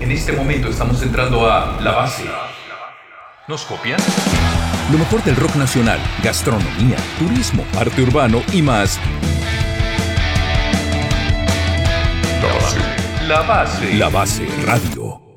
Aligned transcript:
En 0.00 0.12
este 0.12 0.32
momento 0.32 0.68
estamos 0.68 1.02
entrando 1.02 1.50
a 1.50 1.80
La 1.80 1.92
Base. 1.92 2.24
¿Nos 3.46 3.64
copian? 3.64 3.98
Lo 4.90 4.98
mejor 4.98 5.22
del 5.22 5.36
rock 5.36 5.56
nacional, 5.56 5.98
gastronomía, 6.22 6.96
turismo, 7.18 7.64
arte 7.78 8.02
urbano 8.02 8.42
y 8.52 8.62
más. 8.62 8.98
La 12.42 12.52
Base. 12.54 12.78
La 13.26 13.40
Base. 13.42 13.94
La 13.94 14.08
Base 14.08 14.48
Radio. 14.64 15.27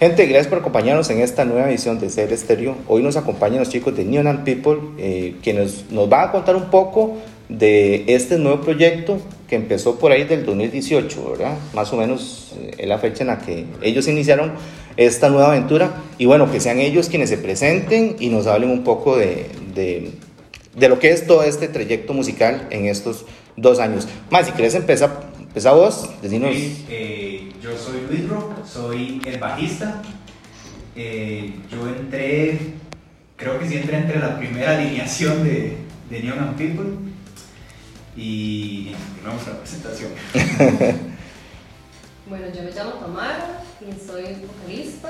Gente, 0.00 0.24
gracias 0.24 0.46
por 0.46 0.60
acompañarnos 0.60 1.10
en 1.10 1.20
esta 1.20 1.44
nueva 1.44 1.68
edición 1.68 2.00
de 2.00 2.08
Ser 2.08 2.32
Estéreo. 2.32 2.74
Hoy 2.88 3.02
nos 3.02 3.18
acompañan 3.18 3.58
los 3.58 3.68
chicos 3.68 3.94
de 3.94 4.02
Neon 4.06 4.28
and 4.28 4.44
People, 4.44 4.78
eh, 4.96 5.34
quienes 5.42 5.90
nos 5.90 6.08
van 6.08 6.30
a 6.30 6.32
contar 6.32 6.56
un 6.56 6.70
poco 6.70 7.18
de 7.50 8.04
este 8.06 8.38
nuevo 8.38 8.62
proyecto 8.62 9.18
que 9.46 9.56
empezó 9.56 9.98
por 9.98 10.10
ahí 10.10 10.24
del 10.24 10.46
2018, 10.46 11.32
¿verdad? 11.32 11.58
Más 11.74 11.92
o 11.92 11.98
menos 11.98 12.54
eh, 12.58 12.76
es 12.78 12.88
la 12.88 12.96
fecha 12.96 13.24
en 13.24 13.26
la 13.26 13.40
que 13.40 13.66
ellos 13.82 14.08
iniciaron 14.08 14.52
esta 14.96 15.28
nueva 15.28 15.48
aventura. 15.48 15.92
Y 16.16 16.24
bueno, 16.24 16.50
que 16.50 16.60
sean 16.60 16.78
ellos 16.78 17.10
quienes 17.10 17.28
se 17.28 17.36
presenten 17.36 18.16
y 18.18 18.30
nos 18.30 18.46
hablen 18.46 18.70
un 18.70 18.84
poco 18.84 19.18
de, 19.18 19.48
de, 19.74 20.12
de 20.76 20.88
lo 20.88 20.98
que 20.98 21.10
es 21.10 21.26
todo 21.26 21.42
este 21.42 21.68
trayecto 21.68 22.14
musical 22.14 22.68
en 22.70 22.86
estos 22.86 23.26
dos 23.58 23.78
años. 23.78 24.08
Más, 24.30 24.46
si 24.46 24.52
quieres 24.52 24.74
empezar, 24.74 25.24
empezar 25.38 25.74
vos, 25.74 26.08
decinos. 26.22 26.54
Sí, 26.54 26.86
eh, 26.88 27.29
yo 27.62 27.76
soy 27.76 28.00
Luis 28.08 28.28
Ro, 28.28 28.54
soy 28.66 29.20
el 29.24 29.38
bajista. 29.38 30.02
Eh, 30.96 31.54
yo 31.70 31.88
entré, 31.88 32.58
creo 33.36 33.58
que 33.58 33.68
sí 33.68 33.76
entré 33.76 33.98
entre 33.98 34.18
la 34.18 34.38
primera 34.38 34.76
alineación 34.76 35.44
de, 35.44 35.76
de 36.08 36.22
Neon 36.22 36.38
and 36.38 36.56
People. 36.56 36.90
Y 38.16 38.92
continuamos 38.92 39.46
la 39.46 39.58
presentación. 39.58 40.10
Bueno, 42.28 42.46
yo 42.54 42.62
me 42.62 42.70
llamo 42.70 42.92
Tamara 42.92 43.60
y 43.80 44.06
soy 44.06 44.22
vocalista 44.46 45.08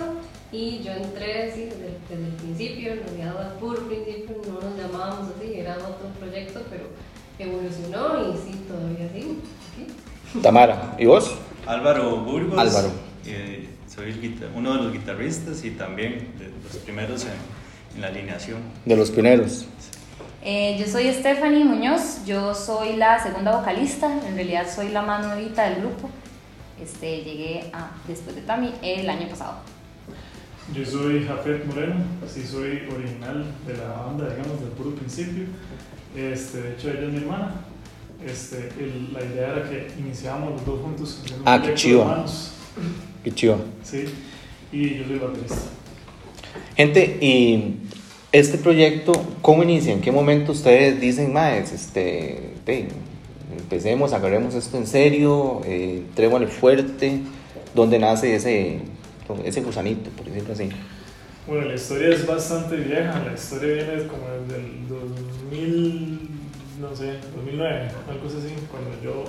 y 0.50 0.82
yo 0.82 0.92
entré 0.92 1.52
sí, 1.52 1.64
desde, 1.64 1.98
desde 2.08 2.24
el 2.24 2.32
principio, 2.32 2.92
en 2.92 3.02
realidad 3.02 3.46
al 3.46 3.58
puro 3.58 3.86
principio 3.86 4.36
no 4.48 4.54
nos 4.54 4.78
llamábamos 4.78 5.34
así, 5.36 5.52
era 5.60 5.74
otro 5.74 6.08
proyecto, 6.18 6.62
pero 6.70 6.84
evolucionó 7.38 8.32
y 8.32 8.38
sí, 8.38 8.64
todavía 8.66 9.04
aquí. 9.04 9.38
Tamara, 10.40 10.96
¿y 10.98 11.04
vos? 11.04 11.34
Álvaro 11.66 12.16
Burgos. 12.18 12.58
Álvaro. 12.58 12.90
eh, 13.26 13.68
soy 13.92 14.36
uno 14.54 14.76
de 14.76 14.82
los 14.84 14.92
guitarristas 14.92 15.64
y 15.64 15.70
también 15.72 16.32
de 16.38 16.50
los 16.64 16.76
primeros 16.84 17.24
en, 17.24 17.32
en 17.96 18.00
la 18.00 18.08
alineación. 18.08 18.58
De 18.84 18.96
los 18.96 19.10
pioneros. 19.10 19.66
Eh, 20.42 20.76
yo 20.80 20.86
soy 20.86 21.12
Stephanie 21.12 21.64
Muñoz, 21.64 22.24
yo 22.24 22.54
soy 22.54 22.96
la 22.96 23.22
segunda 23.22 23.56
vocalista, 23.58 24.10
en 24.26 24.36
realidad 24.36 24.66
soy 24.74 24.88
la 24.88 25.02
más 25.02 25.26
nuevita 25.26 25.68
del 25.68 25.80
grupo. 25.80 26.08
Este, 26.82 27.22
llegué 27.22 27.70
a, 27.74 27.90
después 28.08 28.34
de 28.34 28.42
Tami 28.42 28.72
el 28.80 29.10
año 29.10 29.28
pasado. 29.28 29.56
Yo 30.74 30.86
soy 30.86 31.26
Jafet 31.26 31.66
Moreno, 31.66 31.96
sí 32.26 32.42
soy 32.46 32.88
original 32.90 33.44
de 33.66 33.76
la 33.76 33.88
banda, 33.92 34.30
digamos, 34.30 34.60
del 34.60 34.70
puro 34.70 34.94
principio. 34.94 35.44
Este, 36.16 36.62
de 36.62 36.72
hecho, 36.72 36.90
ella 36.90 37.02
es 37.02 37.12
mi 37.12 37.18
hermana. 37.18 37.54
Este, 38.24 38.68
el- 38.78 39.12
la 39.12 39.24
idea 39.24 39.52
era 39.56 39.68
que 39.68 39.88
iniciábamos 39.98 40.52
los 40.52 40.66
dos 40.66 40.80
juntos. 40.80 41.22
Ah, 41.44 41.60
qué 41.64 41.74
chido. 41.74 42.02
hermanos, 42.02 42.52
Qué 43.24 43.32
chido. 43.32 43.58
Sí, 43.82 44.04
y 44.72 44.96
yo 44.98 45.04
soy 45.06 45.18
baterista. 45.18 45.56
Gente, 46.76 47.18
y 47.20 47.76
este 48.32 48.58
proyecto, 48.58 49.12
¿cómo 49.42 49.62
inicia? 49.62 49.92
¿En 49.92 50.00
qué 50.00 50.12
momento 50.12 50.52
ustedes 50.52 51.00
dicen, 51.00 51.32
más, 51.32 51.72
este, 51.72 52.54
ve, 52.66 52.88
empecemos, 53.58 54.12
agarremos 54.12 54.54
esto 54.54 54.76
en 54.78 54.86
serio, 54.86 55.60
eh, 55.64 56.04
entrémosle 56.08 56.46
fuerte? 56.46 57.20
¿Dónde 57.74 57.98
nace 57.98 58.34
ese, 58.34 58.80
ese 59.44 59.60
gusanito, 59.62 60.10
por 60.10 60.26
decirlo 60.26 60.52
así? 60.52 60.68
Bueno, 61.46 61.66
la 61.66 61.74
historia 61.74 62.10
es 62.10 62.26
bastante 62.26 62.76
vieja, 62.76 63.22
la 63.26 63.32
historia 63.34 63.74
viene 63.84 64.06
como 64.06 64.22
desde 64.46 64.60
el 64.60 64.88
2000, 64.88 66.29
no 66.80 66.96
sé, 66.96 67.18
2009, 67.36 67.90
algo 68.08 68.26
así, 68.26 68.54
cuando 68.70 68.90
yo 69.02 69.24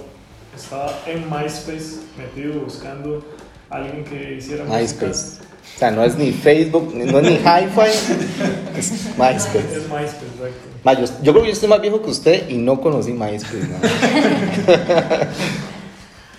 estaba 0.56 0.98
en 1.06 1.30
MySpace 1.30 2.00
metido 2.18 2.62
buscando 2.62 3.24
a 3.70 3.76
alguien 3.76 4.06
que 4.06 4.36
hiciera 4.36 4.64
música. 4.64 4.80
MySpace. 5.08 5.42
O 5.76 5.80
sea, 5.80 5.92
no 5.92 6.04
es 6.04 6.18
ni 6.18 6.32
Facebook, 6.32 6.94
no 6.96 7.20
es 7.20 7.24
ni 7.24 7.36
Hi-Fi, 7.36 8.78
es 8.78 8.92
MySpace. 9.18 9.76
Es 9.76 9.84
MySpace, 9.84 10.06
exacto. 10.08 10.70
Ma, 10.84 10.94
yo, 10.94 11.06
yo 11.22 11.32
creo 11.34 11.44
que 11.44 11.50
yo 11.50 11.54
estoy 11.54 11.70
más 11.70 11.82
viejo 11.82 12.02
que 12.02 12.10
usted 12.10 12.50
y 12.50 12.58
no 12.58 12.80
conocí 12.80 13.12
MySpace. 13.12 13.68
ma. 13.68 13.80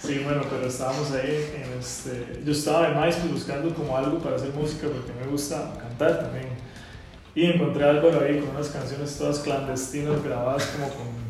Sí, 0.04 0.18
bueno, 0.24 0.42
pero 0.50 0.66
estábamos 0.66 1.12
ahí 1.12 1.46
en 1.54 1.78
este... 1.78 2.40
Yo 2.44 2.50
estaba 2.50 2.88
en 2.88 3.00
MySpace 3.00 3.28
buscando 3.32 3.72
como 3.72 3.96
algo 3.96 4.18
para 4.18 4.34
hacer 4.34 4.52
música 4.52 4.88
porque 4.88 5.12
me 5.12 5.30
gusta 5.30 5.74
cantar 5.80 6.24
también. 6.24 6.48
Y 7.34 7.46
encontré 7.46 7.84
algo 7.84 8.08
ahí 8.20 8.38
con 8.40 8.50
unas 8.54 8.68
canciones 8.68 9.16
todas 9.18 9.38
clandestinas 9.40 10.22
grabadas 10.22 10.64
como 10.66 10.88
con... 10.88 11.22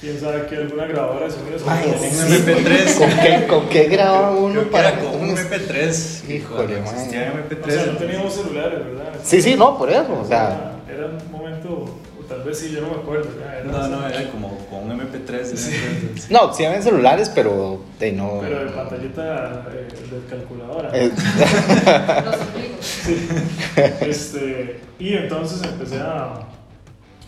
¿Quién 0.00 0.18
sabe 0.20 0.46
qué? 0.48 0.56
Alguna 0.56 0.86
grabadora 0.86 1.26
de 1.26 1.32
sonidos. 1.32 1.62
Ay, 1.66 1.84
como- 1.90 1.98
sí. 1.98 2.08
MP3. 2.44 2.98
¿Con 2.98 3.10
qué, 3.10 3.46
con 3.48 3.68
qué 3.68 3.84
graba 3.84 4.30
uno 4.30 4.50
Creo 4.52 4.64
que 4.64 4.70
para 4.70 4.88
era 4.90 4.98
con 5.00 5.14
un 5.20 5.28
unos- 5.30 5.40
MP3. 5.40 6.30
Híjole, 6.30 6.80
man. 6.80 6.84
existía 6.94 7.32
MP3. 7.32 7.66
O 7.66 7.70
sea, 7.70 7.86
no 7.86 7.98
teníamos 7.98 8.32
celulares, 8.34 8.78
¿verdad? 8.84 9.12
Sí, 9.24 9.42
sí, 9.42 9.54
no, 9.56 9.76
por 9.76 9.90
eso, 9.90 10.20
o 10.22 10.24
sea, 10.24 10.74
Era, 10.88 10.96
era 10.98 11.06
un 11.06 11.32
momento, 11.32 11.68
o 12.20 12.24
tal 12.28 12.42
vez 12.44 12.58
sí, 12.60 12.70
yo 12.70 12.80
no 12.82 12.90
me 12.90 12.94
acuerdo. 12.94 13.28
ya, 13.40 13.56
era 13.58 13.64
No, 13.64 13.88
no, 13.88 14.06
era 14.08 14.30
como 14.30 14.56
con 14.70 14.88
un 14.88 15.00
MP3. 15.00 16.28
¿no? 16.30 16.46
no, 16.46 16.54
sí 16.54 16.64
habían 16.64 16.82
celulares, 16.84 17.28
pero 17.34 17.80
de 17.98 18.12
no. 18.12 18.38
Pero 18.40 18.64
de 18.66 18.70
pantallita 18.70 19.66
eh, 19.72 19.88
de 20.12 20.26
calculadora. 20.30 20.90
Eh. 20.92 21.10
Sí. 22.80 23.28
Este, 24.00 24.80
y 24.98 25.14
entonces 25.14 25.62
empecé 25.62 26.00
a. 26.00 26.40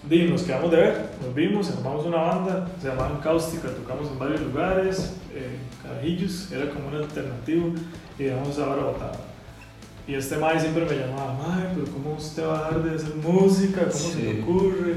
Di, 0.08 0.24
nos 0.24 0.42
quedamos 0.42 0.70
de 0.70 0.76
ver, 0.78 1.10
nos 1.24 1.34
vimos, 1.34 1.70
armamos 1.70 2.06
una 2.06 2.16
banda, 2.16 2.68
se 2.80 2.88
llamaba 2.88 3.20
Cáustica, 3.20 3.68
tocamos 3.68 4.10
en 4.10 4.18
varios 4.18 4.40
lugares, 4.40 5.14
eh, 5.34 5.58
Carajillos, 5.82 6.50
era 6.50 6.70
como 6.70 6.88
un 6.88 6.94
alternativo, 6.94 7.74
y 8.18 8.24
dejamos 8.24 8.48
esa 8.48 8.66
vara 8.66 8.82
botada. 8.84 9.12
Y 10.08 10.14
este 10.14 10.38
Mae 10.38 10.58
siempre 10.58 10.86
me 10.86 10.96
llamaba, 10.96 11.34
Mae, 11.34 11.68
pero 11.74 11.86
¿cómo 11.92 12.14
usted 12.14 12.44
va 12.44 12.58
a 12.58 12.70
dejar 12.70 12.82
de 12.82 12.96
hacer 12.96 13.14
música? 13.16 13.82
¿Cómo 13.82 13.92
se 13.92 14.22
le 14.22 14.42
ocurre? 14.42 14.94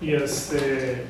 Y, 0.00 0.12
este, 0.12 1.04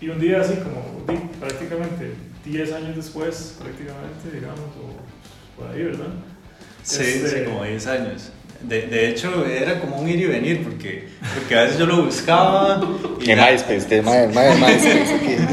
y 0.00 0.08
un 0.08 0.18
día 0.18 0.40
así 0.40 0.54
como, 0.54 1.04
prácticamente 1.38 2.14
10 2.44 2.72
años 2.72 2.96
después, 2.96 3.58
prácticamente, 3.60 4.30
digamos, 4.32 4.58
o 4.58 5.60
por 5.60 5.70
ahí, 5.70 5.84
¿verdad? 5.84 6.08
Sí, 6.82 7.02
Este- 7.02 7.28
sí, 7.28 7.44
como 7.44 7.64
10 7.64 7.86
años. 7.86 8.30
De, 8.62 8.82
de 8.88 9.08
hecho, 9.10 9.46
era 9.46 9.78
como 9.80 10.00
un 10.00 10.08
ir 10.08 10.20
y 10.20 10.26
venir, 10.26 10.64
porque, 10.64 11.08
porque 11.34 11.54
a 11.56 11.62
veces 11.62 11.78
yo 11.78 11.86
lo 11.86 12.02
buscaba. 12.02 12.80
y 13.20 13.24
Que 13.24 13.36
ya- 13.36 13.50
MySpace, 13.50 13.86
que. 13.86 14.02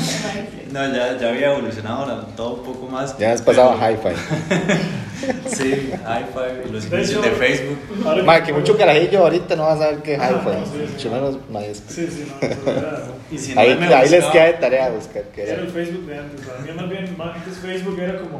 No, 0.75 0.93
ya, 0.93 1.17
ya 1.17 1.29
había 1.29 1.51
evolucionado 1.53 2.03
ahora 2.03 2.25
todo 2.35 2.55
un 2.55 2.63
poco 2.63 2.87
más. 2.87 3.17
Ya 3.17 3.31
has 3.31 3.41
pasado 3.41 3.71
a 3.71 3.79
pero- 3.79 4.09
Hi-Fi. 4.09 5.15
Sí, 5.47 5.93
hi-fi, 5.93 6.71
los 6.71 6.89
De 6.89 6.97
inicios 6.97 7.09
hecho- 7.09 7.21
de 7.21 7.31
Facebook. 7.31 7.77
Ahora 8.05 8.23
Ma, 8.23 8.43
que 8.43 8.51
mucho 8.51 8.77
carajillo 8.77 9.19
ahorita 9.19 9.55
no 9.55 9.63
va 9.63 9.73
a 9.73 9.77
saber 9.77 9.99
qué 10.03 10.15
es 10.15 10.19
Ajá, 10.19 10.31
Hi-Fi. 10.43 10.65
sí, 10.65 10.71
sí. 10.85 10.91
Mucho 10.93 11.11
menos 11.11 11.37
MySpace. 11.49 11.81
Sí, 11.87 12.07
sí, 12.11 12.31
no, 12.41 12.47
eso 12.47 12.71
era, 12.71 13.03
Y 13.31 13.37
si 13.37 13.55
no 13.55 13.61
Ahí, 13.61 13.75
me 13.77 13.85
ahí 13.87 14.09
les 14.09 14.11
buscaba- 14.11 14.31
queda 14.33 14.45
de 14.45 14.53
tarea 14.53 14.89
buscar 14.89 15.23
qué 15.33 15.43
era 15.43 15.53
era. 15.53 15.61
el 15.61 15.69
Facebook 15.69 16.05
de 16.07 16.17
antes. 16.19 16.41
Para 16.45 16.59
mí 16.59 16.71
más 16.75 16.89
bien, 16.89 17.15
más 17.17 17.35
antes 17.37 17.57
Facebook 17.57 17.99
era 17.99 18.19
como 18.19 18.39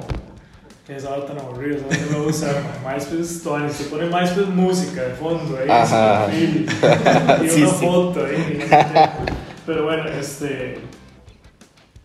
que 0.86 0.96
esa 0.96 1.26
tan 1.26 1.40
aburrido. 1.40 1.80
No 2.12 2.20
lo 2.20 2.28
usaba. 2.28 2.62
MySpace 2.86 3.22
es 3.22 3.44
todo, 3.44 3.68
se 3.70 3.86
pone 3.86 4.06
MySpace 4.06 4.46
música 4.46 5.02
de 5.02 5.14
fondo 5.16 5.58
ahí, 5.58 5.70
Ajá. 5.70 6.28
sin 6.32 6.66
perfil, 6.66 7.46
y 7.46 7.50
Sí, 7.50 7.64
una 7.64 7.72
sí. 7.72 7.86
foto 7.86 8.26
ahí. 8.26 8.60
Pero 9.66 9.84
bueno, 9.86 10.08
este 10.10 10.80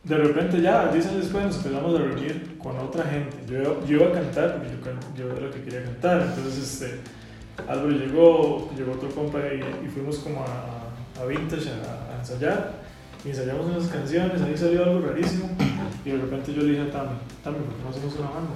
de 0.03 0.17
repente 0.17 0.61
ya, 0.63 0.89
10 0.89 1.07
años 1.09 1.21
después 1.25 1.45
nos 1.45 1.57
empezamos 1.59 1.95
a 1.95 1.99
reunir 2.03 2.57
con 2.59 2.77
otra 2.79 3.05
gente. 3.05 3.37
Yo, 3.47 3.85
yo 3.87 3.97
iba 3.99 4.07
a 4.07 4.13
cantar 4.13 4.57
porque 4.57 4.91
yo, 5.17 5.31
era 5.31 5.41
lo 5.41 5.51
que 5.51 5.63
quería 5.63 5.85
cantar. 5.85 6.23
Entonces, 6.23 6.59
este, 6.83 7.01
Álvaro 7.69 7.91
llegó, 7.91 8.71
llegó 8.77 8.93
otro 8.93 9.11
compa 9.11 9.39
y, 9.41 9.61
y 9.87 9.89
fuimos 9.89 10.19
como 10.21 10.41
a, 10.43 11.21
a 11.23 11.27
Vintage 11.27 11.69
a, 11.69 12.15
a 12.15 12.19
ensayar. 12.19 12.73
Y 13.25 13.29
ensayamos 13.29 13.67
unas 13.67 13.89
canciones, 13.89 14.41
ahí 14.41 14.57
salió 14.57 14.85
algo 14.85 15.07
rarísimo. 15.07 15.51
Y 16.05 16.11
de 16.11 16.17
repente 16.17 16.55
yo 16.55 16.63
le 16.63 16.71
dije 16.71 16.83
a 16.83 16.91
Tami, 16.91 17.17
Tami, 17.45 17.59
¿por 17.59 17.75
qué 17.75 17.83
no 17.85 17.91
hacemos 17.91 18.15
una 18.19 18.31
banda? 18.31 18.53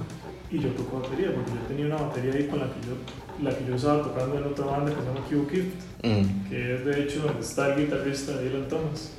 Y 0.51 0.59
yo 0.59 0.69
toco 0.69 0.99
batería, 1.01 1.33
porque 1.33 1.51
yo 1.51 1.67
tenía 1.67 1.85
una 1.85 1.95
batería 1.97 2.33
ahí 2.33 2.47
con 2.47 2.59
la 2.59 2.65
que 2.65 2.81
yo, 2.87 2.95
la 3.43 3.55
que 3.57 3.65
yo 3.65 3.75
estaba 3.75 4.01
tocando 4.03 4.37
en 4.37 4.43
otra 4.45 4.65
banda 4.65 4.91
que 4.91 5.01
se 5.01 5.05
llama 5.07 5.19
Q 5.29 5.47
Gift 5.51 5.85
Mm. 6.05 6.49
que 6.49 6.75
es 6.75 6.85
de 6.85 7.01
hecho 7.03 7.23
donde 7.23 7.39
está 7.39 7.73
el 7.73 7.81
guitarrista 7.85 8.37
Dylan 8.37 8.67
Thomas. 8.67 9.11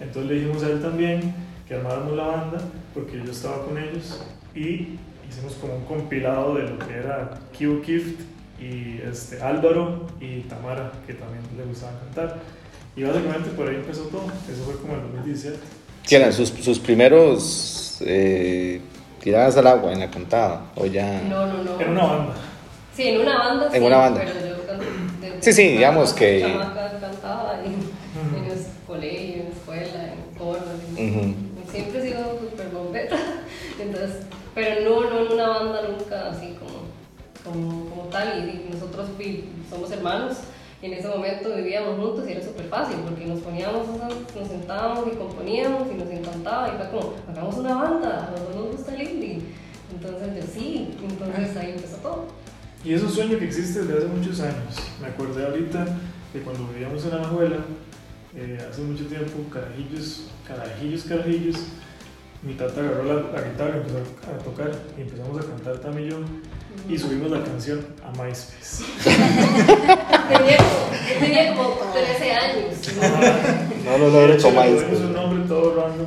Entonces 0.00 0.30
le 0.30 0.40
dijimos 0.40 0.62
a 0.64 0.70
él 0.70 0.82
también 0.82 1.34
que 1.68 1.74
armáramos 1.74 2.16
la 2.16 2.26
banda, 2.26 2.58
porque 2.92 3.22
yo 3.24 3.30
estaba 3.30 3.64
con 3.64 3.78
ellos, 3.78 4.24
y 4.54 4.98
hicimos 5.28 5.54
como 5.60 5.76
un 5.76 5.84
compilado 5.84 6.54
de 6.56 6.68
lo 6.68 6.78
que 6.78 6.94
era 6.94 7.38
Q 7.56 7.82
Gift 7.84 8.20
y 8.60 9.00
este, 9.08 9.40
Álvaro 9.40 10.06
y 10.20 10.40
Tamara, 10.42 10.90
que 11.06 11.14
también 11.14 11.42
le 11.56 11.64
gustaban 11.64 11.96
cantar. 11.98 12.40
Y 12.96 13.02
básicamente 13.04 13.50
por 13.50 13.68
ahí 13.68 13.76
empezó 13.76 14.04
todo. 14.04 14.26
Eso 14.50 14.64
fue 14.64 14.74
como 14.76 14.94
en 14.94 15.02
2017. 15.02 15.58
¿Qué 16.06 16.16
eran 16.16 16.32
sus, 16.32 16.50
sus 16.50 16.78
primeros 16.78 17.98
eh, 18.00 18.80
tiradas 19.22 19.56
al 19.56 19.66
agua 19.66 19.92
en 19.92 20.00
la 20.00 20.10
cantada? 20.10 20.66
¿O 20.76 20.86
ya...? 20.86 21.20
No, 21.22 21.46
no, 21.46 21.62
no. 21.64 21.80
Era 21.80 21.90
una 21.90 22.04
banda. 22.06 22.34
Sí, 22.94 23.08
en 23.08 23.20
una 23.20 23.38
banda. 23.38 23.66
En 23.66 23.72
sí, 23.72 23.86
una 23.86 23.96
banda. 23.96 24.20
Pero 24.24 24.32
yo 24.38 24.40
desde 25.30 25.42
Sí, 25.42 25.52
sí, 25.52 25.62
que 25.62 25.72
digamos 25.72 26.12
que- 26.14 26.60
cantaba 27.00 27.60
en, 27.64 27.72
en 28.38 28.44
el 28.50 28.66
colegio, 28.86 29.34
en 29.42 29.44
la 29.44 29.50
escuela, 29.50 30.12
en 30.12 30.46
en- 30.96 31.10
Ujú. 31.10 31.34
y 31.66 31.70
Siempre 31.72 31.98
he 31.98 32.02
sido 32.08 32.38
súper 32.40 32.68
bombeta. 32.68 33.16
Entonces, 33.80 34.10
pero 34.54 34.88
no, 34.88 35.10
no 35.10 35.26
en 35.26 35.32
una 35.32 35.48
banda 35.48 35.80
nunca 35.88 36.30
así 36.30 36.56
como, 36.58 36.86
como, 37.44 37.90
como 37.90 38.02
tal. 38.10 38.38
Y, 38.38 38.68
y 38.68 38.70
nosotros 38.72 39.08
somos 39.68 39.90
hermanos. 39.90 40.36
En 40.82 40.92
ese 40.92 41.08
momento 41.08 41.54
vivíamos 41.56 41.98
juntos 41.98 42.28
y 42.28 42.32
era 42.32 42.42
súper 42.44 42.66
fácil 42.66 42.98
porque 42.98 43.24
nos 43.24 43.40
poníamos, 43.40 43.88
nos 43.88 44.48
sentábamos 44.48 45.06
y 45.10 45.16
componíamos 45.16 45.88
y 45.90 45.94
nos 45.94 46.10
encantaba. 46.10 46.68
Y 46.68 46.76
fue 46.76 46.90
como, 46.90 47.14
hagamos 47.28 47.56
una 47.56 47.74
banda, 47.74 48.28
a 48.28 48.30
los 48.32 48.54
nos 48.54 48.76
gusta 48.76 48.94
el 48.94 49.08
indie. 49.08 49.40
Entonces, 49.90 50.36
yo 50.36 50.52
sí, 50.52 50.96
entonces 51.02 51.56
ahí 51.56 51.70
empezó 51.70 51.96
todo. 51.96 52.26
Y 52.84 52.92
es 52.92 53.02
un 53.02 53.10
sueño 53.10 53.38
que 53.38 53.46
existe 53.46 53.80
desde 53.80 53.98
hace 53.98 54.06
muchos 54.06 54.40
años. 54.40 54.76
Me 55.00 55.08
acordé 55.08 55.46
ahorita 55.46 55.86
de 56.34 56.40
cuando 56.42 56.68
vivíamos 56.68 57.04
en 57.06 57.12
Alajuela, 57.12 57.58
eh, 58.36 58.58
hace 58.68 58.82
mucho 58.82 59.06
tiempo, 59.06 59.32
carajillos, 59.50 60.28
carajillos, 60.46 61.04
carajillos. 61.04 61.56
Mi 62.42 62.52
tata 62.52 62.80
agarró 62.80 63.04
la, 63.04 63.14
la 63.32 63.48
guitarra 63.48 63.76
y 63.76 63.78
empezó 63.78 63.98
a 63.98 64.38
tocar 64.44 64.70
y 64.98 65.00
empezamos 65.00 65.38
a 65.38 65.48
cantar 65.48 65.78
también 65.78 66.10
yo 66.10 66.18
y 66.88 66.98
subimos 66.98 67.30
la 67.30 67.42
canción 67.42 67.84
a 68.04 68.10
MySpace. 68.10 68.84
Tenía 70.28 70.56
como, 70.58 71.20
tenía 71.20 71.54
como 71.54 71.68
13 71.92 72.32
años. 72.32 72.74
No 73.84 73.98
lo 73.98 74.10
De 74.10 74.12
logro 74.12 74.34
hecho, 74.34 74.50
pusimos 74.50 75.00
un 75.00 75.12
nombre 75.12 75.48
todo 75.48 75.76
random 75.76 76.06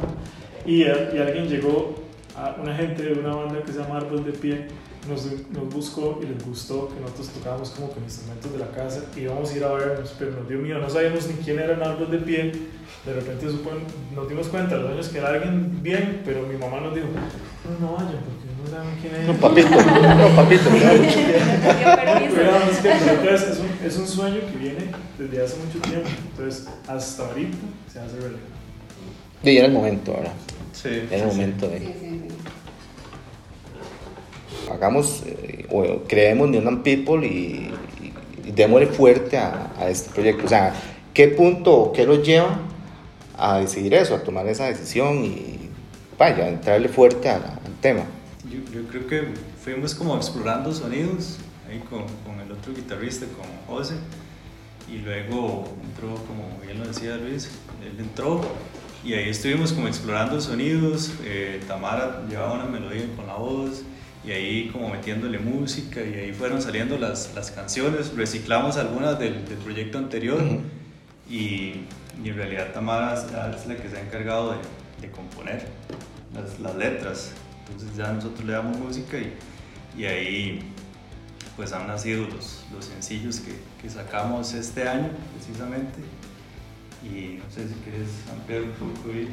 y, 0.65 0.83
y 0.83 0.85
alguien 0.85 1.47
llegó, 1.47 1.95
a 2.35 2.55
una 2.61 2.75
gente 2.75 3.03
de 3.03 3.13
una 3.13 3.35
banda 3.35 3.63
que 3.63 3.71
se 3.71 3.79
llama 3.79 3.97
Árbol 3.97 4.23
de 4.23 4.31
Pie, 4.31 4.67
nos, 5.09 5.25
nos 5.51 5.73
buscó 5.73 6.19
y 6.21 6.27
les 6.27 6.45
gustó 6.45 6.89
que 6.89 6.99
nosotros 7.01 7.29
tocábamos 7.29 7.69
como 7.71 7.89
con 7.89 8.03
instrumentos 8.03 8.51
de 8.51 8.59
la 8.59 8.71
casa 8.71 9.03
y 9.15 9.21
íbamos 9.21 9.51
a 9.51 9.57
ir 9.57 9.63
a 9.63 9.73
vernos, 9.73 10.15
pero 10.17 10.31
nos 10.31 10.47
dio 10.47 10.59
miedo, 10.59 10.79
no 10.79 10.89
sabíamos 10.89 11.27
ni 11.27 11.33
quién 11.43 11.59
era 11.59 11.75
Árbol 11.75 12.11
de 12.11 12.19
Pie. 12.19 12.51
De 13.05 13.13
repente 13.13 13.45
nos 14.15 14.29
dimos 14.29 14.47
cuenta 14.47 14.75
a 14.75 14.77
los 14.77 14.91
años 14.91 15.07
que 15.09 15.17
era 15.17 15.29
alguien 15.29 15.81
bien, 15.81 16.21
pero 16.25 16.43
mi 16.43 16.57
mamá 16.57 16.81
nos 16.81 16.93
dijo, 16.93 17.07
no, 17.07 17.87
no 17.87 17.93
vayan 17.93 18.19
porque 18.23 18.45
no 18.55 18.67
saben 18.69 18.97
quién 19.01 19.15
es. 19.15 19.27
No, 19.27 19.33
papito, 19.35 19.69
no, 19.69 20.35
papito. 20.35 20.69
Entonces, 22.79 23.49
es, 23.49 23.59
un, 23.59 23.69
es 23.85 23.97
un 23.97 24.07
sueño 24.07 24.39
que 24.51 24.57
viene 24.57 24.91
desde 25.17 25.43
hace 25.43 25.57
mucho 25.57 25.79
tiempo, 25.79 26.07
entonces 26.31 26.67
hasta 26.87 27.27
ahorita 27.27 27.57
se 27.91 27.99
hace 27.99 28.15
realidad. 28.17 28.39
Y 29.43 29.57
era 29.57 29.67
el 29.67 29.73
momento 29.73 30.13
ahora. 30.13 30.33
Sí. 30.73 30.89
Era 31.09 31.23
el 31.23 31.27
momento 31.27 31.67
de... 31.67 32.08
Hagamos 34.71 35.23
eh, 35.25 35.65
o 35.71 36.03
creemos 36.07 36.49
Neon 36.49 36.83
People 36.83 37.25
y, 37.27 37.71
y, 38.01 38.47
y 38.47 38.51
démosle 38.51 38.87
fuerte 38.87 39.37
a, 39.37 39.71
a 39.79 39.89
este 39.89 40.11
proyecto. 40.11 40.45
O 40.45 40.49
sea, 40.49 40.73
¿qué 41.13 41.27
punto 41.29 41.73
o 41.75 41.93
qué 41.93 42.05
lo 42.05 42.21
lleva 42.21 42.59
a 43.37 43.59
decidir 43.59 43.93
eso, 43.93 44.15
a 44.15 44.23
tomar 44.23 44.47
esa 44.47 44.65
decisión 44.65 45.23
y 45.23 45.69
vaya, 46.17 46.45
a 46.45 46.49
entrarle 46.49 46.89
fuerte 46.89 47.29
a 47.29 47.39
la- 47.39 47.59
al 47.65 47.73
tema? 47.81 48.03
Yo, 48.49 48.59
yo 48.73 48.87
creo 48.89 49.07
que 49.07 49.23
fuimos 49.63 49.93
como 49.95 50.15
explorando 50.15 50.71
sonidos 50.73 51.37
ahí 51.69 51.79
con, 51.89 52.03
con 52.25 52.39
el 52.43 52.51
otro 52.51 52.73
guitarrista, 52.73 53.25
con 53.27 53.45
José, 53.75 53.95
y 54.91 54.97
luego 54.99 55.65
entró, 55.83 56.15
como 56.25 56.59
bien 56.65 56.79
lo 56.79 56.87
decía 56.87 57.15
Luis, 57.17 57.49
él 57.83 57.95
entró 57.99 58.41
y 59.05 59.13
ahí 59.13 59.29
estuvimos 59.29 59.71
como 59.71 59.87
explorando 59.87 60.41
sonidos, 60.41 61.11
eh, 61.23 61.61
Tamara 61.67 62.23
llevaba 62.27 62.53
una 62.55 62.65
melodía 62.65 63.05
con 63.15 63.27
la 63.27 63.35
voz 63.35 63.83
y 64.25 64.31
ahí 64.31 64.69
como 64.71 64.89
metiéndole 64.89 65.39
música 65.39 66.01
y 66.01 66.13
ahí 66.13 66.33
fueron 66.33 66.61
saliendo 66.61 66.97
las, 66.97 67.33
las 67.35 67.51
canciones, 67.51 68.15
reciclamos 68.15 68.77
algunas 68.77 69.17
del, 69.17 69.45
del 69.47 69.57
proyecto 69.59 69.97
anterior 69.97 70.41
Ujú. 70.41 70.61
y, 71.29 71.85
y 72.23 72.29
en 72.29 72.35
realidad 72.35 72.73
Tamara 72.73 73.13
es 73.13 73.31
la, 73.31 73.51
es 73.55 73.65
la 73.65 73.75
que 73.77 73.89
se 73.89 73.97
ha 73.97 74.01
encargado 74.01 74.51
de, 74.51 74.57
de 75.01 75.11
componer 75.11 75.65
las, 76.33 76.59
las 76.59 76.75
letras. 76.75 77.31
Entonces 77.65 77.95
ya 77.95 78.11
nosotros 78.11 78.45
le 78.45 78.53
damos 78.53 78.77
música 78.77 79.17
y, 79.17 79.33
y 79.97 80.05
ahí 80.05 80.59
pues 81.55 81.71
han 81.71 81.87
nacido 81.87 82.25
los, 82.25 82.65
los 82.73 82.85
sencillos 82.85 83.39
que, 83.39 83.51
que 83.81 83.89
sacamos 83.89 84.53
este 84.53 84.87
año 84.87 85.09
precisamente. 85.35 85.99
Y 87.03 87.37
no 87.37 87.49
sé 87.49 87.67
si 87.67 87.73
quieres 87.75 88.09
ampliar 88.33 88.63
un 88.63 88.71
poco 88.71 89.09
y... 89.11 89.29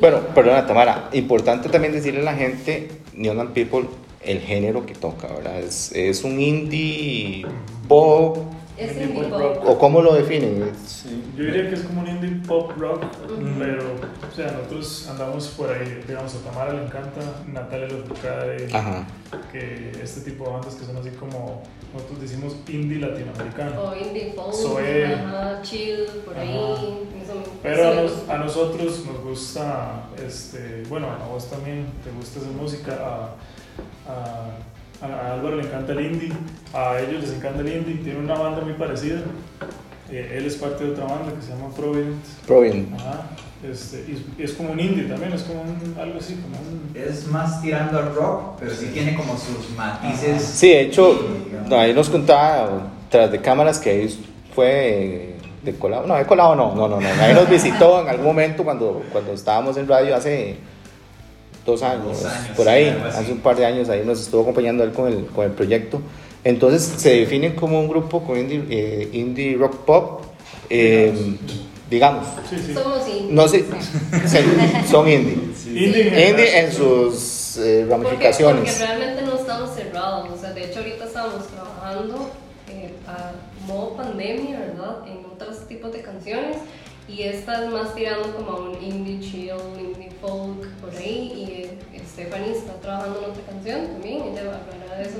Bueno, 0.00 0.20
perdona 0.34 0.66
Tamara, 0.66 1.08
importante 1.12 1.68
también 1.68 1.92
decirle 1.92 2.20
a 2.20 2.24
la 2.24 2.34
gente, 2.34 2.90
Neon 3.14 3.52
People, 3.52 3.86
el 4.22 4.40
género 4.40 4.84
que 4.86 4.94
toca, 4.94 5.28
¿verdad? 5.28 5.60
Es, 5.60 5.92
es 5.92 6.24
un 6.24 6.40
indie 6.40 7.44
pop, 7.88 8.38
Es 8.76 8.92
Indie 8.92 9.04
indie 9.06 9.28
pop 9.28 9.54
pop. 9.58 9.64
o 9.68 9.78
cómo 9.78 10.02
lo 10.02 10.14
definen. 10.14 10.70
Sí. 10.86 11.22
Yo 11.36 11.44
diría 11.44 11.68
que 11.68 11.74
es 11.74 11.82
como 11.82 12.00
un 12.00 12.08
indie 12.08 12.40
pop 12.46 12.72
rock, 12.78 13.02
pero, 13.58 13.82
o 14.30 14.34
sea, 14.34 14.46
nosotros 14.52 15.06
andamos 15.10 15.48
por 15.48 15.70
ahí, 15.70 16.02
digamos, 16.08 16.34
a 16.34 16.38
Tamara 16.50 16.72
le 16.72 16.82
encanta 16.84 17.20
Natalia 17.52 17.88
Lafourcade, 17.88 18.68
Ajá. 18.72 19.06
que 19.52 19.92
este 20.02 20.22
tipo 20.30 20.44
de 20.44 20.50
bandas 20.50 20.74
que 20.74 20.84
son 20.86 20.96
así 20.96 21.10
como, 21.10 21.62
nosotros 21.92 22.20
decimos 22.22 22.56
indie 22.68 22.98
latinoamericano. 22.98 23.82
O 23.82 23.94
indie 23.96 24.32
folk, 24.34 24.54
ajá, 25.06 25.60
chill, 25.62 26.06
por 26.24 26.36
ahí. 26.38 26.48
Ajá. 26.48 26.82
Pero 27.64 27.88
a, 27.88 27.94
nos- 27.94 28.28
a 28.28 28.36
nosotros 28.38 29.02
nos 29.06 29.20
gusta, 29.24 30.02
este, 30.24 30.84
bueno, 30.88 31.08
a 31.10 31.26
vos 31.26 31.50
también 31.50 31.86
te 32.04 32.10
gusta 32.12 32.38
esa 32.38 32.50
música, 32.50 32.92
a, 32.92 33.30
a, 35.04 35.06
a 35.06 35.32
Álvaro 35.34 35.56
le 35.56 35.62
encanta 35.64 35.92
el 35.92 36.00
indie, 36.12 36.32
a 36.74 37.00
ellos 37.00 37.22
les 37.22 37.32
encanta 37.32 37.60
el 37.62 37.68
indie, 37.74 37.94
tiene 38.04 38.18
una 38.20 38.34
banda 38.34 38.60
muy 38.62 38.74
parecida, 38.74 39.20
eh, 40.10 40.34
él 40.36 40.44
es 40.46 40.56
parte 40.56 40.84
de 40.84 40.90
otra 40.92 41.04
banda 41.06 41.32
que 41.34 41.40
se 41.42 41.52
llama 41.52 41.74
Provident, 41.74 42.22
Proven. 42.46 42.94
Ajá, 42.98 43.28
este, 43.68 44.04
y 44.08 44.40
es, 44.42 44.50
es 44.50 44.56
como 44.56 44.72
un 44.72 44.78
indie 44.80 45.04
también, 45.04 45.32
es 45.32 45.42
como 45.44 45.62
un, 45.62 45.96
algo 45.98 46.18
así, 46.18 46.34
como 46.34 46.56
un... 46.58 46.94
Es 46.94 47.26
más 47.28 47.62
tirando 47.62 47.98
al 47.98 48.14
rock, 48.14 48.56
pero 48.60 48.74
sí 48.74 48.90
tiene 48.92 49.14
como 49.16 49.38
sus 49.38 49.70
matices. 49.74 50.42
Sí, 50.42 50.68
de 50.68 50.82
hecho, 50.82 51.18
no, 51.66 51.76
ahí 51.80 51.94
nos 51.94 52.10
contaba 52.10 52.88
tras 53.10 53.32
de 53.32 53.40
cámaras 53.40 53.78
que 53.78 53.88
ahí 53.90 54.18
fue 54.54 55.33
de 55.64 55.74
colado. 55.74 56.06
No, 56.06 56.16
de 56.16 56.26
colado 56.26 56.54
no, 56.54 56.74
no, 56.74 56.88
no, 56.88 57.00
no. 57.00 57.08
Ahí 57.22 57.34
nos 57.34 57.48
visitó 57.48 58.02
en 58.02 58.08
algún 58.08 58.26
momento 58.26 58.64
cuando, 58.64 59.02
cuando 59.12 59.32
estábamos 59.32 59.76
en 59.76 59.88
radio 59.88 60.14
hace 60.16 60.56
dos 61.64 61.82
años, 61.82 62.22
Dos 62.22 62.24
años, 62.24 62.56
por 62.56 62.68
ahí, 62.68 62.90
sí, 62.90 63.18
hace 63.18 63.32
un 63.32 63.38
par 63.38 63.56
de 63.56 63.64
años, 63.64 63.88
ahí 63.88 64.02
nos 64.04 64.20
estuvo 64.20 64.42
acompañando 64.42 64.84
él 64.84 64.92
con 64.92 65.10
el, 65.10 65.26
con 65.26 65.44
el 65.44 65.52
proyecto. 65.52 66.00
Entonces 66.44 66.82
se 67.00 67.20
definen 67.20 67.54
como 67.54 67.80
un 67.80 67.88
grupo 67.88 68.22
con 68.22 68.38
indie, 68.38 68.64
eh, 68.68 69.08
indie 69.14 69.56
rock 69.56 69.76
pop, 69.86 70.22
eh, 70.68 71.12
digamos. 71.88 72.26
Sí, 72.50 72.56
sí. 72.66 72.74
Somos 72.74 73.08
indie. 73.08 73.32
No 73.32 73.48
sé, 73.48 73.64
son 74.90 75.08
indie. 75.08 75.38
Indie. 75.66 76.28
Indie 76.28 76.58
en 76.60 76.72
sus 76.72 77.56
eh, 77.56 77.86
Porque, 77.88 78.04
ramificaciones. 78.04 78.72
porque 78.74 78.86
realmente 78.86 79.22
no 79.22 79.36
estamos 79.36 79.74
cerrados, 79.74 80.28
o 80.30 80.36
sea, 80.36 80.52
de 80.52 80.64
hecho 80.64 80.80
ahorita 80.80 81.04
estamos 81.06 81.46
trabajando 81.48 82.30
eh, 82.68 82.92
a 83.06 83.32
modo 83.66 83.96
pandemia, 83.96 84.58
¿verdad? 84.60 84.96
En 85.06 85.23
otros 85.44 85.68
tipos 85.68 85.92
de 85.92 86.02
canciones 86.02 86.56
y 87.06 87.22
esta 87.22 87.64
es 87.64 87.70
más 87.70 87.94
tirando 87.94 88.34
como 88.34 88.50
a 88.50 88.60
un 88.62 88.82
indie 88.82 89.20
chill, 89.20 89.52
indie 89.78 90.10
folk, 90.20 90.66
por 90.80 90.90
ahí 90.96 91.32
y 91.36 91.96
eh, 91.96 92.02
Stephanie 92.06 92.52
está 92.52 92.74
trabajando 92.80 93.18
en 93.18 93.30
otra 93.30 93.42
canción 93.44 93.86
también, 93.88 94.22
ella 94.22 94.40
hablará 94.40 94.96
de 94.98 95.02
eso 95.02 95.18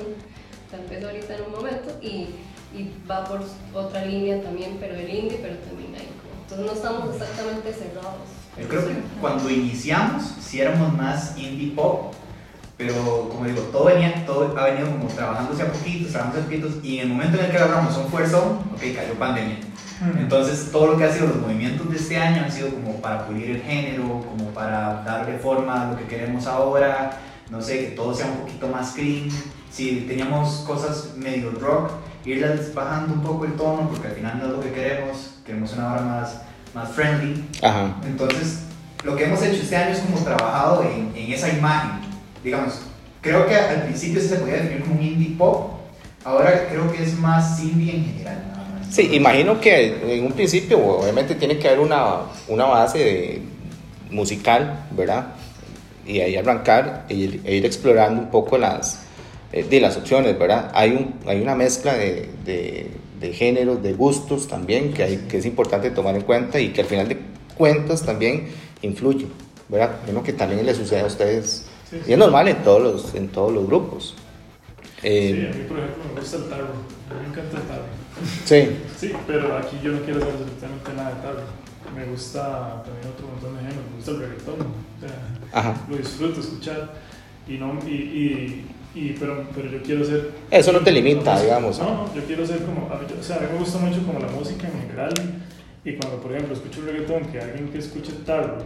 tal 0.71 0.87
vez 0.87 1.05
ahorita 1.05 1.37
en 1.37 1.43
un 1.43 1.53
momento 1.53 1.99
y, 2.01 2.29
y 2.75 2.91
va 3.09 3.25
por 3.25 3.41
otra 3.75 4.05
línea 4.05 4.43
también, 4.43 4.79
pero 4.81 4.95
el 4.95 5.09
indie, 5.09 5.39
pero 5.43 5.57
también 5.59 5.95
hay 5.95 6.09
como, 6.21 6.43
entonces 6.43 6.67
no 6.67 6.73
estamos 6.73 7.15
exactamente 7.15 7.73
cerrados. 7.73 8.29
Yo 8.61 8.69
creo 8.69 8.87
que 8.87 8.95
cuando 9.21 9.51
iniciamos, 9.51 10.23
sí 10.41 10.61
éramos 10.61 10.93
más 10.97 11.37
indie 11.37 11.73
pop, 11.73 12.15
pero 12.77 13.29
como 13.29 13.45
digo, 13.45 13.61
todo, 13.73 13.85
venía, 13.85 14.25
todo 14.27 14.57
ha 14.59 14.65
venido 14.65 14.91
como 14.91 15.07
trabajándose 15.09 15.63
a 15.63 15.73
poquitos, 15.73 16.13
trabajándose 16.13 16.43
a 16.43 16.47
poquitos, 16.47 16.85
y 16.85 16.99
en 16.99 17.03
el 17.03 17.09
momento 17.09 17.39
en 17.39 17.45
el 17.45 17.51
que 17.51 17.57
agarramos 17.59 17.97
un 17.97 18.07
fuerza, 18.07 18.39
ok, 18.39 18.81
cayó 18.97 19.15
pandemia. 19.19 19.59
Entonces, 20.19 20.71
todo 20.73 20.89
lo 20.89 20.99
que 20.99 21.05
ha 21.05 21.13
sido 21.13 21.29
los 21.29 21.37
movimientos 21.37 21.89
de 21.91 21.97
este 21.97 22.17
año 22.17 22.43
han 22.45 22.51
sido 22.51 22.71
como 22.71 23.01
para 23.01 23.27
pulir 23.27 23.51
el 23.51 23.63
género, 23.63 24.03
como 24.03 24.51
para 24.51 25.03
darle 25.05 25.39
forma 25.39 25.83
a 25.83 25.91
lo 25.91 25.97
que 25.97 26.05
queremos 26.05 26.47
ahora, 26.47 27.19
no 27.51 27.61
sé, 27.63 27.81
que 27.81 27.87
todo 27.93 28.15
sea 28.15 28.27
un 28.27 28.39
poquito 28.39 28.69
más 28.69 28.93
clean. 28.93 29.29
Si 29.71 30.05
teníamos 30.09 30.65
cosas 30.67 31.15
medio 31.17 31.51
rock, 31.53 31.91
irlas 32.25 32.75
bajando 32.75 33.15
un 33.15 33.23
poco 33.23 33.45
el 33.45 33.53
tono, 33.55 33.89
porque 33.89 34.09
al 34.09 34.15
final 34.15 34.39
no 34.39 34.47
es 34.47 34.51
lo 34.53 34.61
que 34.61 34.73
queremos, 34.73 35.35
queremos 35.45 35.73
una 35.73 35.93
hora 35.93 36.03
más, 36.03 36.43
más 36.75 36.91
friendly. 36.91 37.45
Ajá. 37.63 37.95
Entonces, 38.05 38.65
lo 39.05 39.17
que 39.17 39.25
hemos 39.25 39.43
hecho 39.43 39.63
este 39.63 39.77
año 39.77 39.93
es 39.93 40.01
como 40.01 40.19
trabajado 40.19 40.83
en, 40.83 41.13
en 41.15 41.33
esa 41.33 41.49
imagen. 41.51 42.01
Digamos, 42.43 42.81
creo 43.21 43.47
que 43.47 43.57
al 43.57 43.83
principio 43.83 44.21
se 44.21 44.37
podía 44.37 44.57
definir 44.57 44.83
como 44.83 44.97
un 44.97 45.03
indie 45.03 45.37
pop, 45.37 45.81
ahora 46.25 46.69
creo 46.69 46.91
que 46.93 47.03
es 47.03 47.19
más 47.19 47.61
indie 47.63 47.97
en 47.97 48.05
general. 48.05 48.54
Sí, 48.95 49.11
imagino 49.13 49.61
que 49.61 50.17
en 50.19 50.25
un 50.25 50.33
principio 50.33 50.79
obviamente 50.79 51.35
tiene 51.35 51.59
que 51.59 51.67
haber 51.67 51.81
una, 51.81 52.27
una 52.47 52.65
base 52.67 52.99
de- 52.99 53.43
musical, 54.11 54.87
¿verdad? 54.93 55.33
Y 56.07 56.21
ahí 56.21 56.37
arrancar 56.37 57.07
e 57.09 57.15
ir, 57.15 57.41
e 57.45 57.57
ir 57.57 57.67
explorando 57.67 58.21
un 58.23 58.31
poco 58.31 58.57
las, 58.57 59.01
eh, 59.53 59.65
de 59.65 59.81
las 59.81 59.97
opciones, 59.97 60.39
¿verdad? 60.39 60.71
Hay, 60.75 60.91
un, 60.93 61.15
hay 61.29 61.41
una 61.43 61.57
mezcla 61.57 61.95
de, 61.95 62.29
de, 62.45 62.91
de 63.19 63.33
géneros, 63.33 63.83
de 63.83 63.95
gustos 63.95 64.47
también 64.47 64.93
que, 64.93 65.03
hay, 65.03 65.17
que 65.29 65.39
es 65.39 65.47
importante 65.47 65.91
tomar 65.91 66.15
en 66.15 66.23
cuenta 66.23 66.61
y 66.61 66.69
que 66.69 66.83
al 66.83 66.87
final 66.87 67.09
de 67.09 67.19
cuentas 67.57 68.03
también 68.07 68.47
influye, 68.83 69.27
¿verdad? 69.69 69.97
Lo 70.13 70.23
que 70.23 70.33
también 70.35 70.65
le 70.65 70.73
sucede 70.75 71.01
a 71.01 71.07
ustedes. 71.07 71.65
Sí, 71.91 71.97
Y 72.07 72.13
es 72.13 72.19
normal 72.19 72.47
en 72.47 72.63
todos 72.63 72.81
los, 72.81 73.15
en 73.17 73.27
todos 73.29 73.53
los 73.53 73.67
grupos. 73.67 74.15
Sí, 75.03 75.09
Eh, 75.09 75.51
a 75.53 75.57
mí, 75.57 75.65
por 75.69 75.79
ejemplo, 75.79 76.05
me 76.15 76.21
gusta 76.21 76.37
el 76.37 76.45
tarro. 76.49 76.69
Me 77.21 77.29
encanta 77.29 77.57
el 77.57 77.63
tarro. 77.65 78.04
Sí, 78.45 78.77
Sí, 78.97 79.13
pero 79.27 79.57
aquí 79.57 79.77
yo 79.83 79.93
no 79.93 80.01
quiero 80.01 80.21
hacer 80.21 80.33
absolutamente 80.33 80.93
nada 80.97 81.11
de 81.15 81.23
tarro. 81.23 81.65
Me 81.95 82.05
gusta 82.07 82.83
también 82.85 83.09
otro 83.15 83.29
montón 83.29 83.55
de 83.57 83.61
géneros. 83.61 83.85
Me 83.91 83.97
gusta 83.97 84.11
el 84.13 84.19
reggaetón. 84.21 84.55
O 84.61 85.01
sea, 85.01 85.59
ajá. 85.61 85.77
lo 85.89 85.97
disfruto 85.97 86.41
escuchar. 86.41 86.93
Y 87.47 87.59
no, 87.59 87.79
y, 87.87 87.91
y, 87.93 88.67
y- 88.95 89.17
pero, 89.21 89.47
pero 89.55 89.71
yo 89.71 89.83
quiero 89.83 90.05
ser. 90.05 90.31
Eso 90.51 90.73
no 90.73 90.81
te 90.81 90.91
limita, 90.91 91.41
digamos. 91.41 91.79
No, 91.79 91.85
no, 92.07 92.15
yo 92.15 92.23
quiero 92.25 92.47
ser 92.47 92.59
como. 92.65 92.87
O 92.89 93.23
sea, 93.23 93.37
a 93.37 93.41
mí 93.41 93.47
me 93.53 93.59
gusta 93.59 93.79
mucho 93.79 94.03
como 94.07 94.19
la 94.19 94.29
música 94.29 94.67
en 94.67 94.81
general. 94.81 95.13
Y 95.85 95.93
cuando, 95.97 96.19
por 96.21 96.33
ejemplo, 96.33 96.55
escucho 96.55 96.81
reggaetón, 96.87 97.27
que 97.31 97.39
alguien 97.39 97.69
que 97.69 97.79
escuche 97.79 98.13
tarro 98.25 98.57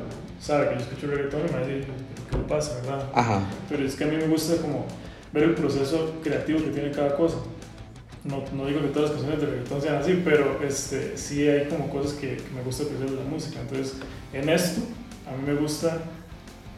sabe 0.40 0.68
que 0.68 0.74
yo 0.76 0.80
escucho 0.82 1.06
reggaetón, 1.08 1.42
me 1.42 1.50
va 1.50 1.56
a 1.58 1.60
decir, 1.66 1.86
¿qué 2.30 2.36
le 2.38 2.44
pasa, 2.44 2.74
verdad? 2.76 3.04
Ajá. 3.12 3.40
Pero 3.68 3.84
es 3.84 3.96
que 3.96 4.04
a 4.04 4.06
mí 4.06 4.16
me 4.16 4.28
gusta 4.28 4.62
como 4.62 4.86
ver 5.32 5.42
el 5.42 5.54
proceso 5.54 6.14
creativo 6.22 6.60
que 6.62 6.70
tiene 6.70 6.92
cada 6.92 7.16
cosa. 7.16 7.38
No, 8.28 8.44
no 8.54 8.66
digo 8.66 8.80
que 8.82 8.88
todas 8.88 9.10
las 9.10 9.18
canciones 9.20 9.40
de 9.40 9.46
reggaetón 9.46 9.80
sean 9.82 9.96
así, 9.96 10.20
pero 10.24 10.60
este, 10.62 11.16
sí 11.16 11.48
hay 11.48 11.66
como 11.68 11.88
cosas 11.90 12.12
que, 12.14 12.36
que 12.36 12.50
me 12.54 12.62
gusta 12.62 12.84
apreciar 12.84 13.10
de 13.10 13.16
la 13.16 13.22
música. 13.24 13.60
Entonces, 13.60 13.94
en 14.32 14.48
esto, 14.48 14.82
a 15.26 15.36
mí 15.36 15.42
me 15.46 15.54
gusta 15.54 15.98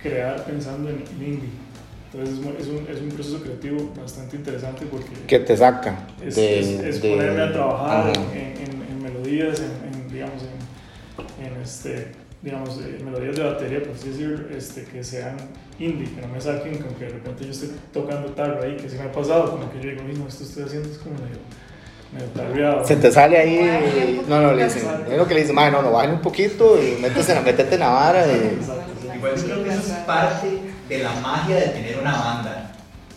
crear 0.03 0.45
pensando 0.45 0.89
en, 0.91 0.97
en 1.17 1.23
indie. 1.35 1.49
Entonces, 2.13 2.39
es, 2.61 2.67
un, 2.69 2.87
es 2.91 3.01
un 3.01 3.09
proceso 3.11 3.41
creativo 3.43 3.93
bastante 4.01 4.37
interesante 4.37 4.85
porque 4.87 5.11
que 5.27 5.39
te 5.41 5.57
saca 5.57 6.07
es, 6.25 6.35
de, 6.37 6.61
es, 6.61 6.69
es 6.69 7.03
de- 7.03 7.11
ponerme 7.11 7.41
a 7.43 7.53
trabajar 7.53 8.13
en, 8.17 8.23
en, 8.39 8.83
en- 8.91 9.03
melodías, 9.03 9.61
en, 9.61 9.95
en, 10.03 10.09
digamos, 10.13 10.43
en, 10.43 11.47
en 11.47 11.61
este, 11.63 12.13
digamos, 12.43 12.79
eh, 12.79 13.01
melodías 13.05 13.37
de 13.37 13.43
batería, 13.45 13.83
por 13.83 13.93
así 13.95 14.09
decirlo, 14.09 14.49
este, 14.57 14.85
que 14.85 15.05
sean 15.05 15.37
indie, 15.79 16.09
que 16.15 16.21
no 16.23 16.29
me 16.29 16.41
saquen 16.41 16.79
con 16.79 16.95
que 16.95 17.05
de 17.05 17.11
repente 17.13 17.45
yo 17.45 17.51
esté 17.51 17.69
tocando 17.93 18.29
tarro 18.33 18.63
ahí, 18.63 18.77
que 18.77 18.89
sí 18.89 18.97
me 18.97 19.05
ha 19.05 19.13
pasado, 19.13 19.51
como 19.51 19.71
que 19.71 19.79
yo 19.81 19.91
digo, 19.91 20.03
mismo, 20.05 20.27
esto 20.27 20.45
estoy 20.45 20.63
haciendo 20.65 20.89
es 20.89 20.99
como 20.99 21.17
medio, 21.17 21.39
medio 22.13 22.27
tarreado. 22.29 22.85
se 22.87 22.97
te 22.97 23.13
sale 23.13 23.37
ahí 23.39 24.23
no 24.29 24.41
no 24.41 24.53
le 24.55 24.65
dicen 24.65 24.83
es 25.11 25.17
lo 25.19 25.27
que 25.29 25.35
le 25.35 25.41
dicen 25.43 25.55
"Mae, 25.55 25.71
no 25.71 25.81
no 25.83 25.93
bájale 25.93 26.15
un 26.15 26.21
poquito 26.23 26.77
y 26.83 27.01
métete 27.01 27.31
en 27.33 27.39
la, 27.39 27.43
métete 27.43 27.75
en 27.75 27.81
la 27.81 27.89
vara 27.91 28.27
y- 28.27 28.31
Exacto, 28.59 28.93
sí. 29.03 29.09
Igual 29.17 29.37
yo 29.37 29.45
creo 29.45 29.65
que 29.65 29.71
eso 29.71 29.81
es 29.81 29.99
parte 30.07 30.49
de 30.89 30.99
la 30.99 31.13
magia 31.21 31.57
de 31.57 31.67
tener 31.69 31.99
una 32.01 32.13
banda. 32.13 32.73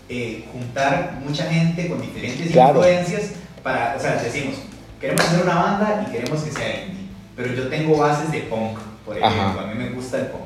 Eh, 0.10 0.44
juntar 0.52 1.18
mucha 1.26 1.46
gente 1.46 1.88
con 1.88 2.02
diferentes 2.02 2.52
Claro. 2.52 2.76
influencias 2.80 3.32
para, 3.64 3.96
o 3.98 4.00
sea, 4.00 4.22
decimos, 4.22 4.56
queremos 5.00 5.24
hacer 5.26 5.42
una 5.44 5.56
banda 5.56 6.06
y 6.08 6.12
queremos 6.12 6.44
que 6.44 6.52
sea 6.52 6.86
indie, 6.86 7.08
pero 7.36 7.54
yo 7.54 7.68
tengo 7.70 7.98
bases 7.98 8.32
de 8.32 8.42
punk, 8.42 8.78
por 9.06 9.18
ejemplo, 9.18 9.42
Ajá. 9.42 9.62
a 9.62 9.74
mí 9.74 9.84
me 9.84 9.90
gusta 9.90 10.18
el 10.20 10.28
punk. 10.28 10.42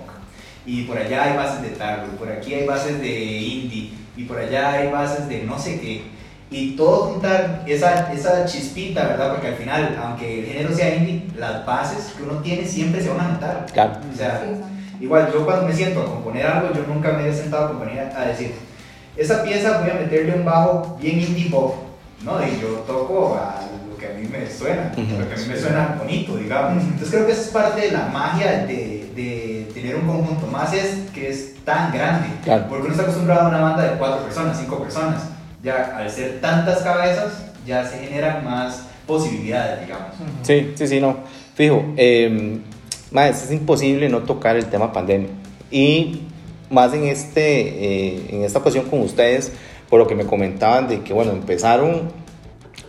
Y 0.65 0.83
por 0.83 0.97
allá 0.97 1.23
hay 1.23 1.37
bases 1.37 1.61
de 1.61 1.69
tarro, 1.69 2.07
y 2.13 2.17
por 2.17 2.29
aquí 2.31 2.53
hay 2.53 2.65
bases 2.65 2.99
de 2.99 3.09
indie, 3.09 3.91
y 4.15 4.23
por 4.23 4.37
allá 4.37 4.73
hay 4.73 4.91
bases 4.91 5.27
de 5.29 5.43
no 5.43 5.57
sé 5.57 5.79
qué. 5.79 6.03
Y 6.49 6.75
todo 6.75 7.11
juntar 7.11 7.63
esa, 7.67 8.11
esa 8.13 8.45
chispita, 8.45 9.05
¿verdad? 9.05 9.31
Porque 9.33 9.47
al 9.47 9.55
final, 9.55 9.99
aunque 10.01 10.39
el 10.39 10.45
género 10.45 10.73
sea 10.73 10.95
indie, 10.95 11.23
las 11.37 11.65
bases 11.65 12.13
que 12.15 12.23
uno 12.23 12.39
tiene 12.41 12.65
siempre 12.65 13.01
se 13.01 13.09
van 13.09 13.19
a 13.19 13.29
notar. 13.33 13.65
claro 13.73 13.99
O 14.13 14.15
sea. 14.15 14.41
Igual, 14.99 15.31
yo 15.31 15.45
cuando 15.45 15.67
me 15.67 15.73
siento 15.73 16.01
a 16.01 16.05
componer 16.05 16.45
algo, 16.45 16.73
yo 16.73 16.81
nunca 16.91 17.11
me 17.11 17.29
he 17.29 17.33
sentado 17.33 17.65
a 17.65 17.67
componer 17.69 18.11
a 18.15 18.25
decir, 18.25 18.53
esa 19.15 19.43
pieza 19.43 19.79
voy 19.79 19.91
a 19.91 19.93
meterle 19.93 20.33
un 20.33 20.43
bajo 20.45 20.97
bien 20.99 21.19
indie 21.19 21.51
pop, 21.51 21.75
¿no? 22.23 22.39
Y 22.41 22.59
yo 22.59 22.67
toco 22.87 23.35
a 23.35 23.66
que 24.07 24.13
a 24.13 24.17
mí 24.19 24.27
me 24.31 24.49
suena, 24.49 24.91
lo 24.95 25.27
que 25.29 25.35
a 25.35 25.37
mí 25.37 25.43
me 25.47 25.57
suena 25.59 25.95
bonito, 25.99 26.37
digamos. 26.37 26.83
Entonces 26.83 27.09
creo 27.09 27.25
que 27.25 27.31
esa 27.33 27.41
es 27.41 27.47
parte 27.49 27.81
de 27.81 27.91
la 27.91 28.07
magia 28.07 28.65
de, 28.65 29.09
de 29.15 29.67
tener 29.73 29.95
un 29.95 30.07
conjunto, 30.07 30.47
más 30.47 30.73
es 30.73 31.09
que 31.13 31.29
es 31.29 31.55
tan 31.65 31.91
grande, 31.93 32.27
Claro. 32.43 32.65
porque 32.69 32.83
uno 32.83 32.91
está 32.91 33.03
acostumbrado 33.03 33.41
a 33.41 33.49
una 33.49 33.59
banda 33.61 33.83
de 33.91 33.97
cuatro 33.97 34.23
personas, 34.23 34.57
cinco 34.59 34.81
personas. 34.81 35.23
Ya 35.63 35.95
al 35.97 36.09
ser 36.09 36.39
tantas 36.39 36.79
cabezas, 36.83 37.33
ya 37.65 37.83
se 37.85 37.97
generan 37.99 38.45
más 38.45 38.83
posibilidades, 39.05 39.81
digamos. 39.85 40.13
Ujú. 40.15 40.29
sí 40.43 40.73
sí 40.75 40.87
sí 40.87 40.99
no 40.99 41.17
fijo 41.55 41.93
eh, 41.97 42.59
mae, 43.11 43.29
es 43.31 43.51
imposible 43.51 44.09
no 44.09 44.19
tocar 44.19 44.55
el 44.57 44.65
tema 44.65 44.91
pandemia 44.93 45.29
y 45.71 46.23
más 46.69 46.93
en 46.93 47.05
este 47.05 47.41
eh, 48.15 48.25
en 48.31 48.43
esta 48.43 48.59
ocasión 48.59 48.85
con 48.89 48.99
ustedes 49.01 49.51
por 49.89 49.99
lo 49.99 50.07
que 50.07 50.15
me 50.15 50.25
comentaban 50.25 50.87
de 50.89 51.01
que 51.01 51.13
bueno 51.13 51.31
empezaron 51.31 52.11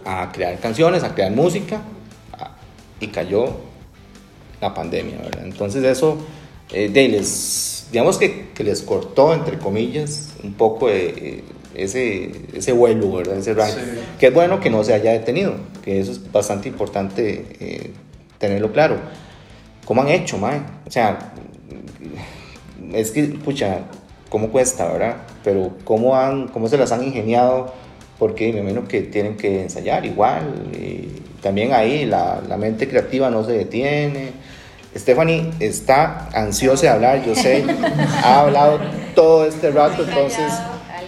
a 0.04 0.30
crear 0.32 0.58
canciones 0.60 1.02
a 1.04 1.14
crear 1.14 1.32
música 1.32 1.82
a- 2.32 2.50
y 3.00 3.08
cayó 3.08 3.56
la 4.60 4.74
pandemia, 4.74 5.18
¿verdad? 5.18 5.44
Entonces 5.44 5.84
eso, 5.84 6.18
eh, 6.72 6.88
de, 6.88 7.08
les, 7.08 7.86
digamos 7.92 8.18
que, 8.18 8.48
que 8.54 8.64
les 8.64 8.82
cortó, 8.82 9.32
entre 9.32 9.58
comillas, 9.58 10.30
un 10.42 10.54
poco 10.54 10.88
de, 10.88 11.08
eh, 11.08 11.44
ese, 11.74 12.32
ese 12.54 12.72
vuelo, 12.72 13.12
¿verdad? 13.12 13.36
Ese 13.38 13.54
rank. 13.54 13.70
Sí. 13.70 13.80
Que 14.18 14.26
es 14.28 14.34
bueno 14.34 14.58
que 14.58 14.68
no 14.70 14.82
se 14.82 14.94
haya 14.94 15.12
detenido, 15.12 15.54
que 15.84 16.00
eso 16.00 16.10
es 16.12 16.32
bastante 16.32 16.68
importante 16.68 17.46
eh, 17.60 17.92
tenerlo 18.38 18.72
claro. 18.72 18.96
¿Cómo 19.84 20.02
han 20.02 20.08
hecho, 20.08 20.38
mae? 20.38 20.60
O 20.86 20.90
sea, 20.90 21.32
es 22.92 23.10
que, 23.10 23.24
pucha, 23.24 23.80
¿cómo 24.28 24.48
cuesta, 24.50 24.90
verdad? 24.92 25.16
Pero 25.44 25.72
¿cómo, 25.84 26.16
han, 26.16 26.48
cómo 26.48 26.68
se 26.68 26.76
las 26.78 26.92
han 26.92 27.04
ingeniado? 27.04 27.72
Porque 28.18 28.52
me 28.52 28.60
imagino 28.60 28.87
que 28.88 29.02
tienen 29.02 29.37
que 29.37 29.62
ensayar 29.62 30.04
igual. 30.04 30.42
Y 30.72 31.08
también 31.42 31.72
ahí 31.72 32.04
la, 32.04 32.40
la 32.48 32.56
mente 32.56 32.88
creativa 32.88 33.30
no 33.30 33.44
se 33.44 33.52
detiene. 33.52 34.32
Stephanie 34.96 35.50
está 35.60 36.28
ansiosa 36.34 36.82
de 36.82 36.88
hablar, 36.88 37.25
yo 37.25 37.34
sé. 37.34 37.64
ha 38.25 38.40
hablado 38.40 38.80
todo 39.14 39.46
este 39.46 39.70
rato, 39.70 40.02
entonces 40.02 40.50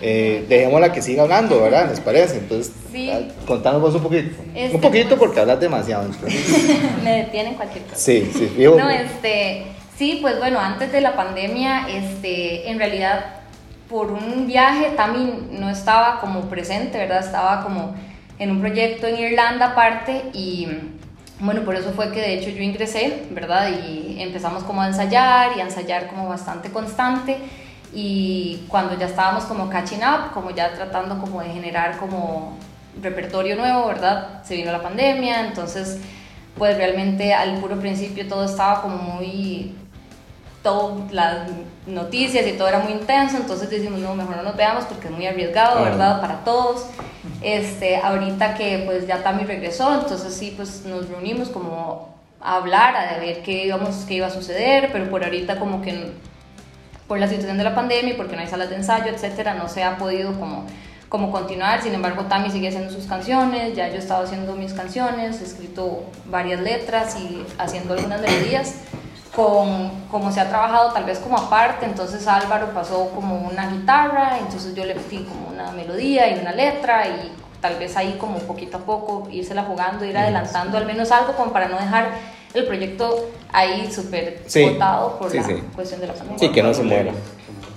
eh, 0.02 0.44
dejémosla 0.48 0.92
que 0.92 1.02
siga 1.02 1.22
hablando, 1.24 1.60
¿verdad? 1.60 1.88
¿Les 1.90 2.00
parece? 2.00 2.38
Entonces, 2.38 2.72
Sí. 2.92 3.08
ah, 3.12 3.20
contanos 3.46 3.80
vos 3.80 3.94
un 3.94 4.02
poquito. 4.02 4.30
Este, 4.54 4.74
un 4.74 4.80
poquito 4.80 5.08
pues- 5.10 5.20
porque 5.20 5.40
hablas 5.40 5.60
demasiado. 5.60 6.08
me 7.04 7.10
detienen 7.24 7.54
cualquier 7.54 7.84
cosa. 7.84 7.96
Sí, 7.96 8.30
sí, 8.32 8.50
fijo. 8.56 8.76
No, 8.76 8.88
este, 8.90 9.64
sí, 9.96 10.18
pues 10.20 10.38
bueno, 10.38 10.58
antes 10.60 10.90
de 10.92 11.00
la 11.00 11.14
pandemia, 11.16 11.86
este, 11.88 12.68
en 12.70 12.78
realidad, 12.78 13.39
por 13.90 14.12
un 14.12 14.46
viaje, 14.46 14.92
Tami 14.96 15.48
no 15.50 15.68
estaba 15.68 16.20
como 16.20 16.42
presente, 16.42 16.96
¿verdad? 16.96 17.24
Estaba 17.24 17.62
como 17.62 17.94
en 18.38 18.52
un 18.52 18.60
proyecto 18.60 19.08
en 19.08 19.18
Irlanda 19.18 19.72
aparte 19.72 20.30
y 20.32 20.68
bueno, 21.40 21.62
por 21.62 21.74
eso 21.74 21.90
fue 21.90 22.12
que 22.12 22.20
de 22.20 22.34
hecho 22.34 22.50
yo 22.50 22.62
ingresé, 22.62 23.26
¿verdad? 23.30 23.68
Y 23.84 24.22
empezamos 24.22 24.62
como 24.62 24.80
a 24.80 24.86
ensayar 24.86 25.56
y 25.56 25.60
a 25.60 25.64
ensayar 25.64 26.06
como 26.06 26.28
bastante 26.28 26.70
constante 26.70 27.36
y 27.92 28.62
cuando 28.68 28.96
ya 28.96 29.06
estábamos 29.06 29.44
como 29.44 29.68
catching 29.68 30.00
up, 30.00 30.32
como 30.32 30.52
ya 30.52 30.72
tratando 30.72 31.18
como 31.18 31.42
de 31.42 31.48
generar 31.48 31.98
como 31.98 32.56
repertorio 33.02 33.56
nuevo, 33.56 33.88
¿verdad? 33.88 34.44
Se 34.44 34.54
vino 34.54 34.70
la 34.70 34.82
pandemia, 34.82 35.46
entonces 35.48 35.98
pues 36.56 36.76
realmente 36.76 37.34
al 37.34 37.58
puro 37.58 37.76
principio 37.80 38.28
todo 38.28 38.44
estaba 38.44 38.82
como 38.82 38.96
muy 38.98 39.74
todo 40.62 41.06
las 41.10 41.48
noticias 41.86 42.46
y 42.46 42.52
todo 42.52 42.68
era 42.68 42.80
muy 42.80 42.92
intenso 42.92 43.36
entonces 43.36 43.70
decimos 43.70 44.00
no 44.00 44.14
mejor 44.14 44.36
no 44.36 44.42
nos 44.42 44.56
veamos 44.56 44.84
porque 44.84 45.08
es 45.08 45.12
muy 45.12 45.26
arriesgado 45.26 45.78
Ah. 45.78 45.84
verdad 45.84 46.20
para 46.20 46.44
todos 46.44 46.86
este 47.40 47.96
ahorita 47.96 48.54
que 48.54 48.82
pues 48.84 49.06
ya 49.06 49.22
Tami 49.22 49.44
regresó 49.44 49.94
entonces 49.94 50.34
sí 50.34 50.52
pues 50.56 50.84
nos 50.84 51.08
reunimos 51.08 51.48
como 51.48 52.08
a 52.40 52.56
hablar 52.56 52.94
a 52.96 53.18
ver 53.18 53.42
qué 53.42 53.66
íbamos 53.66 54.04
qué 54.06 54.14
iba 54.14 54.26
a 54.26 54.30
suceder 54.30 54.90
pero 54.92 55.08
por 55.10 55.24
ahorita 55.24 55.58
como 55.58 55.80
que 55.80 56.12
por 57.08 57.18
la 57.18 57.26
situación 57.26 57.56
de 57.58 57.64
la 57.64 57.74
pandemia 57.74 58.16
porque 58.16 58.36
no 58.36 58.42
hay 58.42 58.48
salas 58.48 58.68
de 58.70 58.76
ensayo 58.76 59.06
etcétera 59.06 59.54
no 59.54 59.68
se 59.68 59.82
ha 59.82 59.96
podido 59.96 60.38
como 60.38 60.66
como 61.08 61.32
continuar, 61.32 61.82
sin 61.82 61.92
embargo 61.92 62.22
Tami 62.26 62.50
sigue 62.52 62.68
haciendo 62.68 62.88
sus 62.92 63.06
canciones, 63.06 63.74
ya 63.74 63.88
yo 63.88 63.94
he 63.94 63.98
estado 63.98 64.22
haciendo 64.22 64.54
mis 64.54 64.72
canciones, 64.74 65.40
he 65.40 65.44
escrito 65.44 66.04
varias 66.26 66.60
letras 66.60 67.16
y 67.18 67.44
haciendo 67.58 67.94
algunas 67.94 68.20
melodías, 68.20 68.76
con 69.34 69.90
como 70.10 70.32
se 70.32 70.40
ha 70.40 70.48
trabajado 70.48 70.92
tal 70.92 71.04
vez 71.04 71.18
como 71.18 71.36
aparte, 71.38 71.86
entonces 71.86 72.26
Álvaro 72.26 72.70
pasó 72.74 73.10
como 73.14 73.38
una 73.48 73.70
guitarra, 73.70 74.38
entonces 74.40 74.74
yo 74.74 74.84
le 74.84 74.94
metí 74.94 75.18
como 75.18 75.48
una 75.48 75.70
melodía 75.72 76.28
y 76.36 76.40
una 76.40 76.52
letra 76.52 77.06
y 77.06 77.32
tal 77.60 77.76
vez 77.78 77.96
ahí 77.96 78.16
como 78.18 78.38
poquito 78.38 78.78
a 78.78 78.80
poco 78.80 79.28
írsela 79.30 79.62
jugando, 79.64 80.04
ir 80.04 80.16
adelantando 80.16 80.76
al 80.78 80.86
menos 80.86 81.10
algo 81.12 81.34
como 81.34 81.52
para 81.52 81.68
no 81.68 81.78
dejar 81.78 82.08
el 82.54 82.66
proyecto 82.66 83.30
ahí 83.52 83.88
súper 83.92 84.42
Sí, 84.46 84.64
botado 84.64 85.16
por 85.18 85.30
sí, 85.30 85.36
la 85.36 85.44
sí. 85.44 85.62
cuestión 85.76 86.00
de 86.00 86.06
la 86.08 86.14
pandemia. 86.14 86.38
Sí, 86.38 86.48
que 86.50 86.62
no 86.62 86.74
se 86.74 86.82
muera. 86.82 87.12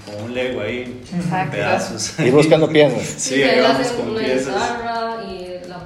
Como 0.06 0.26
un 0.26 0.34
Lego 0.34 0.62
ahí, 0.62 1.02
Exacto. 1.16 1.52
pedazos. 1.52 2.20
Ir 2.20 2.32
buscando 2.32 2.68
piezas. 2.70 3.04
Sí, 3.04 3.44
ahí 3.44 3.62
vamos 3.62 3.88
con 3.90 4.16
piezas. 4.16 4.48
guitarra 4.56 5.24
y 5.30 5.43
la 5.43 5.43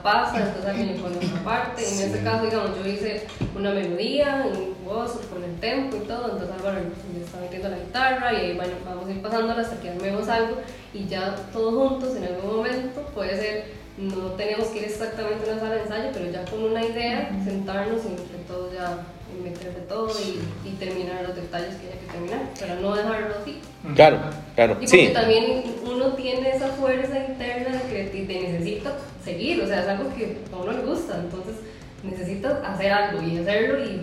pasa, 0.08 0.38
entonces 0.38 0.66
alguien 0.66 0.88
le 0.88 1.02
pone 1.02 1.18
otra 1.18 1.44
parte. 1.44 1.84
En 1.86 2.00
este 2.00 2.24
caso, 2.24 2.46
digamos, 2.46 2.72
yo 2.78 2.90
hice 2.90 3.28
una 3.54 3.72
melodía 3.72 4.48
en 4.48 4.74
voz 4.86 5.20
con 5.30 5.44
el 5.44 5.54
tempo 5.60 5.98
y 5.98 6.08
todo, 6.08 6.32
entonces 6.32 6.50
Álvaro 6.58 6.80
le 7.14 7.26
está 7.26 7.42
metiendo 7.42 7.68
la 7.68 7.78
guitarra 7.78 8.34
y 8.34 8.36
ahí 8.38 8.56
bueno, 8.56 8.74
vamos 8.86 9.08
a 9.08 9.12
ir 9.12 9.22
pasándola 9.22 9.62
hasta 9.62 9.82
que 9.82 9.90
armemos 9.90 10.30
algo 10.30 10.56
y 10.94 11.08
ya 11.08 11.36
todos 11.52 11.74
juntos 11.74 12.16
en 12.16 12.24
algún 12.24 12.56
momento 12.56 13.02
puede 13.14 13.36
ser, 13.36 13.66
no 13.98 14.32
tenemos 14.38 14.68
que 14.68 14.80
ir 14.80 14.86
exactamente 14.86 15.44
a 15.44 15.54
una 15.54 15.62
sala 15.62 15.76
de 15.76 15.82
ensayo, 15.82 16.10
pero 16.14 16.32
ya 16.32 16.46
con 16.46 16.64
una 16.64 16.86
idea, 16.86 17.30
sentarnos 17.44 18.06
y 18.06 18.08
entre 18.08 18.38
todos 18.48 18.74
ya 18.74 19.00
meterle 19.44 19.82
todo 19.88 20.10
y, 20.20 20.68
y 20.68 20.72
terminar 20.74 21.24
los 21.28 21.36
detalles 21.36 21.76
que 21.76 21.88
haya 21.88 22.00
que 22.00 22.08
terminar, 22.12 22.42
para 22.60 22.76
no 22.76 22.96
dejarlo 22.96 23.36
así. 23.42 23.60
Claro, 23.96 24.20
claro. 24.56 24.74
Y 24.74 24.76
porque 24.86 24.88
Sí, 24.88 25.14
también 25.14 25.64
uno 25.86 26.14
tiene 26.14 26.50
esa 26.50 26.68
fuerza 26.70 27.18
interna 27.18 27.78
de 27.78 28.10
que 28.12 28.26
de 28.26 28.40
necesita 28.42 28.98
seguir, 29.24 29.62
o 29.62 29.68
sea, 29.68 29.82
es 29.82 29.88
algo 29.88 30.14
que 30.16 30.38
a 30.52 30.56
uno 30.58 30.72
le 30.72 30.82
gusta, 30.82 31.20
entonces 31.20 31.56
necesita 32.04 32.62
hacer 32.66 32.92
algo 32.92 33.22
y 33.22 33.38
hacerlo 33.38 33.84
y 33.84 34.02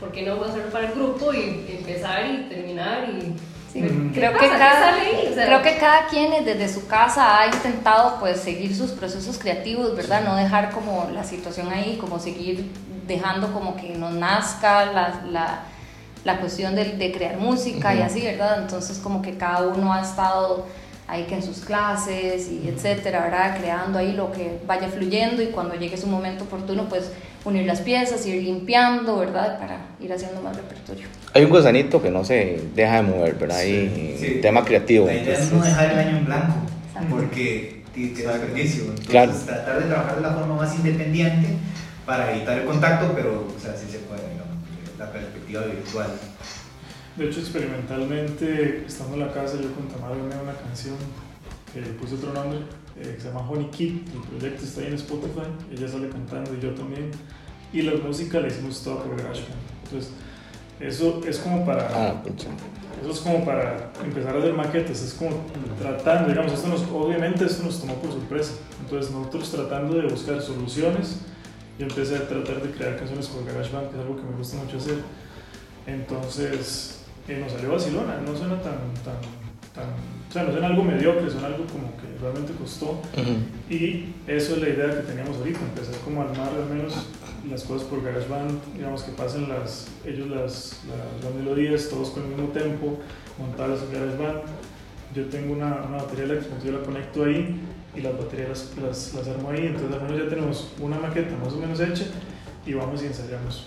¿por 0.00 0.12
qué 0.12 0.22
no 0.22 0.42
hacerlo 0.42 0.70
para 0.70 0.88
el 0.88 0.94
grupo 0.94 1.32
y 1.32 1.64
empezar 1.78 2.26
y 2.26 2.48
terminar 2.48 3.08
y 3.08 3.34
Sí, 3.72 3.80
qué 3.80 4.20
creo, 4.20 4.32
que 4.34 4.48
cada? 4.48 4.96
O 5.30 5.34
sea, 5.34 5.46
creo 5.46 5.62
que 5.62 5.78
cada 5.78 6.06
quien 6.06 6.44
desde 6.44 6.68
su 6.68 6.86
casa 6.86 7.40
ha 7.40 7.46
intentado 7.46 8.18
pues 8.20 8.38
seguir 8.40 8.76
sus 8.76 8.90
procesos 8.90 9.38
creativos, 9.38 9.96
¿verdad? 9.96 10.22
No 10.24 10.36
dejar 10.36 10.72
como 10.72 11.08
la 11.12 11.24
situación 11.24 11.70
ahí, 11.72 11.96
como 11.98 12.18
seguir 12.18 12.70
dejando 13.06 13.52
como 13.52 13.76
que 13.76 13.96
nos 13.96 14.12
nazca 14.12 14.86
la, 14.86 15.22
la, 15.30 15.60
la 16.24 16.38
cuestión 16.38 16.74
de, 16.74 16.84
de 16.84 17.12
crear 17.12 17.38
música 17.38 17.94
y 17.94 18.02
así, 18.02 18.20
¿verdad? 18.20 18.60
Entonces 18.60 18.98
como 18.98 19.22
que 19.22 19.38
cada 19.38 19.66
uno 19.68 19.92
ha 19.92 20.02
estado 20.02 20.66
ahí 21.08 21.24
que 21.24 21.34
en 21.36 21.42
sus 21.42 21.60
clases 21.60 22.48
y 22.50 22.68
etcétera, 22.68 23.22
¿verdad? 23.22 23.56
Creando 23.58 23.98
ahí 23.98 24.12
lo 24.12 24.32
que 24.32 24.60
vaya 24.66 24.88
fluyendo 24.88 25.42
y 25.42 25.46
cuando 25.46 25.74
llegue 25.76 25.96
su 25.96 26.06
momento 26.06 26.44
oportuno 26.44 26.88
pues 26.88 27.10
unir 27.44 27.66
las 27.66 27.80
piezas, 27.80 28.24
ir 28.26 28.42
limpiando, 28.42 29.18
¿verdad? 29.18 29.58
Para 29.58 29.78
ir 30.00 30.12
haciendo 30.12 30.40
más 30.42 30.56
repertorio. 30.56 31.06
hay 31.34 31.44
un 31.44 31.50
gusanito 31.50 32.00
que 32.02 32.10
no 32.10 32.24
se 32.24 32.60
deja 32.74 32.96
de 32.96 33.02
mover, 33.02 33.34
¿verdad? 33.34 33.58
Ahí, 33.58 34.16
Sí. 34.20 34.38
tema 34.42 34.64
creativo. 34.64 35.06
La 35.06 35.14
idea 35.14 35.38
es 35.38 35.50
no 35.50 35.62
dejar 35.62 35.90
el 35.92 35.98
año 35.98 36.16
en 36.18 36.24
blanco, 36.26 36.54
porque 37.10 37.82
tiene 37.94 38.12
desperdicio. 38.12 38.82
Entonces, 38.84 39.06
Claro. 39.08 39.32
tratar 39.32 39.80
de 39.82 39.86
trabajar 39.88 40.16
de 40.16 40.22
la 40.22 40.30
forma 40.32 40.56
más 40.56 40.74
independiente 40.76 41.48
para 42.06 42.34
evitar 42.34 42.58
el 42.58 42.64
contacto, 42.66 43.12
pero, 43.14 43.46
o 43.56 43.60
sea, 43.60 43.74
sí 43.76 43.86
se 43.90 43.98
puede, 44.00 44.22
digamos, 44.22 44.56
la 44.98 45.10
perspectiva 45.10 45.62
virtual. 45.62 46.08
De 47.16 47.26
hecho, 47.26 47.40
experimentalmente, 47.40 48.84
estando 48.86 49.14
en 49.14 49.20
la 49.20 49.32
casa, 49.32 49.54
yo 49.60 49.72
con 49.74 49.88
Tamara 49.88 50.14
una 50.14 50.54
canción 50.54 50.96
que 51.72 51.80
le 51.80 51.88
puse 51.88 52.14
otro 52.14 52.32
nombre, 52.32 52.60
eh, 52.96 53.14
que 53.14 53.20
se 53.20 53.28
llama 53.28 53.48
Honey 53.48 53.68
Kid. 53.70 53.98
El 54.14 54.38
proyecto 54.38 54.64
está 54.64 54.80
ahí 54.80 54.88
en 54.88 54.94
Spotify, 54.94 55.46
ella 55.70 55.88
sale 55.88 56.08
cantando 56.08 56.54
y 56.54 56.60
yo 56.60 56.74
también. 56.74 57.10
Y 57.72 57.82
la 57.82 57.92
música 57.94 58.40
la 58.40 58.48
hicimos 58.48 58.82
toda 58.82 59.02
por 59.02 59.16
GarageBand. 59.16 59.54
Entonces, 59.84 60.12
eso 60.80 61.20
es 61.26 61.38
como 61.38 61.64
para. 61.64 61.88
Ah. 61.92 62.22
Eso 63.00 63.10
es 63.10 63.20
como 63.20 63.44
para 63.44 63.90
empezar 64.04 64.36
a 64.36 64.38
hacer 64.38 64.54
maquetas, 64.54 65.02
es 65.02 65.14
como 65.14 65.30
tratando, 65.80 66.28
digamos, 66.28 66.52
esto 66.52 66.68
nos, 66.68 66.82
obviamente 66.82 67.44
esto 67.44 67.64
nos 67.64 67.80
tomó 67.80 67.94
por 67.96 68.12
sorpresa. 68.12 68.52
Entonces 68.80 69.10
nosotros 69.10 69.50
tratando 69.50 69.96
de 69.96 70.06
buscar 70.06 70.40
soluciones, 70.40 71.16
yo 71.78 71.86
empecé 71.86 72.16
a 72.16 72.28
tratar 72.28 72.62
de 72.62 72.70
crear 72.70 72.96
canciones 72.96 73.26
con 73.26 73.44
GarageBand, 73.44 73.90
que 73.90 73.96
es 73.96 74.02
algo 74.02 74.16
que 74.16 74.22
me 74.22 74.36
gusta 74.36 74.56
mucho 74.58 74.76
hacer. 74.76 74.98
Entonces 75.86 77.00
eh, 77.26 77.38
nos 77.38 77.52
salió 77.52 77.72
vacilona, 77.72 78.20
no 78.24 78.36
suena 78.36 78.60
tan, 78.60 78.78
tan, 79.04 79.18
tan, 79.74 79.86
o 80.32 80.34
sea, 80.34 80.44
no 80.44 80.52
suena 80.52 80.68
algo 80.68 80.82
mediocre, 80.82 81.28
suena 81.28 81.48
algo 81.48 81.66
como 81.66 81.94
que 81.98 82.18
realmente 82.18 82.54
costó. 82.54 82.92
Ujú. 82.92 83.36
Y 83.68 84.14
eso 84.26 84.54
es 84.56 84.62
la 84.62 84.68
idea 84.70 84.88
que 84.88 85.02
teníamos 85.06 85.36
ahorita, 85.36 85.60
empezar 85.60 85.94
como 86.06 86.22
a 86.22 86.24
armar 86.24 86.48
al 86.48 86.74
menos 86.74 86.94
las 87.50 87.64
cosas 87.64 87.86
por 87.86 88.02
GarageBand, 88.02 88.58
digamos 88.74 89.02
que 89.02 89.12
pasen 89.12 89.46
las, 89.50 89.88
ellos 90.06 90.28
las, 90.28 90.80
las, 90.88 91.22
las 91.22 91.34
melodías, 91.34 91.86
todos 91.90 92.08
con 92.08 92.22
el 92.22 92.30
mismo 92.30 92.48
tempo, 92.48 92.98
montarlas 93.38 93.80
en 93.82 93.92
GarageBand. 93.92 94.40
Yo 95.14 95.26
tengo 95.26 95.52
una, 95.52 95.82
una 95.86 95.98
batería 95.98 96.24
eléctrica, 96.24 96.56
yo 96.64 96.72
la 96.72 96.82
conecto 96.82 97.24
ahí 97.24 97.60
y 97.94 98.00
las 98.00 98.16
baterías 98.16 98.48
las, 98.48 98.76
las, 98.82 99.14
las 99.14 99.28
armo 99.28 99.50
ahí, 99.50 99.66
entonces 99.66 99.92
al 99.92 100.02
menos 100.02 100.24
ya 100.24 100.30
tenemos 100.30 100.72
una 100.80 100.98
maqueta 100.98 101.36
más 101.44 101.52
o 101.52 101.58
menos 101.58 101.78
hecha 101.78 102.06
y 102.64 102.72
vamos 102.72 103.02
y 103.02 103.06
ensayamos. 103.08 103.66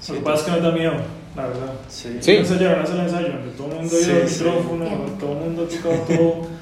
Sí, 0.00 0.12
Lo 0.12 0.18
que 0.20 0.24
pasa 0.24 0.38
es 0.38 0.44
que 0.44 0.50
nos 0.52 0.62
da 0.62 0.72
miedo, 0.72 0.94
la 1.36 1.46
verdad. 1.46 1.72
Sí. 1.88 2.16
Sí. 2.20 2.32
Ensayar, 2.36 2.80
hacer 2.80 2.94
el 2.96 3.00
ensayo, 3.02 3.28
todo 3.56 3.68
el 3.68 3.74
mundo 3.76 3.94
ha 3.96 4.00
ido 4.00 4.04
Sí, 4.04 4.10
al 4.22 4.28
sí. 4.28 4.44
micrófono, 4.44 4.84
todo 5.20 5.32
el 5.32 5.38
mundo 5.38 5.62
ha 5.70 5.76
tocado 5.76 6.02
todo. 6.04 6.46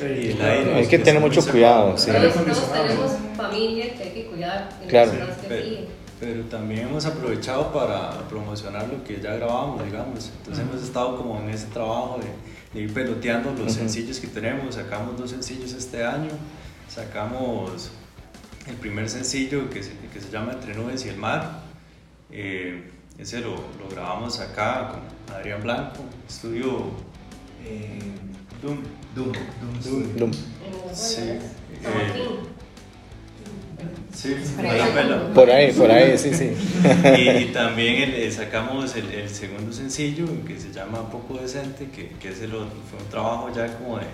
Y 0.00 0.28
el 0.30 0.40
aire. 0.42 0.74
Hay 0.76 0.86
que 0.86 0.98
tener 1.00 1.20
mucho 1.20 1.44
cuidado, 1.44 1.96
sí. 1.98 2.12
Todos, 2.12 2.72
tenemos 2.72 3.12
familia 3.36 3.94
que 3.94 4.02
hay 4.04 4.10
que 4.10 4.26
cuidar, 4.26 4.68
Claro. 4.86 5.10
que 5.10 5.48
Pero, 5.48 5.66
pero 6.20 6.42
también 6.44 6.86
hemos 6.86 7.04
aprovechado 7.04 7.72
para 7.72 8.10
promocionar 8.28 8.86
lo 8.88 9.02
que 9.02 9.20
ya 9.20 9.34
grabamos, 9.34 9.84
digamos. 9.84 10.30
Entonces 10.38 10.64
hemos 10.64 10.84
estado 10.84 11.16
como 11.16 11.40
en 11.40 11.50
ese 11.50 11.66
trabajo 11.66 12.20
de, 12.22 12.78
de 12.78 12.84
ir 12.86 12.94
peloteando 12.94 13.50
los 13.50 13.60
Ujú. 13.62 13.70
sencillos 13.70 14.20
que 14.20 14.28
tenemos. 14.28 14.76
Sacamos 14.76 15.18
dos 15.18 15.30
sencillos 15.30 15.72
este 15.72 16.04
año. 16.04 16.30
Sacamos 16.88 17.90
el 18.68 18.74
primer 18.76 19.08
sencillo 19.08 19.68
que 19.68 19.82
se, 19.82 19.90
que 20.12 20.20
se 20.20 20.30
llama 20.30 20.52
Entre 20.52 20.74
nubes 20.76 21.04
y 21.06 21.08
el 21.08 21.16
mar. 21.16 21.62
Eh, 22.30 22.84
ese 23.18 23.40
lo, 23.40 23.50
lo 23.56 23.88
grabamos 23.90 24.38
acá 24.40 24.90
con 24.92 25.34
Adrián 25.36 25.62
Blanco, 25.62 26.00
estudio 26.28 26.90
Eh, 27.64 27.98
Doom. 28.62 28.78
Doom, 29.14 29.32
Doom, 30.16 30.32
Sí, 30.92 31.20
eh. 31.22 31.38
Sí, 34.14 34.34
Por 34.56 34.66
ahí. 34.66 35.30
Por 35.34 35.50
ahí, 35.50 35.72
por 35.72 35.90
ahí, 35.90 36.18
sí, 36.18 36.34
sí. 36.34 36.50
y, 37.18 37.28
y 37.28 37.44
también 37.52 38.02
el- 38.02 38.14
eh, 38.14 38.32
sacamos 38.32 38.96
el, 38.96 39.08
el 39.12 39.28
segundo 39.28 39.72
sencillo 39.72 40.26
que 40.46 40.58
se 40.58 40.72
llama 40.72 41.08
Poco 41.10 41.34
Decente, 41.38 41.88
que, 41.90 42.08
que 42.20 42.30
ese 42.30 42.48
lo- 42.48 42.66
fue 42.90 42.98
un 43.00 43.08
trabajo 43.10 43.50
ya 43.54 43.72
como 43.76 43.98
de, 43.98 44.06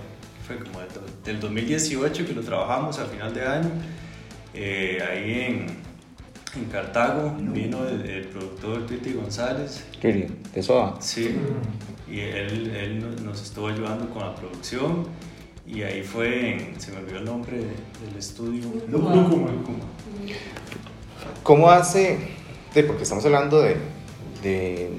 fue 0.47 0.59
como 0.59 0.81
de 0.81 0.87
del 1.25 1.41
2018 1.41 2.27
que 2.27 2.33
lo 2.35 2.43
trabajamos 2.43 2.99
al 2.99 3.07
final 3.07 3.33
de 3.33 3.47
año. 3.47 3.71
Eh, 4.53 4.99
ahí 5.09 5.41
en, 5.41 5.67
en 6.57 6.65
Cartago 6.67 7.35
vino 7.39 7.87
el, 7.89 8.09
el 8.09 8.25
productor 8.29 8.87
Titi 8.87 9.13
González, 9.13 9.85
de 10.55 10.63
soda. 10.63 10.95
sí, 11.01 11.37
y 12.11 12.21
él, 12.21 12.71
él 12.77 13.25
nos- 13.25 13.43
estuvo 13.43 13.69
ayudando 13.69 14.09
con 14.11 14.23
la 14.23 14.35
producción. 14.35 15.07
Y 15.67 15.83
ahí 15.83 16.03
fue 16.03 16.51
en, 16.53 16.79
se 16.81 16.93
me 16.93 16.99
olvidó 16.99 17.19
el 17.21 17.25
nombre 17.25 17.57
de- 17.57 17.63
del 17.65 18.19
estudio. 18.19 18.65
Lúcuma. 18.87 19.49
¿Cómo 21.43 21.71
hace? 21.71 22.19
porque 22.87 23.05
estamos 23.05 23.25
hablando 23.25 23.63
de, 23.63 23.77
de, 24.43 24.91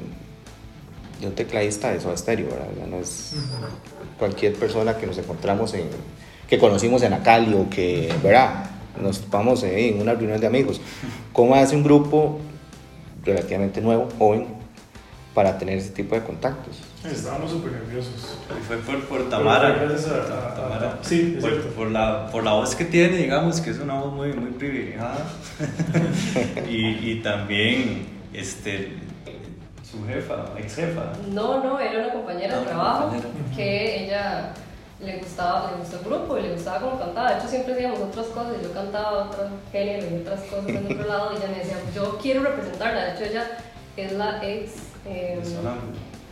de 1.20 1.28
un 1.28 1.36
tecladista 1.36 1.92
de 1.92 2.00
Soda 2.00 2.16
Stereo, 2.16 2.48
¿verdad? 2.48 2.68
Ya 2.80 2.88
no 2.88 2.98
es 2.98 3.34
cualquier 4.18 4.54
persona 4.56 4.96
que 4.98 5.06
nos 5.06 5.18
encontramos 5.18 5.74
en, 5.74 5.84
que 6.48 6.58
conocimos 6.58 7.04
en 7.04 7.14
Acali 7.14 7.54
o 7.54 7.70
que, 7.70 8.14
¿verdad? 8.24 8.72
Nos 9.02 9.22
topamos 9.22 9.64
en 9.64 10.00
una 10.02 10.14
reunión 10.14 10.40
de 10.40 10.48
amigos. 10.48 10.80
¿Cómo 11.34 11.56
hace 11.56 11.76
un 11.76 11.84
grupo 11.84 12.40
relativamente 13.24 13.82
nuevo, 13.82 14.08
joven, 14.18 14.48
para 15.34 15.58
tener 15.58 15.78
ese 15.78 15.90
tipo 15.90 16.16
de 16.16 16.22
contactos? 16.22 16.78
Estábamos 17.04 17.52
súper 17.52 17.72
nerviosos. 17.74 18.38
Y 18.60 18.64
fue 18.64 18.78
por, 18.78 19.04
por 19.06 19.30
Tamara. 19.30 19.70
Gracias 19.70 20.08
a- 20.12 20.50
a- 20.50 20.56
Tamara. 20.56 21.00
sí, 21.02 21.36
es 21.38 21.42
por, 21.44 21.52
cierto. 21.52 21.70
por 21.76 21.92
la, 21.92 22.28
por 22.32 22.44
la 22.44 22.54
voz 22.54 22.74
que 22.76 22.86
tiene, 22.86 23.18
digamos, 23.18 23.62
que 23.62 23.70
es 23.72 23.80
una 23.80 23.96
voz 24.00 24.14
muy, 24.14 24.34
muy 24.34 24.52
privilegiada. 24.52 25.18
y, 26.70 27.12
y 27.12 27.22
también 27.24 28.08
este, 28.34 28.94
su 29.90 30.04
jefa, 30.08 30.46
ex 30.58 30.76
jefa. 30.76 31.12
No, 31.32 31.64
no, 31.64 31.80
era 31.80 32.00
una 32.06 32.14
compañera 32.14 32.54
Ah, 32.54 32.56
de 32.58 32.62
una 32.62 32.70
trabajo 32.72 33.04
compañera. 33.10 33.56
que 33.56 34.04
ella 34.06 34.54
le 35.00 35.18
gustaba, 35.18 35.72
le 35.72 35.78
gustó 35.78 35.98
el 35.98 36.06
grupo 36.06 36.38
y 36.38 36.44
le 36.44 36.54
gustaba 36.54 36.80
cómo 36.80 37.00
cantaba. 37.00 37.32
De 37.32 37.40
hecho, 37.40 37.48
siempre 37.48 37.74
hacíamos 37.74 38.00
otras 38.00 38.28
cosas. 38.28 38.54
Yo 38.62 38.72
cantaba 38.74 39.26
otro 39.26 39.48
género 39.72 40.08
y 40.10 40.22
otras 40.22 40.42
cosas 40.42 40.70
en 40.70 40.86
otro 40.86 41.08
lado 41.08 41.34
y 41.34 41.38
ella 41.38 41.48
me 41.50 41.60
decía, 41.60 41.78
yo 41.94 42.18
quiero 42.22 42.44
representarla. 42.44 43.06
De 43.06 43.12
hecho, 43.14 43.24
ella 43.26 43.58
es 43.98 44.12
la 44.14 44.40
ex, 44.44 44.72
eh, 45.06 45.40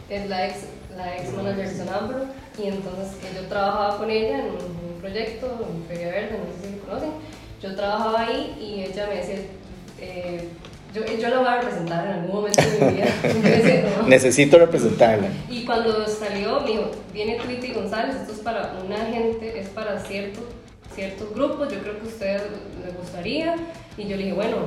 es 0.10 0.30
la 0.30 0.48
ex, 0.48 0.56
la 0.96 1.18
ex 1.18 1.34
manager 1.34 1.70
de 1.70 1.78
Sonámbulo 1.78 2.26
y 2.58 2.68
entonces 2.68 3.16
eh, 3.24 3.42
yo 3.42 3.48
trabajaba 3.48 3.98
con 3.98 4.10
ella 4.10 4.40
en 4.40 4.46
un, 4.46 4.94
un 4.94 5.00
proyecto 5.00 5.48
en 5.70 5.86
Feria 5.88 6.08
Verde, 6.08 6.40
no 6.40 6.62
sé 6.62 6.70
si 6.70 6.76
lo 6.76 6.84
conocen. 6.84 7.12
Yo 7.62 7.76
trabajaba 7.76 8.22
ahí 8.28 8.58
y 8.60 8.84
ella 8.84 9.08
me 9.08 9.16
decía, 9.16 9.38
eh, 10.00 10.50
yo, 10.94 11.06
yo 11.06 11.30
la 11.30 11.40
voy 11.40 11.48
a 11.48 11.62
representar 11.62 12.06
en 12.06 12.14
algún 12.14 12.36
momento 12.36 12.62
de 12.62 12.86
mi 12.86 12.94
vida. 12.94 13.06
Necesito 14.08 14.58
representarla. 14.60 15.28
Y 15.50 15.66
cuando 15.66 16.08
salió, 16.08 16.62
me 16.62 16.72
dijo, 16.72 16.92
viene 17.12 17.38
Tweety 17.38 17.74
González, 17.74 18.16
esto 18.16 18.34
es 18.34 18.40
para 18.40 18.74
una 18.86 18.98
gente, 19.06 19.60
es 19.60 19.70
para 19.70 20.00
cierto, 20.00 20.42
ciertos 20.94 21.34
grupos, 21.34 21.72
yo 21.74 21.80
creo 21.80 21.96
que 21.96 22.06
a 22.06 22.10
ustedes 22.10 22.42
les 22.86 22.96
gustaría. 22.96 23.56
Y 23.98 24.04
yo 24.04 24.18
le 24.18 24.24
dije, 24.24 24.34
bueno, 24.34 24.58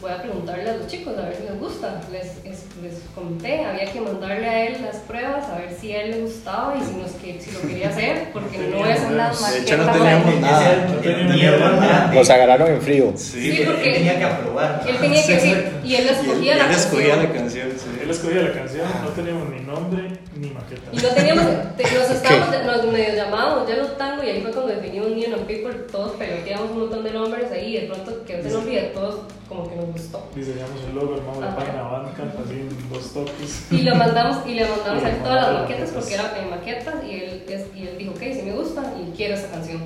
voy 0.00 0.10
a 0.10 0.22
preguntarle 0.22 0.70
a 0.70 0.76
los 0.76 0.86
chicos 0.86 1.16
a 1.18 1.22
ver 1.22 1.36
si 1.36 1.42
les 1.42 1.58
gusta. 1.58 2.00
Les, 2.10 2.26
es- 2.44 2.64
les 2.82 2.94
conté, 3.14 3.64
había 3.64 3.84
que 3.92 4.00
mandarle 4.00 4.48
a 4.48 4.66
él 4.66 4.76
las 4.82 4.96
pruebas, 4.96 5.46
a 5.50 5.58
ver 5.58 5.70
si 5.78 5.92
a 5.92 6.02
él 6.02 6.10
le 6.12 6.20
gustaba 6.22 6.74
y 6.80 6.82
si, 6.82 6.94
nos, 6.96 7.10
que- 7.12 7.38
si 7.40 7.50
lo 7.50 7.60
quería 7.60 7.88
hacer, 7.90 8.30
porque 8.32 8.56
no 8.58 8.78
voy 8.78 8.90
a 8.90 8.94
hacer 8.94 9.12
las 9.12 9.52
De 9.52 9.60
hecho, 9.60 9.76
no 9.76 9.92
teníamos 9.92 10.40
nada. 10.40 12.10
Nos 12.14 12.30
agarraron 12.30 12.68
en 12.72 12.80
frío. 12.82 13.12
Sí, 13.16 13.40
Sí, 13.52 13.62
él 13.62 13.68
porque- 13.68 13.92
tenía 13.92 14.18
que 14.18 14.24
aprobar. 14.24 14.82
Él 14.88 14.96
tenía 14.98 15.26
que 15.26 15.34
decir, 15.34 15.68
y 15.84 15.94
él 15.94 16.04
Y 16.04 16.08
él, 16.08 16.08
escogía 16.08 16.56
la 16.56 16.64
él 16.66 16.70
escogía 16.70 17.08
canción. 17.14 17.22
la 17.32 17.38
canción, 17.40 17.68
sí. 17.76 17.86
Él 18.02 18.10
escogía 18.10 18.42
la 18.42 18.52
canción, 18.52 18.86
no 19.02 19.08
teníamos 19.10 19.48
ni 19.50 19.60
nombre 19.60 20.02
ni 20.36 20.50
maqueta. 20.50 20.82
Y 20.92 20.96
no 20.96 21.08
teníamos, 21.10 21.44
te- 21.76 21.82
nos 21.82 22.10
estábamos, 22.10 22.64
nos 22.66 22.92
medio 22.92 23.14
llamábamos 23.14 23.68
ya 23.68 23.76
los 23.76 23.98
tango 23.98 24.22
y 24.22 24.30
ahí 24.30 24.40
fue 24.40 24.50
cuando 24.52 24.72
definimos 24.74 25.10
Neon 25.10 25.34
and 25.34 25.46
People, 25.46 25.72
todos 25.92 26.12
peloteamos 26.12 26.70
un 26.70 26.78
montón 26.80 27.04
de 27.04 27.10
nombres 27.10 27.50
ahí 27.52 27.76
y 27.76 27.80
de 27.82 27.86
pronto 27.88 28.24
que 28.24 28.40
ese 28.40 28.48
nombre 28.50 28.74
y 28.74 28.78
a 28.78 28.92
todos 28.92 29.20
como 29.50 29.68
que 29.68 29.74
nos 29.74 29.86
gustó. 29.86 30.24
Diseñamos 30.34 30.80
el 30.88 30.94
logo, 30.94 31.14
armamos 31.16 31.40
la 31.40 31.56
página 31.56 31.82
Bandcamp 31.82 32.34
así 32.46 32.54
en 32.54 32.88
dos 32.88 33.12
toques. 33.12 33.66
Y 33.72 33.78
le 33.78 33.94
mandamos, 33.94 34.46
y 34.46 34.54
le 34.54 34.64
mandamos 34.64 35.02
a 35.02 35.10
él 35.10 35.16
todas 35.24 35.52
las 35.52 35.62
maquetas 35.62 35.90
porque 35.90 36.14
eran 36.14 36.36
en 36.36 36.50
maquetas 36.50 36.94
y 37.04 37.14
él, 37.16 37.44
y 37.74 37.82
él 37.88 37.98
dijo, 37.98 38.12
ok, 38.12 38.20
sí 38.20 38.42
me 38.44 38.52
gusta 38.52 38.94
y 38.96 39.10
quiero 39.16 39.34
esa 39.34 39.50
canción. 39.50 39.82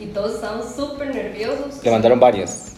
Y 0.00 0.06
todos 0.06 0.34
estábamos 0.34 0.74
súper 0.74 1.14
nerviosos. 1.14 1.82
Le 1.82 1.90
mandaron 1.90 2.18
varias. 2.18 2.72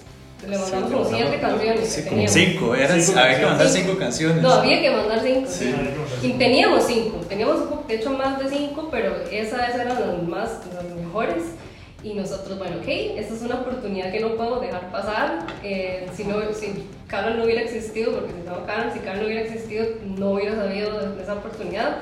Le 0.47 0.57
mandamos 0.59 0.91
Sí, 0.91 0.95
como 0.95 1.05
siete 1.09 1.41
canciones. 1.41 1.89
Sí, 1.89 2.03
que 2.03 2.09
como 2.11 2.29
cinco, 2.29 2.75
era, 2.75 3.01
Cinco 3.01 3.19
había 3.19 3.39
que 3.41 3.47
mandar 3.47 3.69
cinco 3.69 3.99
canciones. 3.99 4.43
No, 4.43 4.53
había 4.53 4.81
que 4.83 4.91
mandar 4.91 5.21
cinco. 5.25 5.49
Sí. 5.51 5.75
sí. 6.21 6.27
Y 6.29 6.33
teníamos 6.35 6.85
cinco, 6.87 7.17
teníamos 7.27 7.89
de 7.89 7.95
hecho 7.95 8.11
más 8.11 8.39
de 8.39 8.51
cinco, 8.51 8.89
pero 8.91 9.17
esas 9.33 9.75
eran 9.75 9.89
las 9.89 10.23
más, 10.29 10.51
las 10.75 10.85
mejores. 10.95 11.43
Y 12.05 12.15
nosotros, 12.15 12.57
bueno, 12.59 12.77
ok, 12.77 12.87
esta 12.87 13.35
es 13.35 13.43
una 13.43 13.57
oportunidad 13.57 14.13
que 14.13 14.21
no 14.21 14.37
podemos 14.37 14.61
dejar 14.61 14.93
pasar. 14.93 15.47
Eh, 15.65 16.07
si, 16.15 16.25
no, 16.25 16.37
si 16.55 16.87
Carol 17.09 17.37
no 17.37 17.45
hubiera 17.45 17.63
existido, 17.63 18.13
porque 18.13 18.33
si 18.35 18.49
no, 18.49 18.65
Carol, 18.67 18.93
si 18.93 19.01
Carol 19.01 19.23
no 19.23 19.27
hubiera 19.27 19.43
existido, 19.43 19.85
no 20.05 20.31
hubiera 20.31 20.55
sabido 20.55 20.97
de, 20.97 21.21
esa 21.21 21.35
oportunidad. 21.35 21.97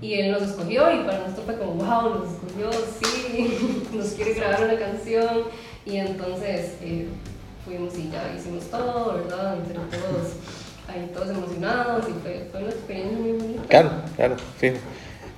Y 0.00 0.14
él 0.14 0.32
nos 0.32 0.42
escogió 0.42 0.90
y 0.90 1.04
para 1.04 1.18
nosotros 1.18 1.44
fue 1.44 1.58
como, 1.58 1.74
wow, 1.74 2.14
nos 2.14 2.32
escogió, 2.32 2.70
sí, 3.02 3.88
nos 3.92 4.06
quiere 4.12 4.32
grabar 4.32 4.64
una 4.64 4.78
canción. 4.78 5.42
Y 5.84 5.96
entonces 5.96 6.76
eh, 6.80 7.08
fuimos 7.66 7.98
y 7.98 8.10
ya 8.10 8.34
hicimos 8.34 8.64
todo, 8.70 9.18
¿verdad? 9.18 9.58
Entre 9.58 9.74
todos, 9.74 10.28
ahí 10.88 11.10
todos 11.12 11.28
emocionados 11.28 12.06
y 12.08 12.12
fue, 12.22 12.48
fue 12.50 12.62
una 12.62 12.70
experiencia 12.70 13.18
muy 13.18 13.32
bonita. 13.32 13.62
Claro, 13.68 13.90
claro, 14.16 14.36
fijo. 14.56 14.78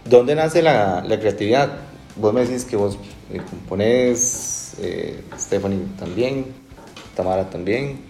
¿Dónde 0.04 0.36
nace 0.36 0.62
la, 0.62 1.02
la 1.04 1.18
creatividad? 1.18 1.70
Vos 2.14 2.32
me 2.32 2.42
decís 2.42 2.64
que 2.64 2.76
vos 2.76 2.96
eh, 3.32 3.40
componés, 3.48 4.74
eh, 4.80 5.22
Stephanie 5.38 5.80
también, 5.98 6.46
Tamara 7.14 7.48
también, 7.48 8.00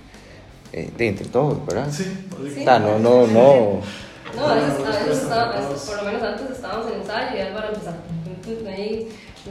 eh, 0.72 0.90
de 0.96 1.08
entre 1.08 1.26
todos, 1.26 1.64
¿verdad? 1.66 1.88
Sí, 1.90 2.04
Sí. 2.04 2.60
O 2.60 2.64
sea, 2.64 2.78
no, 2.78 2.98
no, 2.98 3.26
no. 3.26 3.80
No, 4.34 4.48
a 4.48 4.54
veces, 4.54 4.84
a 4.84 4.90
veces 5.04 5.22
estaba- 5.22 5.52
veces, 5.60 5.82
por 5.88 5.96
lo 5.98 6.04
menos 6.04 6.22
antes 6.24 6.50
estábamos 6.50 6.90
en 6.92 7.00
ensayo 7.02 7.36
y 7.36 7.40
Álvaro 7.40 7.68
empezaba 7.68 7.96
ahí 8.74 9.08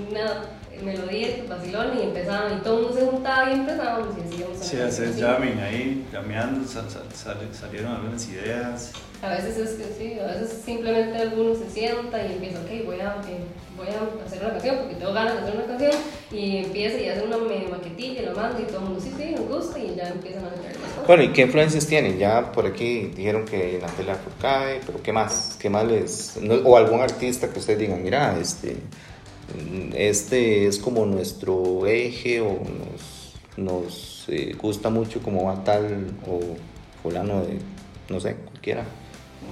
una 0.09 0.43
melodía, 0.83 1.45
vacilón 1.47 1.97
y 1.97 2.01
empezaban 2.03 2.57
y 2.57 2.61
todo 2.61 2.79
el 2.79 2.83
mundo 2.87 2.99
se 2.99 3.05
juntaba 3.05 3.49
y 3.49 3.53
empezábamos 3.53 4.07
y 4.17 4.21
hacíamos 4.27 4.57
una 4.57 4.65
Sí, 4.65 4.77
así. 4.81 5.21
jamming 5.21 5.59
ahí, 5.59 6.05
llameando, 6.11 6.67
sal- 6.67 6.89
sal- 6.89 7.03
sal- 7.13 7.49
salieron 7.57 7.93
algunas 7.93 8.27
ideas. 8.27 8.91
A 9.23 9.29
veces 9.29 9.57
es 9.57 9.69
que 9.77 9.83
sí, 9.85 10.19
a 10.19 10.25
veces 10.25 10.61
simplemente 10.65 11.17
alguno 11.17 11.55
se 11.55 11.69
sienta 11.69 12.21
y 12.27 12.33
empieza, 12.33 12.59
ok, 12.59 12.85
voy 12.85 12.97
a, 12.97 13.21
eh, 13.29 13.45
voy 13.77 13.87
a 13.87 14.23
hacer 14.25 14.41
una 14.41 14.51
canción 14.53 14.77
porque 14.79 14.95
tengo 14.95 15.13
ganas 15.13 15.35
de 15.35 15.39
hacer 15.41 15.55
una 15.55 15.65
canción 15.65 15.91
y 16.31 16.57
empieza 16.57 16.99
y 16.99 17.07
hace 17.07 17.25
una 17.25 17.37
maquetilla 17.69 18.21
y 18.21 18.25
lo 18.25 18.33
manda 18.33 18.59
y 18.61 18.65
todo 18.65 18.79
el 18.79 18.83
mundo, 18.83 18.99
sí, 19.01 19.13
sí, 19.15 19.31
nos 19.31 19.47
gusta 19.47 19.79
y 19.79 19.95
ya 19.95 20.09
empiezan 20.09 20.43
a 20.45 20.49
las 20.49 20.57
cosas. 20.63 21.07
Bueno, 21.07 21.23
¿y 21.23 21.31
qué 21.31 21.43
influencias 21.43 21.87
tienen? 21.87 22.17
Ya 22.17 22.51
por 22.51 22.65
aquí 22.65 23.11
dijeron 23.15 23.45
que 23.45 23.79
Natalia 23.81 24.15
Furcade, 24.15 24.81
pero 24.85 25.01
¿qué 25.01 25.13
más? 25.13 25.57
¿Qué 25.59 25.69
más 25.69 25.85
les...? 25.87 26.37
no- 26.41 26.55
o 26.55 26.75
algún 26.75 26.99
artista 27.01 27.49
que 27.49 27.59
ustedes 27.59 27.79
digan, 27.79 28.03
mira, 28.03 28.37
este, 28.39 28.75
este 29.95 30.67
es 30.67 30.79
como 30.79 31.05
nuestro 31.05 31.85
eje 31.87 32.41
o 32.41 32.49
nos, 32.59 33.33
nos 33.57 34.25
eh, 34.27 34.55
gusta 34.61 34.89
mucho 34.89 35.21
como 35.21 35.45
va 35.45 35.63
tal 35.63 36.11
o 36.27 36.39
fulano 37.01 37.41
de, 37.41 37.59
no 38.09 38.19
sé, 38.19 38.35
cualquiera. 38.35 38.83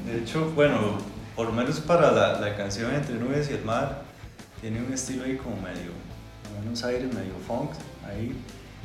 De 0.06 0.20
hecho, 0.20 0.52
bueno, 0.52 0.98
por 1.36 1.48
lo 1.48 1.54
menos 1.54 1.80
para 1.80 2.12
la, 2.12 2.40
la 2.40 2.56
canción 2.56 2.94
Entre 2.94 3.16
Nubes 3.16 3.50
y 3.50 3.54
el 3.54 3.64
Mar, 3.64 4.04
tiene 4.60 4.82
un 4.82 4.94
estilo 4.94 5.24
ahí 5.26 5.38
como 5.38 5.56
medio, 5.58 5.92
unos 6.66 6.84
aires 6.84 7.14
medio 7.14 7.34
funk, 7.48 7.72
ahí 8.08 8.36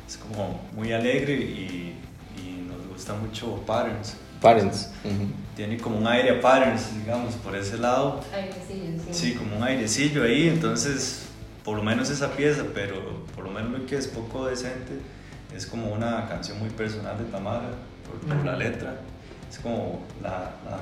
es 0.07 0.17
como 0.17 0.61
muy 0.73 0.91
alegre 0.93 1.33
y, 1.33 1.95
y 2.37 2.65
nos 2.67 2.87
gusta 2.87 3.13
mucho 3.13 3.61
Patterns. 3.65 4.15
Parents. 4.41 4.91
ujú. 5.03 5.31
Tiene 5.55 5.77
como 5.77 5.97
un 5.97 6.05
aire 6.07 6.37
a 6.37 6.41
Patterns, 6.41 6.95
digamos, 6.95 7.33
por 7.35 7.55
ese 7.55 7.77
lado. 7.79 8.21
Sí, 8.31 8.59
sí. 8.67 9.07
Sí, 9.11 9.33
como 9.33 9.57
un 9.57 9.63
airecillo 9.63 10.23
ahí, 10.23 10.47
entonces 10.47 11.23
por 11.63 11.75
lo 11.75 11.83
menos 11.83 12.09
esa 12.09 12.31
pieza, 12.31 12.63
pero 12.73 13.25
por 13.35 13.43
lo 13.43 13.51
menos 13.51 13.71
lo 13.71 13.85
que 13.85 13.97
es 13.97 14.07
poco 14.07 14.45
decente, 14.45 14.93
es 15.55 15.65
como 15.65 15.91
una 15.91 16.27
canción 16.29 16.59
muy 16.59 16.69
personal 16.69 17.17
de 17.17 17.25
Tamara, 17.25 17.71
por, 18.05 18.35
por 18.35 18.45
la 18.45 18.55
letra. 18.55 19.01
Es 19.49 19.59
como 19.59 19.99
la, 20.21 20.51
la, 20.65 20.79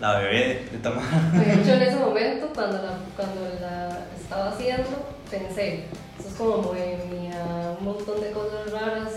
la 0.00 0.18
bebé 0.18 0.68
de 0.70 0.78
Tamara. 0.78 1.30
De 1.32 1.54
hecho, 1.54 1.72
en 1.74 1.82
ese 1.82 1.96
momento, 2.04 2.48
cuando 2.54 2.78
la, 2.78 2.98
cuando 3.16 3.40
la 3.60 4.06
estaba 4.20 4.50
haciendo, 4.50 4.90
pensé, 5.30 5.84
eso 6.18 6.28
es 6.28 6.34
como 6.34 6.58
bohemia, 6.58 7.76
un 7.78 7.84
montón 7.84 8.20
de 8.20 8.30
cosas 8.30 8.70
raras, 8.70 9.12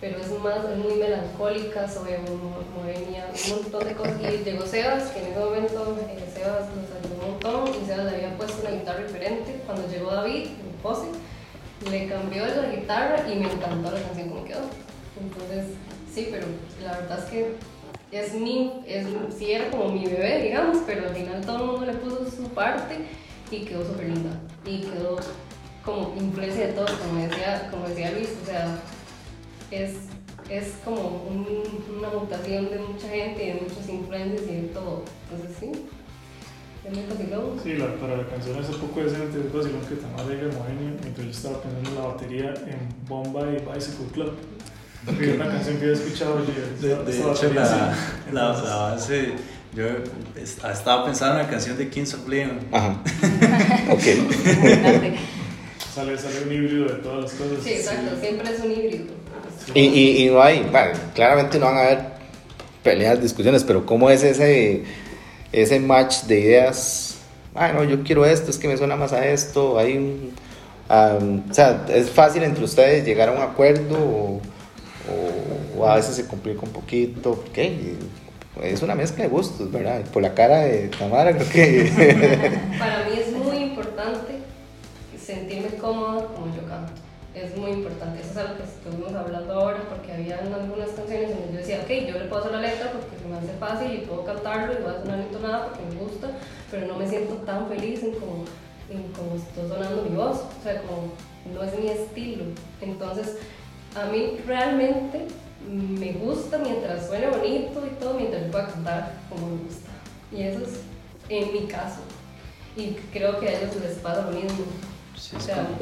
pero 0.00 0.18
es 0.18 0.30
más, 0.40 0.64
es 0.64 0.78
muy 0.78 0.94
melancólica 0.94 1.86
sobre 1.86 2.18
bohemia, 2.18 3.26
un 3.46 3.62
montón 3.62 3.84
de 3.86 3.94
cosas. 3.94 4.14
Y 4.20 4.44
llegó 4.44 4.64
Sebas, 4.64 5.10
que 5.10 5.20
en 5.20 5.26
ese 5.26 5.38
momento 5.38 5.98
eh, 6.08 6.24
Sebas 6.32 6.64
nos 6.74 6.88
ayudó 6.96 7.14
un 7.14 7.30
montón 7.32 7.82
y 7.82 7.86
Sebas 7.86 8.06
le 8.06 8.16
había 8.16 8.36
puesto 8.36 8.62
una 8.62 8.70
guitarra 8.70 9.04
diferente. 9.04 9.60
Cuando 9.66 9.86
llegó 9.88 10.10
David, 10.10 10.46
mi 10.46 10.72
pose, 10.82 11.08
le 11.90 12.08
cambió 12.08 12.46
la 12.46 12.74
guitarra 12.74 13.28
y 13.28 13.36
me 13.36 13.52
encantó 13.52 13.90
la 13.90 14.00
canción 14.00 14.30
como 14.30 14.44
quedó. 14.44 14.62
Entonces, 15.20 15.74
sí, 16.12 16.28
pero 16.30 16.46
la 16.82 16.92
verdad 16.96 17.18
es 17.18 17.24
que 17.26 17.54
es 18.12 18.34
mi, 18.34 18.72
es, 18.86 19.06
sí 19.36 19.52
era 19.52 19.70
como 19.70 19.90
mi 19.92 20.04
bebé, 20.04 20.42
digamos, 20.42 20.78
pero 20.86 21.08
al 21.08 21.14
final 21.14 21.40
todo 21.44 21.56
el 21.58 21.66
mundo 21.70 21.86
le 21.86 21.94
puso 21.94 22.30
su 22.30 22.48
parte 22.50 22.96
y 23.50 23.60
quedó 23.60 23.84
súper 23.86 24.08
linda. 24.08 24.30
Y 24.66 24.80
quedó 24.80 25.18
como 25.84 26.14
influencia 26.20 26.66
de 26.68 26.72
todos, 26.72 26.90
como 26.92 27.20
decía, 27.20 27.68
como 27.70 27.88
decía 27.88 28.10
Luis, 28.12 28.28
o 28.42 28.46
sea, 28.46 28.78
es, 29.70 29.92
es 30.48 30.74
como 30.84 31.00
un- 31.28 31.46
una 31.98 32.08
mutación 32.10 32.68
de 32.70 32.78
mucha 32.78 33.08
gente 33.08 33.44
y 33.44 33.46
de 33.48 33.60
muchas 33.62 33.88
influencias 33.88 34.42
y 34.50 34.54
de 34.54 34.68
todo. 34.68 35.02
Entonces 35.30 35.56
sí. 35.58 35.72
Sí, 37.62 37.74
la, 37.74 37.94
para 37.96 38.16
la 38.16 38.26
canción 38.26 38.58
hace 38.58 38.72
poco 38.72 39.00
es 39.02 39.12
vacilón 39.12 39.82
que 39.86 39.96
Tamara 39.96 40.24
Moenia, 40.24 40.96
mientras 41.02 41.24
yo 41.26 41.30
estaba 41.30 41.60
pensando 41.62 41.90
en 41.90 41.94
la 41.94 42.06
batería 42.06 42.54
en 42.66 43.06
Bombay 43.06 43.62
Bicycle 43.72 44.06
Club. 44.12 44.32
Que 45.18 45.30
es 45.30 45.34
una 45.36 45.48
canción 45.48 45.76
que 45.78 45.86
yo 45.86 45.90
he 45.92 45.94
escuchado 45.94 46.38
yo, 46.44 46.88
De, 46.88 47.04
de 47.12 47.18
hecho, 47.18 47.52
la, 47.54 47.94
la, 48.32 48.52
la 48.62 48.76
base, 48.76 49.32
yo 49.74 49.84
es- 50.36 50.58
estaba 50.62 51.04
pensando 51.06 51.36
en 51.40 51.46
la 51.46 51.50
canción 51.50 51.78
de 51.78 51.88
Kings 51.88 52.14
of 52.14 52.28
Leon. 52.28 52.58
Ajá. 52.72 52.96
ok. 53.90 54.02
Sale, 55.94 56.16
sale 56.16 56.44
un 56.46 56.52
híbrido 56.52 56.84
de 56.86 56.94
todas 57.02 57.22
las 57.24 57.32
cosas. 57.32 57.64
Sí, 57.64 57.70
exacto, 57.70 58.16
siempre 58.20 58.48
es 58.52 58.60
un 58.60 58.70
híbrido. 58.70 59.04
Y, 59.74 59.80
y, 59.80 60.22
y 60.26 60.30
no 60.30 60.40
hay, 60.40 60.60
bueno, 60.70 60.92
claramente 61.14 61.58
no 61.58 61.66
van 61.66 61.76
a 61.78 61.80
haber 61.80 61.98
peleas, 62.84 63.20
discusiones, 63.20 63.64
pero 63.64 63.84
¿cómo 63.84 64.08
es 64.08 64.22
ese, 64.22 64.84
ese 65.50 65.80
match 65.80 66.22
de 66.24 66.40
ideas? 66.40 67.16
Ah, 67.56 67.72
no, 67.72 67.82
yo 67.82 68.04
quiero 68.04 68.24
esto, 68.24 68.50
es 68.52 68.58
que 68.58 68.68
me 68.68 68.76
suena 68.76 68.94
más 68.94 69.12
a 69.12 69.26
esto. 69.26 69.78
Hay 69.80 69.96
un, 69.96 70.30
am, 70.88 71.42
o 71.50 71.54
sea, 71.54 71.84
es 71.88 72.08
fácil 72.10 72.44
entre 72.44 72.62
ustedes 72.64 73.04
llegar 73.04 73.28
a 73.28 73.32
un 73.32 73.42
acuerdo 73.42 73.96
o, 73.98 74.40
o- 75.08 75.80
o 75.80 75.86
a 75.86 75.96
veces 75.96 76.16
se 76.16 76.26
complica 76.26 76.60
un 76.62 76.72
poquito, 76.72 77.34
porque 77.34 77.96
es 78.62 78.82
una 78.82 78.94
mezcla 78.94 79.24
de 79.24 79.30
gustos, 79.30 79.70
¿verdad? 79.70 80.02
Por 80.12 80.22
la 80.22 80.34
cara 80.34 80.60
de 80.60 80.88
Tamara, 80.88 81.32
creo 81.36 81.48
que. 81.48 81.90
Para 82.78 83.04
mí 83.08 83.18
es 83.18 83.32
muy 83.32 83.56
importante 83.58 84.34
sentirme 85.18 85.68
cómoda 85.76 86.26
como 86.26 86.46
yo 86.54 86.66
canto. 86.68 86.92
Es 87.34 87.56
muy 87.56 87.70
importante. 87.70 88.20
Eso 88.20 88.30
es 88.32 88.36
algo 88.38 88.56
que 88.56 88.64
estuvimos 88.64 89.14
hablando 89.14 89.54
ahora 89.54 89.78
porque 89.88 90.12
había 90.12 90.38
algunas 90.38 90.90
canciones 90.90 91.30
donde 91.30 91.52
yo 91.52 91.58
decía, 91.58 91.80
ok, 91.84 91.90
yo 92.08 92.18
le 92.18 92.24
puedo 92.26 92.42
hacer 92.42 92.52
la 92.52 92.60
letra 92.60 92.90
porque 92.90 93.16
se 93.22 93.28
me 93.28 93.36
hace 93.38 93.56
fácil 93.60 93.94
y 93.94 94.06
puedo 94.06 94.24
cantarlo 94.24 94.72
y 94.72 94.82
voy 94.82 94.92
a 94.94 95.00
sonar 95.00 95.20
entonada 95.20 95.68
porque 95.68 95.94
me 95.94 96.00
gusta, 96.02 96.26
pero 96.72 96.86
no 96.88 96.96
me 96.98 97.08
siento 97.08 97.34
tan 97.46 97.68
feliz 97.68 98.02
en 98.02 98.12
como, 98.12 98.44
en 98.90 99.02
como 99.12 99.36
está 99.36 99.62
sonando 99.68 100.02
mi 100.02 100.16
voz. 100.16 100.38
O 100.58 100.62
sea, 100.64 100.82
como 100.82 101.12
no 101.54 101.62
es 101.62 101.78
mi 101.78 101.88
estilo. 101.88 102.44
Entonces, 102.82 103.36
a 103.96 104.04
mí 104.06 104.38
realmente 104.46 105.26
me 105.70 106.12
gusta 106.12 106.58
mientras 106.58 107.06
suene 107.06 107.28
bonito 107.28 107.84
y 107.86 107.90
todo, 108.00 108.14
mientras 108.14 108.44
yo 108.44 108.50
pueda 108.50 108.66
cantar 108.68 109.12
como 109.28 109.48
me 109.48 109.62
gusta. 109.64 109.90
Y 110.32 110.42
eso 110.42 110.60
es 110.60 110.80
en 111.28 111.52
mi 111.52 111.66
caso. 111.66 112.00
Y 112.76 112.96
creo 113.12 113.38
que 113.40 113.48
a 113.48 113.58
ellos 113.60 113.76
les 113.76 113.96
pasa 113.98 114.22
lo 114.22 114.32
mismo. 114.32 114.64
Sí, 115.16 115.36
O 115.36 115.40
sea, 115.40 115.56
como- 115.56 115.76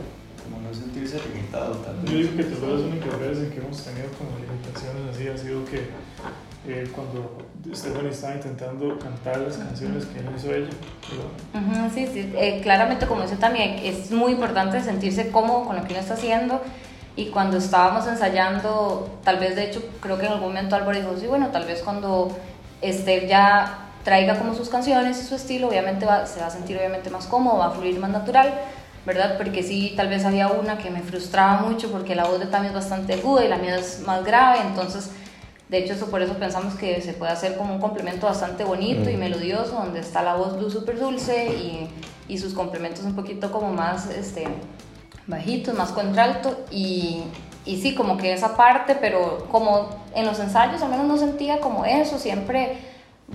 como 0.57 0.67
no 0.67 0.75
sentirse 0.75 1.19
limitado. 1.29 1.77
Yo 2.07 2.13
digo 2.17 2.37
que 2.37 2.45
tal 2.45 2.53
vez 2.61 2.71
las 2.71 2.81
únicas 2.81 3.21
veces 3.21 3.39
en 3.45 3.51
que 3.51 3.59
hemos 3.59 3.83
tenido 3.85 4.09
como 4.17 4.31
limitaciones 4.39 5.15
así 5.15 5.29
ha 5.29 5.37
sido 5.39 5.65
que 5.67 5.89
eh, 6.67 6.91
cuando 6.95 7.39
Stephanie 7.75 8.11
estaba 8.11 8.35
intentando 8.35 8.99
cantar 8.99 9.39
las 9.39 9.57
canciones 9.57 10.05
que 10.07 10.21
no 10.23 10.37
hizo 10.37 10.53
ella. 10.53 10.69
pero- 11.09 11.63
Ujú, 11.65 11.95
sí, 11.95 12.07
sí. 12.13 12.33
Eh, 12.37 12.61
claramente, 12.63 13.07
como 13.07 13.23
dice 13.23 13.37
también, 13.37 13.79
es 13.85 14.11
muy 14.11 14.33
importante 14.33 14.83
sentirse 14.83 15.31
cómodo 15.31 15.65
con 15.67 15.77
lo 15.77 15.85
que 15.85 15.93
uno 15.93 16.01
está 16.01 16.15
haciendo. 16.15 16.61
Y 17.19 17.27
cuando 17.27 17.57
estábamos 17.59 18.07
ensayando, 18.07 19.11
tal 19.25 19.39
vez 19.39 19.57
de 19.57 19.65
hecho, 19.65 19.83
creo 20.01 20.19
que 20.19 20.27
en 20.27 20.33
algún 20.33 20.49
momento 20.49 20.77
Álvaro 20.77 20.97
dijo, 20.97 21.15
sí, 21.19 21.27
bueno, 21.27 21.49
tal 21.49 21.65
vez 21.65 21.83
cuando 21.83 22.29
Esther 22.81 23.27
ya 23.27 23.87
traiga 24.05 24.39
como 24.39 24.55
sus 24.55 24.69
canciones 24.69 25.21
y 25.21 25.25
su 25.27 25.35
estilo, 25.35 25.69
obviamente 25.69 26.07
va- 26.07 26.27
se 26.27 26.41
va 26.41 26.47
a 26.47 26.51
sentir 26.51 26.77
obviamente 26.79 27.11
más 27.11 27.27
cómodo, 27.27 27.59
va 27.59 27.67
a 27.67 27.71
fluir 27.73 27.99
más 27.99 28.11
natural, 28.11 28.55
¿verdad? 29.05 29.37
Porque 29.37 29.65
sí, 29.65 29.95
tal 29.97 30.09
vez 30.09 30.25
había 30.25 30.49
una 30.49 30.79
que 30.79 30.91
me 30.91 31.01
frustraba 31.03 31.61
mucho 31.63 31.91
porque 31.91 32.15
la 32.15 32.25
voz 32.25 32.39
de 32.39 32.47
Tami 32.47 32.69
es 32.69 32.73
bastante 32.75 33.15
aguda 33.15 33.45
y 33.45 33.49
la 33.49 33.57
mía 33.59 33.77
es 33.77 34.01
más 34.07 34.25
grave, 34.25 34.61
entonces 34.67 35.11
de 35.69 35.79
hecho, 35.79 35.93
eso 35.95 36.07
por 36.11 36.23
eso 36.23 36.35
pensamos 36.35 36.75
que 36.77 37.03
se 37.03 37.13
puede 37.13 37.31
hacer 37.33 37.57
como 37.59 37.75
un 37.75 37.81
complemento 37.81 38.27
bastante 38.27 38.65
bonito 38.65 39.11
y 39.11 39.17
melodioso, 39.19 39.73
donde 39.73 40.01
está 40.01 40.23
la 40.23 40.35
voz 40.35 40.59
luz 40.59 40.73
súper 40.73 40.99
dulce 40.99 41.47
y, 41.49 41.91
y 42.27 42.39
sus 42.39 42.55
complementos 42.55 43.05
un 43.05 43.15
poquito 43.15 43.51
como 43.53 43.71
más 43.73 44.09
este, 44.09 44.45
bajitos, 45.29 45.75
más 45.75 45.91
contralto. 45.91 46.65
Y, 46.73 47.23
y 47.65 47.81
sí, 47.81 47.95
como 47.95 48.17
que 48.17 48.33
esa 48.33 48.57
parte, 48.57 48.97
pero 48.97 49.47
como 49.51 49.91
en 50.15 50.27
los 50.27 50.41
ensayos 50.41 50.83
al 50.83 50.91
menos 50.91 51.07
no 51.07 51.17
sentía 51.17 51.61
como 51.61 51.85
eso, 51.85 52.19
siempre 52.19 52.79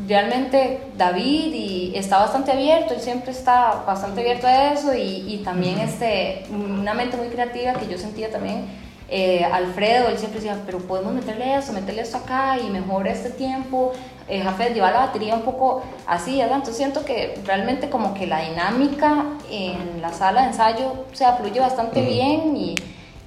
realmente 0.07 0.81
David 0.97 1.53
y 1.53 1.93
está 1.95 2.17
bastante 2.17 2.51
abierto, 2.51 2.95
él 2.95 2.99
siempre 2.99 3.31
está 3.31 3.83
bastante 3.85 4.21
abierto 4.21 4.47
a 4.47 4.73
eso 4.73 4.93
y, 4.95 5.33
y 5.33 5.41
también 5.43 5.77
este, 5.77 6.45
una 6.51 6.95
mente 6.95 7.15
muy 7.15 7.27
creativa 7.27 7.73
que 7.73 7.87
yo 7.87 7.97
sentía 7.97 8.31
también 8.31 8.65
eh, 9.09 9.43
Alfredo, 9.45 10.09
él 10.09 10.17
siempre 10.17 10.39
decía, 10.39 10.61
pero 10.65 10.79
podemos 10.79 11.13
meterle 11.13 11.55
esto, 11.55 11.73
meterle 11.73 12.01
esto 12.01 12.17
acá 12.17 12.57
y 12.59 12.69
mejor 12.69 13.07
este 13.07 13.29
tiempo. 13.29 13.91
Eh, 14.27 14.41
Jafet 14.41 14.73
lleva 14.73 14.89
la 14.91 14.99
batería 14.99 15.35
un 15.35 15.41
poco 15.41 15.83
así, 16.07 16.37
¿verdad? 16.37 16.55
Entonces 16.57 16.77
siento 16.77 17.03
que 17.03 17.39
realmente 17.45 17.89
como 17.89 18.13
que 18.13 18.25
la 18.25 18.39
dinámica 18.49 19.25
en 19.51 20.01
la 20.01 20.13
sala 20.13 20.41
de 20.43 20.47
ensayo 20.47 20.93
o 21.11 21.15
sea, 21.15 21.33
fluye 21.33 21.59
bastante 21.59 22.01
bien 22.01 22.55
y, 22.55 22.75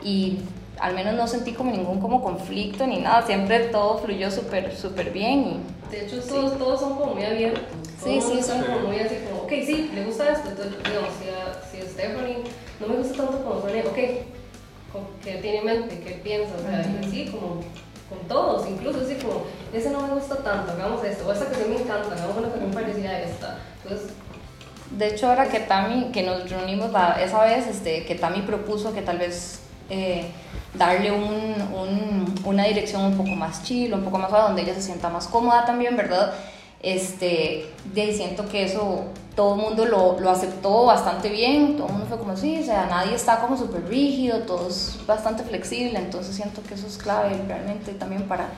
y 0.03 0.39
al 0.81 0.95
menos 0.95 1.15
no 1.15 1.27
sentí 1.27 1.53
como 1.53 1.71
ningún 1.71 2.01
como 2.01 2.23
conflicto 2.23 2.87
ni 2.87 2.99
nada, 2.99 3.27
siempre 3.27 3.61
todo 3.67 3.99
fluyó 3.99 4.31
súper, 4.31 4.75
súper 4.75 5.11
bien 5.11 5.41
y 5.41 5.91
De 5.91 6.07
hecho, 6.07 6.21
todos, 6.21 6.59
todos 6.59 6.81
son 6.81 6.97
como 6.97 7.15
muy 7.15 7.25
abiertos. 7.25 7.63
Sí, 8.03 8.19
Todos 8.19 8.33
sí, 8.33 8.43
sí. 8.43 8.53
como 8.67 8.89
muy 8.89 8.99
así 8.99 9.17
como, 9.29 9.43
ok, 9.43 9.51
sí, 9.65 9.91
le 9.95 10.05
gusta 10.05 10.31
esto. 10.31 10.49
Entonces, 10.51 10.75
digamos, 10.85 11.11
si 11.21 11.29
a, 11.29 11.63
si 11.71 11.87
a 11.87 11.91
Stephanie 11.91 12.39
no 12.81 12.89
me 12.89 12.97
gusta 12.97 13.17
tanto 13.17 13.43
como 13.45 13.61
suena, 13.61 13.81
ok, 13.89 13.99
¿qué 15.23 15.37
tiene 15.37 15.59
en 15.59 15.65
mente? 15.67 16.01
¿Qué 16.01 16.13
piensa? 16.23 16.55
O 16.57 16.61
sea, 16.63 16.81
y 16.81 17.05
así 17.07 17.27
como 17.27 17.61
con 18.09 18.19
todos, 18.29 18.69
incluso 18.69 19.01
así 19.01 19.15
como, 19.17 19.43
ese 19.73 19.91
no 19.91 20.01
me 20.07 20.15
gusta 20.15 20.37
tanto, 20.37 20.73
hagamos 20.73 21.03
esto, 21.05 21.27
o 21.27 21.33
esta 21.33 21.47
canción 21.47 21.71
me 21.71 21.77
encanta, 21.81 22.15
hagamos 22.15 22.37
una 22.37 22.49
canción 22.51 22.71
parecida 22.71 23.11
a 23.11 23.21
esta. 23.23 23.59
Entonces, 23.83 24.11
De 24.91 25.09
hecho, 25.09 25.29
ahora 25.29 25.49
que 25.49 25.59
Tami, 25.59 26.13
que 26.13 26.23
nos 26.23 26.49
reunimos 26.49 26.93
la- 26.93 27.21
esa 27.21 27.43
vez, 27.45 27.67
este, 27.67 28.05
que 28.05 28.15
Tami 28.15 28.43
propuso 28.43 28.95
que 28.95 29.03
tal 29.03 29.19
vez 29.19 29.61
eh, 29.91 30.31
darle 30.75 31.11
un, 31.11 31.25
un- 31.75 32.35
una 32.45 32.65
dirección 32.65 33.03
un 33.05 33.17
poco 33.17 33.31
más 33.31 33.65
chill, 33.65 33.93
un 33.95 34.03
poco 34.05 34.19
más 34.19 34.31
suave, 34.31 34.45
donde 34.47 34.63
ella 34.63 34.75
se 34.75 34.83
sienta 34.83 35.09
más 35.09 35.27
cómoda 35.27 35.65
también, 35.65 35.97
¿verdad? 35.97 36.33
Este, 36.83 37.67
de 37.95 38.13
siento 38.15 38.49
que 38.49 38.65
eso 38.65 39.07
todo 39.35 39.55
el 39.55 39.61
mundo 39.63 39.85
lo, 39.87 40.19
lo 40.21 40.31
aceptó 40.31 40.87
bastante 40.87 41.29
bien, 41.29 41.77
todo 41.77 41.87
el 41.89 41.93
mundo 41.95 42.07
fue 42.09 42.19
como 42.19 42.37
sí, 42.37 42.59
o 42.61 42.65
sea, 42.65 42.87
nadie 42.87 43.15
está 43.15 43.41
como 43.41 43.57
súper 43.57 43.87
rígido, 43.89 44.41
todo 44.41 44.69
es 44.69 44.99
bastante 45.07 45.43
flexible, 45.43 45.99
entonces 45.99 46.35
siento 46.35 46.63
que 46.63 46.75
eso 46.75 46.87
es 46.87 46.97
clave 46.97 47.39
realmente 47.47 47.93
también 47.93 48.23
para, 48.23 48.49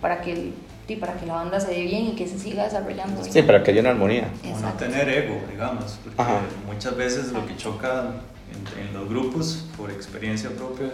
para, 0.00 0.20
que, 0.22 0.32
el- 0.32 0.54
sí, 0.88 0.96
para 0.96 1.14
que 1.14 1.26
la 1.26 1.34
banda 1.34 1.60
se 1.60 1.68
dé 1.70 1.82
bien 1.82 2.06
y 2.06 2.12
que 2.16 2.26
se 2.26 2.38
siga 2.38 2.64
desarrollando. 2.64 3.22
Sí, 3.22 3.42
para 3.42 3.62
que 3.62 3.70
haya 3.70 3.80
una 3.80 3.90
armonía. 3.90 4.28
O 4.52 4.58
no 4.58 4.72
tener 4.72 5.08
ego, 5.08 5.36
digamos, 5.50 5.98
porque 6.02 6.20
Ajá. 6.20 6.40
muchas 6.66 6.96
veces 6.96 7.30
lo 7.32 7.46
que 7.46 7.56
choca 7.56 8.12
en, 8.50 8.88
en 8.88 8.94
los 8.94 9.08
grupos, 9.08 9.64
por 9.76 9.90
experiencia 9.90 10.50
propia, 10.50 10.88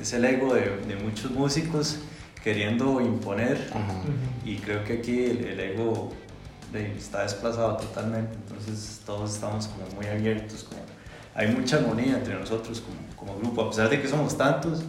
es 0.00 0.12
el 0.14 0.24
ego 0.24 0.54
de, 0.54 0.62
de 0.86 0.96
muchos 0.96 1.30
músicos 1.30 1.98
queriendo 2.42 3.00
imponer 3.00 3.68
Ajá. 3.72 3.94
Y 4.44 4.56
creo 4.56 4.84
que 4.84 4.94
aquí 4.94 5.24
el, 5.24 5.44
el 5.44 5.60
ego 5.60 6.10
de- 6.72 6.92
está 6.96 7.22
desplazado 7.22 7.76
totalmente, 7.76 8.34
entonces 8.36 9.00
todos 9.04 9.34
estamos 9.34 9.66
como 9.68 9.84
muy 9.96 10.06
abiertos, 10.06 10.64
como, 10.64 10.80
hay 11.34 11.48
mucha 11.48 11.76
armonía 11.76 12.14
entre 12.18 12.34
nosotros 12.34 12.80
como, 12.82 13.30
como 13.30 13.38
grupo, 13.40 13.62
a 13.62 13.70
pesar 13.70 13.88
de 13.90 14.00
que 14.00 14.08
somos 14.08 14.36
tantos, 14.36 14.82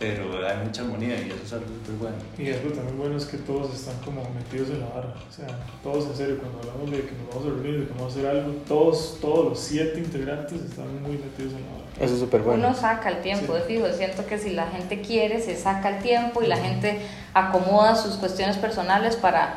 pero 0.00 0.44
hay 0.48 0.56
mucha 0.64 0.80
armonía 0.80 1.14
y 1.20 1.28
eso 1.28 1.44
es 1.44 1.52
algo 1.52 1.66
súper 1.66 1.94
bueno. 2.00 2.16
Y 2.38 2.50
algo 2.50 2.72
también 2.72 2.96
bueno 2.98 3.16
es 3.18 3.26
que 3.26 3.36
todos 3.36 3.72
están 3.74 3.94
como 4.02 4.22
metidos 4.30 4.70
en 4.70 4.80
la 4.80 4.86
vara. 4.86 5.14
O 5.28 5.32
sea, 5.32 5.46
todos 5.82 6.06
en 6.06 6.16
serio, 6.16 6.38
cuando 6.38 6.58
hablamos 6.58 6.90
de 6.90 7.02
que 7.02 7.12
nos 7.12 7.28
vamos 7.28 7.44
a 7.44 7.48
reunir, 7.50 7.80
de 7.80 7.86
que 7.86 7.92
vamos 7.92 8.16
a 8.16 8.18
hacer 8.18 8.26
algo, 8.30 8.52
todos, 8.66 9.18
todos 9.20 9.44
los 9.50 9.60
siete 9.60 9.98
integrantes 9.98 10.58
están 10.62 11.02
muy 11.02 11.12
metidos 11.18 11.52
en 11.52 11.60
la 11.66 11.72
vara. 11.72 11.84
Eso 12.00 12.14
es 12.14 12.20
súper 12.20 12.40
bueno. 12.40 12.66
Uno 12.68 12.74
saca 12.76 13.10
el 13.10 13.20
tiempo, 13.20 13.52
Sí. 13.52 13.52
de 13.52 13.60
fijo. 13.66 13.86
Siento 13.94 14.24
que 14.26 14.38
si 14.38 14.50
la 14.50 14.66
gente 14.68 15.02
quiere, 15.02 15.38
se 15.42 15.54
saca 15.54 15.96
el 15.98 16.02
tiempo 16.02 16.42
y 16.42 16.46
la 16.46 16.56
gente 16.56 16.98
acomoda 17.34 17.94
sus 17.94 18.14
cuestiones 18.16 18.56
personales 18.56 19.16
para, 19.16 19.56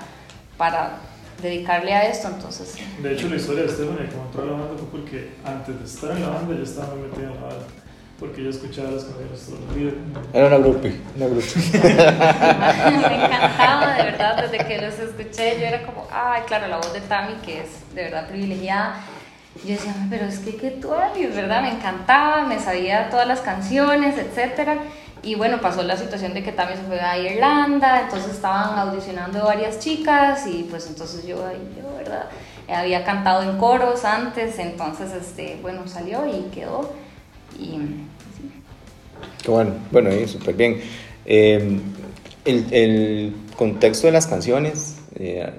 para 0.58 0.97
dedicarle 1.41 1.93
a 1.93 2.10
esto. 2.10 2.27
Entonces, 2.27 2.75
De 3.01 3.13
hecho, 3.13 3.29
la 3.29 3.38
historia 3.38 3.63
de 3.63 3.69
Stephanie 3.69 4.10
que 4.10 4.15
entró 4.17 4.43
a 4.43 4.45
la 4.45 4.51
banda 4.51 4.75
fue 4.77 4.88
porque 4.99 5.29
antes 5.45 5.79
de 5.79 5.86
estar 5.86 6.12
en 6.12 6.21
la 6.21 6.29
banda 6.32 6.53
ya 6.56 6.63
estaba 6.63 6.95
muy 6.95 7.08
metida 7.08 7.29
en 7.29 7.36
la 7.36 7.41
banda. 7.47 7.65
Porque 8.23 8.39
ella 8.39 8.51
escuchaba 8.51 8.89
las 8.91 9.03
canciones 9.03 9.45
todos 9.45 9.59
los 9.59 9.75
días. 9.75 9.93
Era 10.31 10.47
una 10.47 10.57
groupie, 10.59 11.01
una 11.17 11.25
groupie. 11.25 11.62
me 13.09 13.25
encantaba, 13.25 13.95
de 13.95 14.03
verdad, 14.03 14.41
desde 14.41 14.65
que 14.65 14.81
los 14.81 14.97
escuché, 14.97 15.59
yo 15.59 15.65
era 15.65 15.86
como, 15.86 16.07
ay, 16.09 16.43
claro, 16.47 16.69
la 16.69 16.77
voz 16.77 16.93
de 16.93 17.01
Tami, 17.01 17.33
que 17.45 17.63
es 17.63 17.93
de 17.93 18.03
verdad 18.03 18.29
privilegiada. 18.29 19.01
Yo 19.65 19.71
decía, 19.71 19.93
"Ay, 19.99 20.07
pero 20.09 20.25
es 20.27 20.39
que 20.39 20.55
qué 20.55 20.71
tú 20.71 20.93
eres, 20.93 21.36
¿verdad? 21.36 21.63
Me 21.63 21.71
encantaba, 21.71 22.45
me 22.45 22.59
sabía 22.59 23.09
todas 23.09 23.27
las 23.27 23.41
canciones, 23.41 24.17
etcétera. 24.17 24.77
Y 25.21 25.36
bueno, 25.36 25.59
pasó 25.59 25.83
la 25.83 25.97
situación 25.97 26.33
de 26.33 26.43
que 26.43 26.53
Tami 26.53 26.77
se 26.77 26.83
fue 26.83 27.01
a 27.01 27.17
Irlanda, 27.17 28.03
entonces 28.03 28.31
estaban 28.31 28.79
audicionando 28.79 29.43
varias 29.43 29.79
chicas 29.79 30.47
y 30.47 30.63
pues 30.69 30.88
entonces 30.88 31.27
yo, 31.27 31.45
ay, 31.45 31.57
yo, 31.77 31.97
¿verdad? 31.97 32.29
Había 32.73 33.03
cantado 33.03 33.43
en 33.43 33.57
coros 33.57 34.05
antes, 34.05 34.57
entonces, 34.59 35.12
este, 35.12 35.59
bueno, 35.62 35.89
salió 35.89 36.25
y 36.25 36.43
quedó. 36.53 36.89
Y 37.59 37.77
Qué 39.43 39.51
bueno, 39.51 39.71
bueno, 39.91 40.09
ahí 40.09 40.27
súper 40.27 40.55
bien. 40.55 40.79
Eh, 41.25 41.79
el, 42.45 42.65
el 42.73 43.33
contexto 43.55 44.07
de 44.07 44.13
las 44.13 44.27
canciones, 44.27 44.95
eh, 45.15 45.49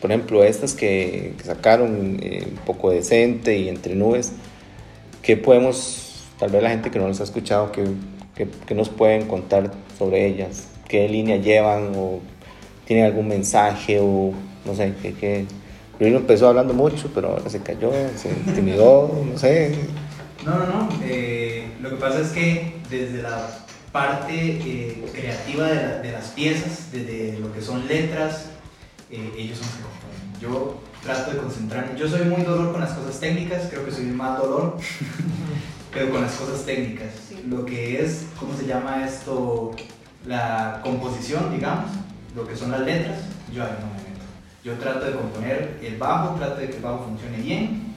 por 0.00 0.10
ejemplo, 0.10 0.44
estas 0.44 0.74
que, 0.74 1.34
que 1.36 1.44
sacaron, 1.44 2.18
eh, 2.22 2.46
un 2.50 2.56
poco 2.58 2.90
decente 2.90 3.58
y 3.58 3.68
entre 3.68 3.94
nubes, 3.94 4.32
¿qué 5.22 5.36
podemos, 5.36 6.22
tal 6.38 6.50
vez 6.50 6.62
la 6.62 6.70
gente 6.70 6.90
que 6.90 6.98
no 6.98 7.08
los 7.08 7.20
ha 7.20 7.24
escuchado, 7.24 7.72
qué, 7.72 7.84
qué- 8.34 8.48
qué 8.66 8.74
nos 8.74 8.88
pueden 8.88 9.26
contar 9.26 9.70
sobre 9.98 10.26
ellas? 10.26 10.68
¿Qué 10.88 11.08
línea 11.08 11.36
llevan 11.36 11.92
o 11.96 12.20
tienen 12.86 13.04
algún 13.06 13.28
mensaje 13.28 13.98
o 14.00 14.32
no 14.64 14.74
sé, 14.74 14.92
qué? 15.02 15.12
qué? 15.14 15.44
Empezó 16.00 16.48
hablando 16.48 16.72
mucho, 16.72 17.10
pero 17.14 17.28
ahora 17.28 17.50
se 17.50 17.60
cayó, 17.60 17.92
se 18.16 18.30
intimidó, 18.30 19.10
no 19.30 19.38
sé. 19.38 19.72
No, 20.44 20.58
no, 20.58 20.66
no. 20.66 20.88
eh, 21.02 21.70
lo 21.82 21.90
que 21.90 21.96
pasa 21.96 22.20
es 22.20 22.28
que 22.28 22.80
desde 22.88 23.22
la 23.22 23.46
parte 23.92 24.32
eh, 24.32 25.04
creativa 25.12 25.66
de, 25.66 25.74
la- 25.74 25.98
de 25.98 26.12
las 26.12 26.28
piezas, 26.28 26.90
desde 26.92 27.38
lo 27.38 27.52
que 27.52 27.60
son 27.60 27.86
letras, 27.86 28.46
eh, 29.10 29.32
ellos 29.36 29.58
son 29.58 29.66
los 29.66 29.76
que 29.76 29.82
componen. 29.82 30.40
Yo 30.40 30.80
trato 31.02 31.32
de 31.32 31.38
concentrarme. 31.38 31.98
Yo 31.98 32.08
soy 32.08 32.22
muy 32.24 32.42
dolor 32.42 32.72
con 32.72 32.80
las 32.80 32.92
cosas 32.92 33.20
técnicas, 33.20 33.64
creo 33.70 33.84
que 33.84 33.90
soy 33.92 34.04
más 34.06 34.38
dolor, 34.38 34.78
pero 35.92 36.10
con 36.10 36.22
las 36.22 36.32
cosas 36.32 36.64
técnicas. 36.64 37.08
Sí. 37.28 37.44
Lo 37.48 37.66
que 37.66 38.02
es, 38.02 38.24
¿cómo 38.38 38.56
se 38.56 38.66
llama 38.66 39.04
esto? 39.06 39.72
La 40.26 40.80
composición, 40.82 41.50
digamos, 41.52 41.90
lo 42.36 42.46
que 42.46 42.54
son 42.56 42.70
las 42.70 42.80
letras, 42.80 43.18
yo 43.52 43.62
ahí 43.64 43.70
no 43.80 43.86
me 43.86 43.94
meto. 44.10 44.24
Yo 44.62 44.74
trato 44.74 45.06
de 45.06 45.12
componer 45.12 45.78
el 45.82 45.96
bajo, 45.96 46.34
trato 46.36 46.60
de 46.60 46.68
que 46.68 46.76
el 46.76 46.82
bajo 46.82 47.04
funcione 47.06 47.38
bien, 47.38 47.89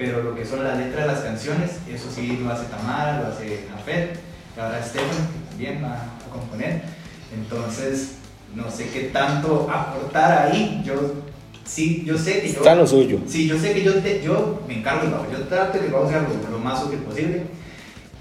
pero 0.00 0.22
lo 0.22 0.34
que 0.34 0.46
son 0.46 0.64
las 0.64 0.78
letras 0.78 1.06
de 1.06 1.12
las 1.12 1.20
canciones, 1.20 1.72
eso 1.86 2.08
sí 2.10 2.38
lo 2.42 2.50
hace 2.50 2.64
Tamara, 2.68 3.20
lo 3.20 3.26
hace 3.28 3.66
Jafet, 3.70 4.18
y 4.56 4.58
ahora 4.60 4.82
Stefan, 4.82 5.08
que 5.28 5.50
también 5.50 5.84
va 5.84 5.92
a 5.94 6.32
componer. 6.32 6.80
Entonces, 7.34 8.12
no 8.54 8.70
sé 8.70 8.88
qué 8.88 9.10
tanto 9.12 9.68
aportar 9.70 10.48
ahí. 10.48 10.82
Yo 10.86 10.94
sí, 11.66 12.02
yo 12.06 12.16
sé 12.16 12.40
que 12.40 12.48
yo. 12.48 12.60
Está 12.60 12.74
lo 12.74 12.86
suyo. 12.86 13.18
Sí, 13.26 13.46
yo 13.46 13.58
sé 13.58 13.74
que 13.74 13.82
yo, 13.84 13.94
te- 13.96 14.22
yo 14.22 14.62
me 14.66 14.78
encargo 14.78 15.10
bajo. 15.10 15.26
Yo 15.30 15.40
trato 15.48 15.78
de 15.78 15.84
que 15.84 15.90
lo, 15.90 16.02
lo 16.50 16.58
más 16.58 16.82
útil 16.82 17.00
posible. 17.00 17.42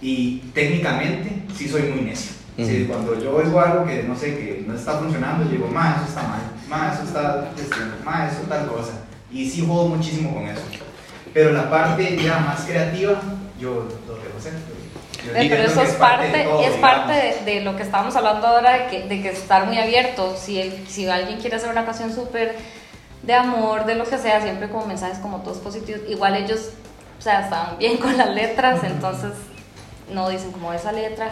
Y 0.02 0.40
técnicamente, 0.54 1.44
sí 1.58 1.70
soy 1.70 1.84
muy 1.84 2.02
necio. 2.02 2.34
Sí, 2.58 2.88
cuando 2.90 3.18
yo 3.18 3.34
oigo 3.38 3.58
algo 3.62 3.86
que 3.86 4.04
no 4.04 4.18
sé, 4.18 4.36
que 4.38 4.66
no 4.68 4.76
está 4.76 5.00
funcionando, 5.00 5.46
yo 5.46 5.52
digo, 5.52 5.68
ma, 5.70 5.96
eso 5.96 6.10
está 6.10 6.24
mal, 6.24 6.42
ma, 6.68 6.94
eso 6.94 7.04
está, 7.04 7.50
este, 7.58 7.76
ma, 8.04 8.28
eso 8.30 8.42
tal 8.50 8.68
cosa. 8.68 8.92
Y 9.32 9.50
sí 9.50 9.64
juego 9.66 9.88
muchísimo 9.88 10.34
con 10.34 10.44
eso. 10.46 10.62
Pero 11.34 11.52
la 11.52 11.70
parte 11.70 12.18
ya 12.22 12.38
más 12.40 12.62
creativa, 12.62 13.22
yo 13.60 13.88
lo 14.08 14.16
dejo 14.16 14.30
Eh, 15.36 15.48
pero 15.50 15.64
eso 15.64 15.82
es 15.82 15.94
parte, 15.94 16.28
de 16.30 16.44
todo, 16.44 16.64
es 16.64 16.72
parte 16.78 17.14
de, 17.14 17.52
de 17.54 17.62
lo 17.62 17.76
que 17.76 17.84
estábamos 17.84 18.16
hablando 18.16 18.48
ahora, 18.48 18.72
de 18.80 18.88
que, 18.88 19.08
de 19.08 19.22
que 19.22 19.30
estar 19.30 19.66
muy 19.68 19.78
abierto. 19.78 20.36
Si, 20.38 20.60
el- 20.60 20.88
si 20.88 21.08
alguien 21.08 21.40
quiere 21.40 21.58
hacer 21.58 21.70
una 21.70 21.86
canción 21.86 22.14
súper 22.14 22.56
de 23.24 23.34
amor, 23.34 23.86
de 23.86 23.96
lo 23.96 24.06
que 24.06 24.18
sea, 24.18 24.42
siempre 24.42 24.70
como 24.70 24.86
mensajes 24.86 25.20
como 25.20 25.42
todos 25.42 25.58
positivos, 25.58 26.02
igual 26.10 26.36
ellos, 26.36 26.70
o 27.18 27.22
sea, 27.22 27.42
estaban 27.42 27.78
bien 27.78 27.98
con 27.98 28.18
las 28.18 28.30
letras, 28.34 28.82
entonces 28.84 29.32
no 30.14 30.30
dicen 30.30 30.52
como 30.54 30.72
esa 30.74 30.92
letra, 30.94 31.30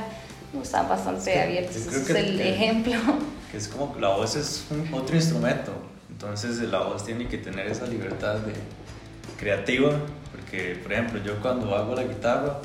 no 0.54 0.62
están 0.62 0.88
bastante 0.90 1.32
que 1.32 1.42
abiertos. 1.42 1.76
Ese 1.78 1.90
es 2.02 2.10
el 2.10 2.38
que- 2.38 2.54
ejemplo. 2.54 2.94
que 3.52 3.58
es 3.58 3.68
como 3.70 3.96
la 4.00 4.10
voz 4.10 4.36
es 4.36 4.66
un- 4.70 4.94
otro 4.94 5.16
instrumento, 5.16 5.72
entonces 6.10 6.58
la 6.60 6.80
voz 6.80 7.06
tiene 7.06 7.28
que 7.28 7.38
tener 7.38 7.68
esa 7.68 7.86
libertad 7.88 8.36
de 8.36 8.54
creativa, 9.38 9.92
porque 10.32 10.80
por 10.82 10.94
ejemplo 10.94 11.22
yo 11.24 11.40
cuando 11.42 11.76
hago 11.76 11.96
la 11.96 12.04
guitarra, 12.04 12.60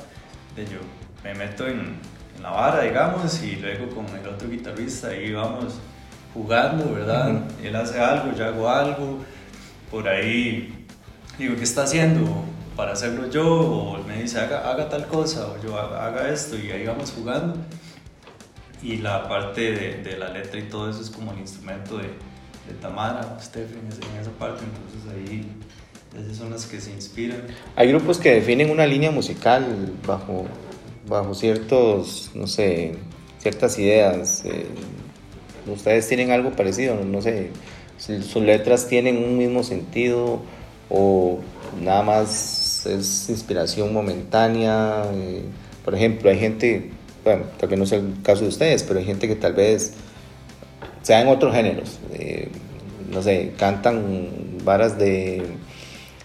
de 0.56 0.64
yo 0.64 0.78
me 1.22 1.34
meto 1.34 1.66
en, 1.66 1.96
en 2.36 2.42
la 2.42 2.50
vara, 2.50 2.82
digamos, 2.82 3.42
y 3.42 3.56
luego 3.56 3.94
con 3.94 4.06
el 4.16 4.26
otro 4.26 4.48
guitarrista 4.48 5.08
ahí 5.08 5.32
vamos 5.32 5.74
jugando, 6.34 6.92
¿verdad? 6.92 7.42
Él 7.62 7.76
hace 7.76 8.00
algo, 8.00 8.36
yo 8.36 8.46
hago 8.46 8.68
algo, 8.68 9.18
por 9.90 10.08
ahí 10.08 10.86
digo, 11.38 11.56
¿qué 11.56 11.64
está 11.64 11.84
haciendo? 11.84 12.44
Para 12.76 12.92
hacerlo 12.92 13.28
yo, 13.28 13.46
o 13.46 13.96
él 13.98 14.04
me 14.06 14.22
dice, 14.22 14.40
haga, 14.40 14.70
haga 14.70 14.88
tal 14.88 15.06
cosa, 15.06 15.46
o 15.48 15.62
yo 15.62 15.78
haga, 15.78 16.06
haga 16.06 16.28
esto, 16.30 16.56
y 16.56 16.70
ahí 16.70 16.86
vamos 16.86 17.12
jugando 17.12 17.56
y 18.82 18.96
la 18.96 19.28
parte 19.28 19.72
de, 19.72 20.02
de 20.02 20.18
la 20.18 20.28
letra 20.30 20.58
y 20.58 20.64
todo 20.64 20.90
eso 20.90 21.00
es 21.00 21.10
como 21.10 21.32
el 21.32 21.38
instrumento 21.38 21.98
de, 21.98 22.04
de 22.04 22.74
Tamara, 22.80 23.38
Stephen, 23.40 23.78
en 23.78 24.20
esa 24.20 24.30
parte, 24.32 24.64
entonces 24.64 25.12
ahí 25.12 25.48
ellas 26.18 26.36
son 26.36 26.50
las 26.50 26.66
que 26.66 26.80
se 26.80 26.90
inspiran. 26.90 27.42
Hay 27.76 27.88
grupos 27.88 28.18
que 28.18 28.32
definen 28.34 28.70
una 28.70 28.86
línea 28.86 29.10
musical 29.10 29.92
bajo, 30.06 30.46
bajo 31.08 31.34
ciertos, 31.34 32.30
no 32.34 32.46
sé, 32.46 32.96
ciertas 33.38 33.78
ideas. 33.78 34.44
eh, 34.44 34.66
Ustedes 35.66 36.08
tienen 36.08 36.32
algo 36.32 36.50
parecido, 36.50 36.96
no, 36.96 37.22
sé, 37.22 37.50
sus 37.96 38.42
letras 38.42 38.88
tienen 38.88 39.16
un 39.16 39.38
mismo 39.38 39.62
sentido 39.62 40.42
o 40.90 41.38
nada 41.80 42.02
más 42.02 42.84
es 42.86 43.28
inspiración 43.30 43.92
momentánea. 43.92 45.04
eh, 45.14 45.42
por 45.84 45.94
ejemplo, 45.94 46.30
hay 46.30 46.38
gente, 46.38 46.90
bueno, 47.24 47.44
tal 47.58 47.68
vez 47.68 47.78
no 47.78 47.86
sea 47.86 47.98
el 47.98 48.14
caso 48.22 48.42
de 48.42 48.48
ustedes, 48.48 48.82
pero 48.82 48.98
hay 48.98 49.04
gente 49.06 49.28
que 49.28 49.36
tal 49.36 49.52
vez 49.54 49.94
sea 51.02 51.20
en 51.20 51.28
otros 51.28 51.54
géneros. 51.54 51.98
eh, 52.12 52.48
no 53.10 53.22
sé, 53.22 53.52
cantan 53.58 54.04
varas 54.64 54.98
de 54.98 55.42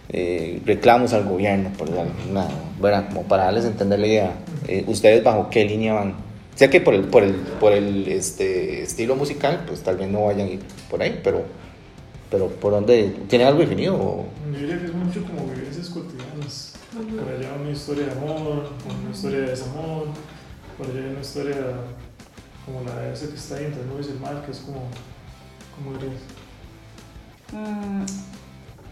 eh, 0.10 0.62
reclamos 0.66 1.14
al 1.14 1.26
gobierno, 1.26 1.72
por 1.78 1.90
una, 1.90 2.48
bueno, 2.80 3.06
como 3.10 3.24
para 3.24 3.46
darles 3.46 3.66
a 3.66 3.68
entender 3.70 4.00
la 4.00 4.08
idea. 4.08 4.32
Eh, 4.68 4.84
¿Ustedes 4.88 5.24
bajo 5.24 5.50
qué 5.50 5.66
línea 5.66 5.94
van? 5.94 6.16
Sé 6.56 6.70
que 6.70 6.82
por 6.82 6.94
el, 6.94 7.04
por 7.04 7.24
el, 7.24 7.36
por 7.36 7.74
el 7.74 8.08
este, 8.08 8.84
estilo 8.84 9.16
musical, 9.16 9.64
pues 9.68 9.82
tal 9.82 9.98
vez 9.98 10.10
no 10.10 10.26
vayan 10.26 10.48
a 10.48 10.52
ir 10.52 10.60
por 10.90 11.02
ahí, 11.02 11.20
pero, 11.24 11.44
pero 12.32 12.48
¿por 12.48 12.72
dónde? 12.72 13.16
¿Tienen 13.28 13.48
algo 13.48 13.60
definido? 13.60 13.96
o? 13.96 14.26
Yo 14.52 14.60
diría 14.60 14.80
que 14.80 14.86
es 14.86 14.94
mucho 14.94 15.24
como 15.24 15.46
vivencias 15.54 15.90
cotidianas. 15.90 16.74
Por 16.94 17.30
allá 17.30 17.54
una 17.62 17.70
historia 17.70 18.06
de 18.06 18.12
amor, 18.14 18.70
una 19.02 19.12
historia 19.14 19.40
de 19.40 19.48
desamor, 19.50 20.08
por 20.78 20.88
allá 20.88 21.10
una 21.12 21.22
historia 21.22 21.56
como 22.66 22.84
la 22.84 22.96
de 23.00 23.14
ese 23.14 23.30
que 23.30 23.36
está 23.36 23.56
ahí 23.56 23.66
entre 23.66 23.82
el 23.82 23.88
y 23.88 24.10
el 24.10 24.20
mar, 24.20 24.44
que 24.46 24.52
es 24.52 24.60
como, 24.60 24.88
como 25.76 25.98
dirías. 25.98 26.22
Mm, 27.54 28.04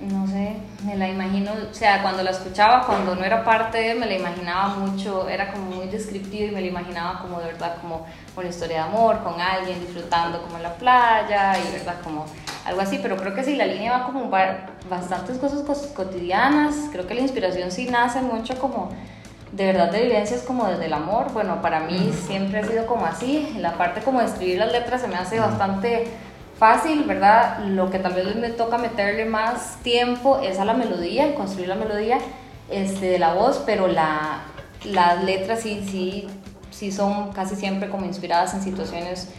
no 0.02 0.28
sé, 0.28 0.58
me 0.84 0.98
la 0.98 1.08
imagino, 1.08 1.52
o 1.72 1.74
sea, 1.74 2.02
cuando 2.02 2.22
la 2.22 2.32
escuchaba, 2.32 2.86
cuando 2.86 3.16
no 3.16 3.24
era 3.24 3.46
parte 3.46 3.78
de, 3.78 3.96
me 3.96 4.06
la 4.06 4.14
imaginaba 4.16 4.76
mucho, 4.76 5.30
era 5.30 5.52
como 5.54 5.66
muy 5.72 5.88
descriptivo 5.88 6.48
y 6.48 6.52
me 6.52 6.62
la 6.62 6.68
imaginaba 6.68 7.22
como 7.22 7.40
de 7.40 7.46
verdad 7.48 7.78
como 7.82 8.06
una 8.36 8.48
historia 8.50 8.78
de 8.78 8.84
amor 8.84 9.24
con 9.24 9.40
alguien 9.40 9.80
disfrutando 9.80 10.42
como 10.42 10.58
en 10.58 10.64
la 10.64 10.74
playa 10.74 11.58
y 11.58 11.72
verdad 11.72 11.96
como 12.04 12.26
algo 12.66 12.82
así, 12.82 13.00
pero 13.02 13.16
creo 13.16 13.34
que 13.34 13.44
sí, 13.44 13.56
la 13.56 13.66
línea 13.68 13.98
va 13.98 14.06
como 14.06 14.30
ba- 14.30 14.66
bastantes 14.90 15.38
cosas 15.38 15.64
cos- 15.66 15.94
cotidianas, 15.94 16.76
creo 16.92 17.08
que 17.08 17.14
la 17.16 17.22
inspiración 17.22 17.72
sí 17.72 17.88
nace 17.90 18.22
mucho 18.22 18.60
como 18.60 18.90
de 19.52 19.68
verdad 19.68 19.90
de 19.92 20.02
vivencias 20.02 20.42
como 20.42 20.66
desde 20.68 20.88
el 20.88 20.94
amor, 20.94 21.32
bueno, 21.32 21.62
para 21.62 21.80
mí 21.80 22.12
siempre 22.28 22.60
ha 22.60 22.64
sido 22.68 22.86
como 22.88 23.06
así, 23.06 23.56
la 23.60 23.74
parte 23.78 24.02
como 24.02 24.20
de 24.20 24.26
escribir 24.26 24.60
las 24.60 24.72
letras 24.74 25.00
se 25.02 25.08
me 25.08 25.16
hace 25.16 25.40
bastante 25.40 26.08
fácil, 26.58 27.04
¿verdad? 27.04 27.60
Lo 27.65 27.89
que 27.89 28.00
tal 28.00 28.13
vez 28.13 28.36
me 28.36 28.50
toca 28.50 28.78
meterle 28.78 29.26
más 29.26 29.78
tiempo 29.84 30.39
es 30.39 30.60
a 30.60 30.65
la 30.65 30.74
melodía, 30.74 31.36
construir 31.36 31.68
la 31.68 31.76
melodía 31.76 32.20
este, 32.70 33.08
de 33.08 33.20
la 33.20 33.34
voz, 33.34 33.62
pero 33.65 33.88
la, 33.88 34.44
las 34.86 35.24
letras 35.24 35.62
sí, 35.62 35.86
sí, 35.89 36.28
sí 36.72 36.91
son 36.91 37.32
casi 37.34 37.56
siempre 37.56 37.89
como 37.89 38.06
inspiradas 38.06 38.54
en 38.54 38.62
situaciones 38.62 39.30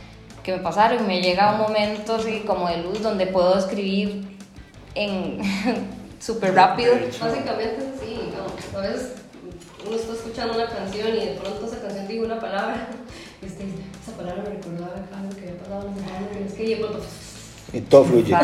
que 0.42 0.52
me 0.52 0.58
pasaron. 0.58 1.04
y 1.04 1.06
Me 1.06 1.20
llega 1.22 1.52
un 1.52 1.58
momento 1.58 2.16
así 2.16 2.40
como 2.46 2.68
de 2.68 2.78
luz 2.78 3.02
donde 3.02 3.26
puedo 3.26 3.58
escribir 3.58 4.38
en 4.94 5.40
súper 6.20 6.54
rápido. 6.54 6.94
Básicamente 6.94 7.92
así, 7.94 8.30
¿no? 8.32 8.78
A 8.78 8.82
veces 8.82 9.14
uno 9.86 9.96
está 9.96 10.12
escuchando 10.12 10.54
una 10.54 10.66
canción 10.66 11.08
y 11.08 11.26
de 11.26 11.38
pronto 11.40 11.66
esa 11.66 11.80
canción 11.80 12.08
dice 12.08 12.24
una 12.24 12.40
palabra 12.40 12.88
dice, 13.40 13.64
esa 14.02 14.16
palabra 14.16 14.42
me 14.42 14.50
recordaba 14.50 14.94
que 16.56 17.78
y 17.78 17.80
todo 17.80 18.04
fluye. 18.04 18.36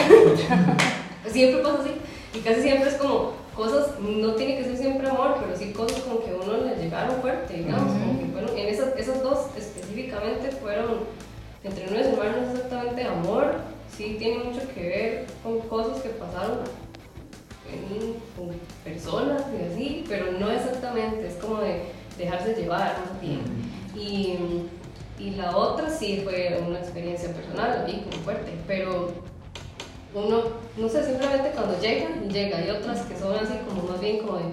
siempre 1.32 1.62
pasa 1.62 1.78
así 1.80 1.90
y 2.34 2.38
casi 2.40 2.62
siempre 2.62 2.88
es 2.90 2.96
como 2.96 3.32
cosas, 3.54 3.98
no 4.00 4.32
tiene 4.32 4.56
que 4.56 4.64
ser 4.64 4.76
siempre 4.76 5.08
amor, 5.08 5.36
pero 5.40 5.56
sí 5.56 5.72
cosas 5.72 6.00
como 6.00 6.20
que 6.24 6.30
a 6.30 6.34
uno 6.36 6.64
le 6.64 6.74
llegaron 6.82 7.20
fuerte, 7.20 7.54
digamos, 7.54 7.92
como 7.92 8.18
que 8.18 8.26
fueron, 8.26 8.58
en 8.58 8.68
esas, 8.68 8.96
esas 8.96 9.22
dos 9.22 9.38
específicamente 9.56 10.50
fueron, 10.50 11.00
entre 11.62 11.86
uno 11.88 12.00
y 12.00 12.04
su 12.04 12.08
hermano 12.10 12.32
no 12.40 12.42
es 12.48 12.54
exactamente 12.54 13.04
amor, 13.04 13.54
sí 13.96 14.16
tiene 14.18 14.44
mucho 14.44 14.60
que 14.74 14.82
ver 14.82 15.26
con 15.42 15.60
cosas 15.68 16.00
que 16.02 16.08
pasaron 16.10 16.60
en- 17.70 18.14
con 18.36 18.54
personas 18.84 19.42
y 19.52 19.72
así, 19.72 20.04
pero 20.08 20.32
no 20.32 20.50
exactamente, 20.50 21.26
es 21.28 21.34
como 21.34 21.60
de 21.60 21.82
dejarse 22.18 22.54
llevar 22.54 22.96
más 22.98 23.20
bien. 23.20 23.40
Y, 23.94 24.38
y 25.18 25.30
la 25.30 25.56
otra 25.56 25.90
sí 25.90 26.22
fue 26.24 26.60
una 26.66 26.78
experiencia 26.78 27.32
personal, 27.32 27.84
así 27.84 28.04
como 28.10 28.22
fuerte, 28.24 28.52
pero 28.66 29.12
uno, 30.14 30.42
no 30.76 30.88
sé, 30.88 31.04
simplemente 31.04 31.50
cuando 31.54 31.78
llega 31.80 32.08
y 32.24 32.32
llega, 32.32 32.58
hay 32.58 32.70
otras 32.70 33.02
que 33.02 33.16
son 33.16 33.34
así 33.36 33.54
como 33.68 33.88
más 33.88 34.00
bien 34.00 34.18
como 34.18 34.38
de 34.38 34.44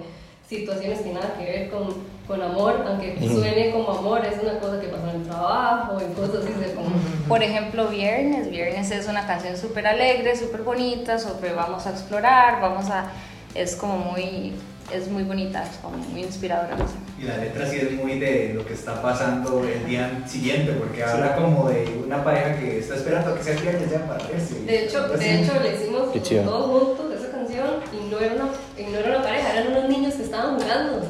situaciones 0.48 1.00
que 1.00 1.12
nada 1.12 1.34
que 1.38 1.44
ver 1.44 1.70
con, 1.70 1.88
con 2.26 2.42
amor, 2.42 2.84
aunque 2.86 3.16
suene 3.28 3.70
como 3.70 3.90
amor, 3.90 4.24
es 4.24 4.42
una 4.42 4.58
cosa 4.58 4.80
que 4.80 4.88
pasa 4.88 5.10
en 5.10 5.20
el 5.20 5.26
trabajo, 5.26 6.00
en 6.00 6.12
cosas 6.12 6.44
así, 6.44 6.52
de 6.52 6.74
como... 6.74 6.90
Por 7.28 7.42
ejemplo, 7.42 7.86
Viernes. 7.86 8.50
Viernes 8.50 8.90
es 8.90 9.06
una 9.06 9.26
canción 9.28 9.56
súper 9.56 9.86
alegre, 9.86 10.34
súper 10.36 10.62
bonita, 10.62 11.20
súper 11.20 11.54
vamos 11.54 11.86
a 11.86 11.90
explorar, 11.90 12.60
vamos 12.60 12.90
a... 12.90 13.12
Es 13.54 13.76
como 13.76 13.98
muy... 13.98 14.54
Es 14.92 15.08
muy 15.08 15.22
bonita, 15.22 15.62
es 15.62 15.76
como 15.78 15.96
muy 15.98 16.22
inspiradora. 16.22 16.76
no 16.76 16.86
sé. 16.86 16.94
Y 17.20 17.24
la 17.24 17.36
letra 17.36 17.66
sí 17.66 17.76
es 17.76 17.92
muy 17.92 18.18
de 18.18 18.52
lo 18.54 18.66
que 18.66 18.74
está 18.74 19.00
pasando 19.00 19.62
el 19.64 19.86
día 19.86 20.22
siguiente, 20.26 20.72
porque 20.72 21.04
habla 21.04 21.36
como 21.36 21.68
de 21.68 22.02
una 22.04 22.24
pareja 22.24 22.58
que 22.58 22.78
está 22.78 22.96
esperando 22.96 23.32
a 23.32 23.36
que 23.36 23.44
sea 23.44 23.60
viernes 23.60 23.90
ya 23.90 24.06
para 24.06 24.26
verse. 24.26 24.60
De 24.62 24.84
hecho, 24.84 25.06
de 25.08 25.40
hecho 25.42 25.52
le 25.60 25.74
hicimos 25.76 26.12
todos 26.44 26.96
juntos 26.96 27.20
esa 27.20 27.30
canción 27.30 27.66
y 27.92 28.10
no 28.10 28.18
era, 28.18 28.34
una, 28.34 28.48
y 28.76 28.90
no 28.90 28.98
era 28.98 29.10
una 29.10 29.22
pareja, 29.22 29.52
eran 29.52 29.72
unos 29.76 29.88
niños 29.88 30.14
que 30.14 30.22
estaban 30.24 30.58
jugando. 30.58 31.02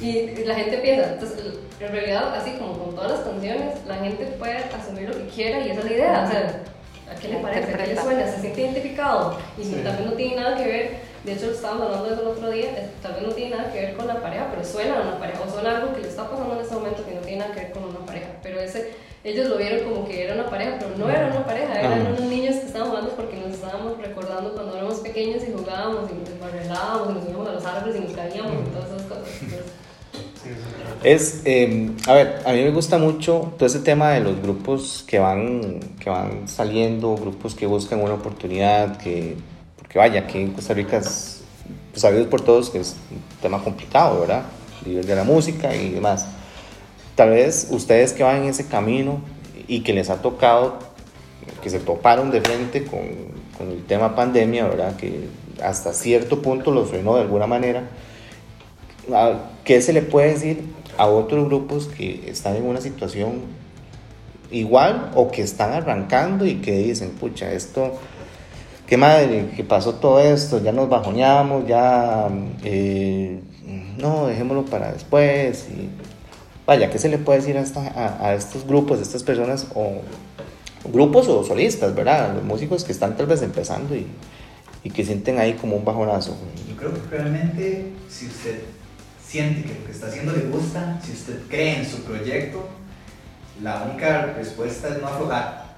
Y 0.00 0.44
la 0.46 0.54
gente 0.54 0.78
piensa, 0.78 1.12
entonces, 1.12 1.38
en 1.78 1.92
realidad, 1.92 2.34
así 2.34 2.52
como 2.52 2.78
con 2.78 2.94
todas 2.94 3.12
las 3.12 3.20
canciones, 3.20 3.74
la 3.86 3.96
gente 3.96 4.24
puede 4.38 4.56
asumir 4.56 5.08
lo 5.08 5.16
que 5.16 5.26
quiera 5.26 5.60
y 5.60 5.70
esa 5.70 5.80
es 5.80 5.84
la 5.84 5.92
idea. 5.92 6.24
O 6.26 6.30
sea, 6.30 6.62
¿a 7.12 7.14
qué 7.20 7.28
le 7.28 7.36
parece? 7.36 7.74
¿A 7.74 7.76
qué 7.76 7.94
le 7.94 8.00
suena? 8.00 8.26
¿Se 8.26 8.40
siente 8.40 8.60
identificado? 8.62 9.38
Y 9.58 9.64
Sí. 9.64 9.74
vez 9.74 10.00
no 10.06 10.12
tiene 10.12 10.36
nada 10.36 10.56
que 10.56 10.64
ver, 10.64 10.90
de 11.24 11.32
hecho, 11.32 11.50
estábamos 11.50 11.86
hablando 11.86 12.06
de 12.08 12.14
eso 12.14 12.22
el 12.22 12.28
otro 12.28 12.50
día, 12.50 12.70
eh, 12.78 12.90
tal 13.02 13.14
vez 13.14 13.22
no 13.22 13.32
tiene 13.32 13.56
nada 13.56 13.72
que 13.72 13.80
ver 13.80 13.96
con 13.96 14.06
la 14.06 14.20
pareja, 14.22 14.48
pero 14.50 14.64
suena 14.66 14.98
a 14.98 15.02
una 15.02 15.18
pareja, 15.18 15.40
o 15.46 15.50
suena 15.52 15.76
algo 15.76 15.94
que 15.94 16.00
le 16.00 16.08
está 16.08 16.28
pasando 16.30 16.54
en 16.54 16.60
este 16.60 16.74
momento 16.74 17.04
que 17.04 17.14
no 17.14 17.20
tiene 17.20 17.38
nada 17.38 17.52
que 17.54 17.60
ver 17.60 17.72
con 17.72 17.84
una 17.84 18.06
pareja. 18.06 18.28
Pero 18.42 18.60
ese, 18.60 18.92
ellos 19.22 19.48
lo 19.48 19.58
vieron 19.58 19.88
como 19.90 20.08
que 20.08 20.24
era 20.24 20.34
una 20.34 20.48
pareja, 20.48 20.76
pero 20.78 20.96
no 20.96 21.10
era 21.10 21.26
una 21.26 21.44
pareja, 21.44 21.78
eran 21.78 22.00
Ajá. 22.00 22.10
unos 22.10 22.20
niños 22.22 22.56
que 22.56 22.66
estaban 22.66 22.88
jugando 22.88 23.10
porque 23.10 23.36
nos 23.36 23.50
estábamos 23.52 23.98
recordando 23.98 24.54
cuando 24.54 24.76
éramos 24.76 25.00
pequeños 25.00 25.42
y 25.46 25.52
jugábamos 25.52 26.10
y 26.10 26.14
nos 26.14 26.28
desbarrelábamos 26.30 27.10
y 27.10 27.12
nos 27.14 27.28
íbamos 27.28 27.48
a 27.48 27.52
los 27.52 27.64
árboles 27.66 27.96
y 27.96 28.00
nos 28.00 28.12
caíamos 28.12 28.52
y 28.52 28.70
todas 28.70 28.88
esas 28.88 29.02
cosas. 29.02 29.24
Entonces, 29.42 29.66
Es, 31.02 31.42
eh, 31.44 31.90
a 32.06 32.14
ver, 32.14 32.40
a 32.46 32.52
mí 32.52 32.62
me 32.62 32.70
gusta 32.70 32.96
mucho 32.98 33.52
todo 33.58 33.66
ese 33.66 33.80
tema 33.80 34.12
de 34.12 34.20
los 34.20 34.40
grupos 34.40 35.04
que 35.06 35.18
van, 35.18 35.80
que 36.02 36.08
van 36.08 36.48
saliendo, 36.48 37.14
grupos 37.14 37.54
que 37.54 37.66
buscan 37.66 38.00
una 38.02 38.14
oportunidad, 38.14 38.96
que, 38.96 39.36
porque 39.90 39.98
vaya, 39.98 40.20
aquí 40.20 40.38
en 40.38 40.52
Costa 40.52 40.72
Rica 40.72 40.98
es 40.98 41.42
pues, 41.92 42.26
por 42.28 42.42
todos 42.42 42.70
que 42.70 42.78
es 42.78 42.94
un 43.10 43.20
tema 43.42 43.60
complicado, 43.60 44.20
¿verdad? 44.20 44.44
Vivir 44.84 45.04
de 45.04 45.16
la 45.16 45.24
música 45.24 45.74
y 45.74 45.90
demás. 45.90 46.28
Tal 47.16 47.30
vez 47.30 47.66
ustedes 47.72 48.12
que 48.12 48.22
van 48.22 48.36
en 48.36 48.44
ese 48.44 48.68
camino 48.68 49.20
y 49.66 49.80
que 49.80 49.92
les 49.92 50.08
ha 50.08 50.22
tocado, 50.22 50.78
que 51.60 51.70
se 51.70 51.80
toparon 51.80 52.30
de 52.30 52.40
frente 52.40 52.84
con, 52.84 53.00
con 53.58 53.72
el 53.72 53.84
tema 53.84 54.14
pandemia, 54.14 54.68
¿verdad? 54.68 54.94
Que 54.94 55.24
hasta 55.60 55.92
cierto 55.92 56.40
punto 56.40 56.70
los 56.70 56.88
frenó 56.88 57.16
de 57.16 57.22
alguna 57.22 57.48
manera. 57.48 57.90
¿Qué 59.64 59.82
se 59.82 59.92
le 59.92 60.02
puede 60.02 60.34
decir 60.34 60.66
a 60.98 61.06
otros 61.06 61.46
grupos 61.46 61.88
que 61.88 62.30
están 62.30 62.54
en 62.54 62.64
una 62.64 62.80
situación 62.80 63.40
igual 64.52 65.10
o 65.16 65.32
que 65.32 65.42
están 65.42 65.72
arrancando 65.72 66.46
y 66.46 66.60
que 66.60 66.78
dicen, 66.78 67.10
pucha, 67.10 67.50
esto, 67.52 67.98
qué 68.90 68.96
madre, 68.96 69.50
que 69.54 69.62
pasó 69.62 69.94
todo 69.94 70.18
esto, 70.18 70.60
ya 70.60 70.72
nos 70.72 70.88
bajoneamos, 70.88 71.64
ya, 71.68 72.28
eh, 72.64 73.40
no, 73.96 74.26
dejémoslo 74.26 74.64
para 74.64 74.92
después. 74.92 75.68
Vaya, 76.66 76.90
¿qué 76.90 76.98
se 76.98 77.08
le 77.08 77.18
puede 77.18 77.38
decir 77.38 77.56
a 77.56 78.34
estos 78.34 78.66
grupos, 78.66 78.98
a 78.98 79.02
estas 79.02 79.22
personas, 79.22 79.68
o 79.76 80.02
grupos 80.92 81.28
o 81.28 81.44
solistas, 81.44 81.94
¿verdad? 81.94 82.34
Los 82.34 82.42
músicos 82.42 82.82
que 82.82 82.90
están 82.90 83.16
tal 83.16 83.26
vez 83.26 83.42
empezando 83.42 83.94
y, 83.94 84.08
y 84.82 84.90
que 84.90 85.04
sienten 85.04 85.38
ahí 85.38 85.52
como 85.52 85.76
un 85.76 85.84
bajonazo. 85.84 86.36
Yo 86.68 86.74
creo 86.74 86.92
que 86.92 87.16
realmente 87.16 87.92
si 88.08 88.26
usted 88.26 88.62
siente 89.24 89.62
que 89.62 89.78
lo 89.78 89.86
que 89.86 89.92
está 89.92 90.08
haciendo 90.08 90.32
le 90.32 90.46
gusta, 90.48 91.00
si 91.00 91.12
usted 91.12 91.38
cree 91.48 91.78
en 91.78 91.86
su 91.86 92.02
proyecto, 92.02 92.66
la 93.62 93.84
única 93.84 94.34
respuesta 94.36 94.88
es 94.88 95.00
no 95.00 95.06
aflojar. 95.06 95.69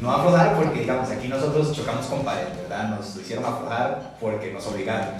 No 0.00 0.12
aflojar 0.12 0.56
porque, 0.56 0.80
digamos, 0.80 1.10
aquí 1.10 1.28
nosotros 1.28 1.72
chocamos 1.72 2.06
con 2.06 2.24
pared, 2.24 2.46
¿verdad? 2.62 2.90
Nos 2.90 3.16
hicieron 3.16 3.44
aflojar 3.44 4.16
porque 4.20 4.52
nos 4.52 4.66
obligaron. 4.66 5.14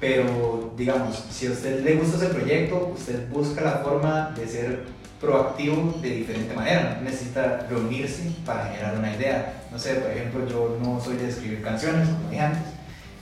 Pero, 0.00 0.72
digamos, 0.76 1.24
si 1.30 1.46
a 1.46 1.50
usted 1.52 1.84
le 1.84 1.94
gusta 1.94 2.16
ese 2.16 2.34
proyecto, 2.34 2.92
usted 2.94 3.28
busca 3.30 3.60
la 3.62 3.78
forma 3.78 4.32
de 4.36 4.48
ser 4.48 4.84
proactivo 5.20 5.94
de 6.02 6.10
diferente 6.10 6.54
manera. 6.54 7.00
Necesita 7.02 7.66
reunirse 7.70 8.32
para 8.44 8.66
generar 8.66 8.98
una 8.98 9.14
idea. 9.14 9.62
No 9.70 9.78
sé, 9.78 9.94
por 9.94 10.10
ejemplo, 10.10 10.46
yo 10.48 10.78
no 10.82 11.00
soy 11.00 11.16
de 11.16 11.28
escribir 11.28 11.62
canciones, 11.62 12.08
como 12.08 12.30
dije 12.30 12.42
antes, 12.42 12.62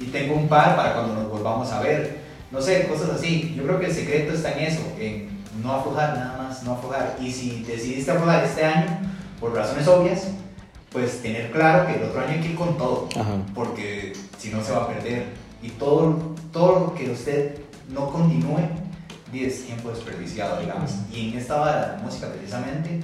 y 0.01 0.07
tengo 0.07 0.35
un 0.35 0.49
par 0.49 0.77
para 0.77 0.95
cuando 0.95 1.15
nos 1.15 1.31
volvamos 1.31 1.71
a 1.71 1.81
ver. 1.81 2.23
No 2.51 2.61
sé, 2.61 2.87
cosas 2.87 3.11
así. 3.11 3.55
Yo 3.57 3.65
creo 3.65 3.79
que 3.79 3.87
el 3.87 3.95
secreto 3.95 4.33
está 4.33 4.53
en 4.53 4.67
eso, 4.67 4.83
en 4.99 5.29
no 5.63 5.73
aflojar 5.73 6.17
nada 6.17 6.39
más, 6.39 6.63
no 6.63 6.73
aflojar. 6.73 7.17
Y 7.21 7.31
si 7.31 7.65
decidiste 7.65 8.11
aflojar 8.11 8.45
este 8.45 8.65
año, 8.65 8.99
por 9.43 9.53
razones 9.55 9.89
obvias, 9.89 10.29
pues 10.93 11.21
tener 11.21 11.51
claro 11.51 11.87
que 11.89 11.97
el 11.97 12.05
otro 12.05 12.21
año 12.21 12.31
hay 12.35 12.41
que 12.41 12.49
ir 12.51 12.55
con 12.55 12.79
todo, 12.79 13.09
Ajá. 13.19 13.39
porque 13.55 14.13
si 14.39 14.51
no 14.51 14.63
se 14.63 14.71
va 14.73 14.85
a 14.85 14.89
perder. 14.89 15.25
Y 15.61 15.71
todo, 15.71 16.35
todo 16.53 16.81
lo 16.81 16.95
que 16.95 17.11
usted 17.11 17.57
no 17.89 18.11
continúe, 18.11 18.61
es 19.33 19.65
tiempo 19.65 19.91
desperdiciado, 19.91 20.61
digamos. 20.61 20.93
Y 21.13 21.31
en 21.31 21.39
esta 21.39 21.57
vara 21.57 21.81
de 21.81 21.97
la 21.97 22.03
música, 22.05 22.29
precisamente, 22.29 23.01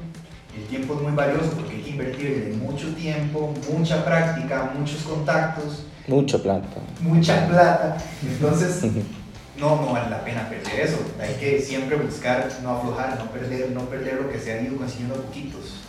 el 0.57 0.65
tiempo 0.67 0.95
es 0.95 1.01
muy 1.03 1.13
valioso 1.13 1.51
porque 1.57 1.77
hay 1.77 1.83
que 1.83 1.91
invertirle 1.91 2.57
mucho 2.57 2.95
tiempo, 2.95 3.53
mucha 3.73 4.05
práctica, 4.05 4.71
muchos 4.79 5.03
contactos, 5.03 5.87
Mucha 6.07 6.39
plata. 6.39 6.81
mucha 7.01 7.49
plata. 7.49 7.97
Entonces, 8.23 8.83
no, 9.59 9.77
no 9.77 9.93
vale 9.93 10.11
la 10.11 10.25
pena 10.25 10.49
perder 10.49 10.81
eso. 10.81 10.99
Hay 11.21 11.35
que 11.35 11.61
siempre 11.61 11.97
buscar 11.97 12.49
no 12.63 12.77
aflojar, 12.77 13.19
no 13.19 13.31
perder, 13.31 13.71
no 13.73 13.81
perder 13.83 14.21
lo 14.23 14.31
que 14.31 14.39
se 14.39 14.53
ha 14.53 14.63
ido 14.63 14.77
consiguiendo 14.77 15.17
poquitos. 15.17 15.88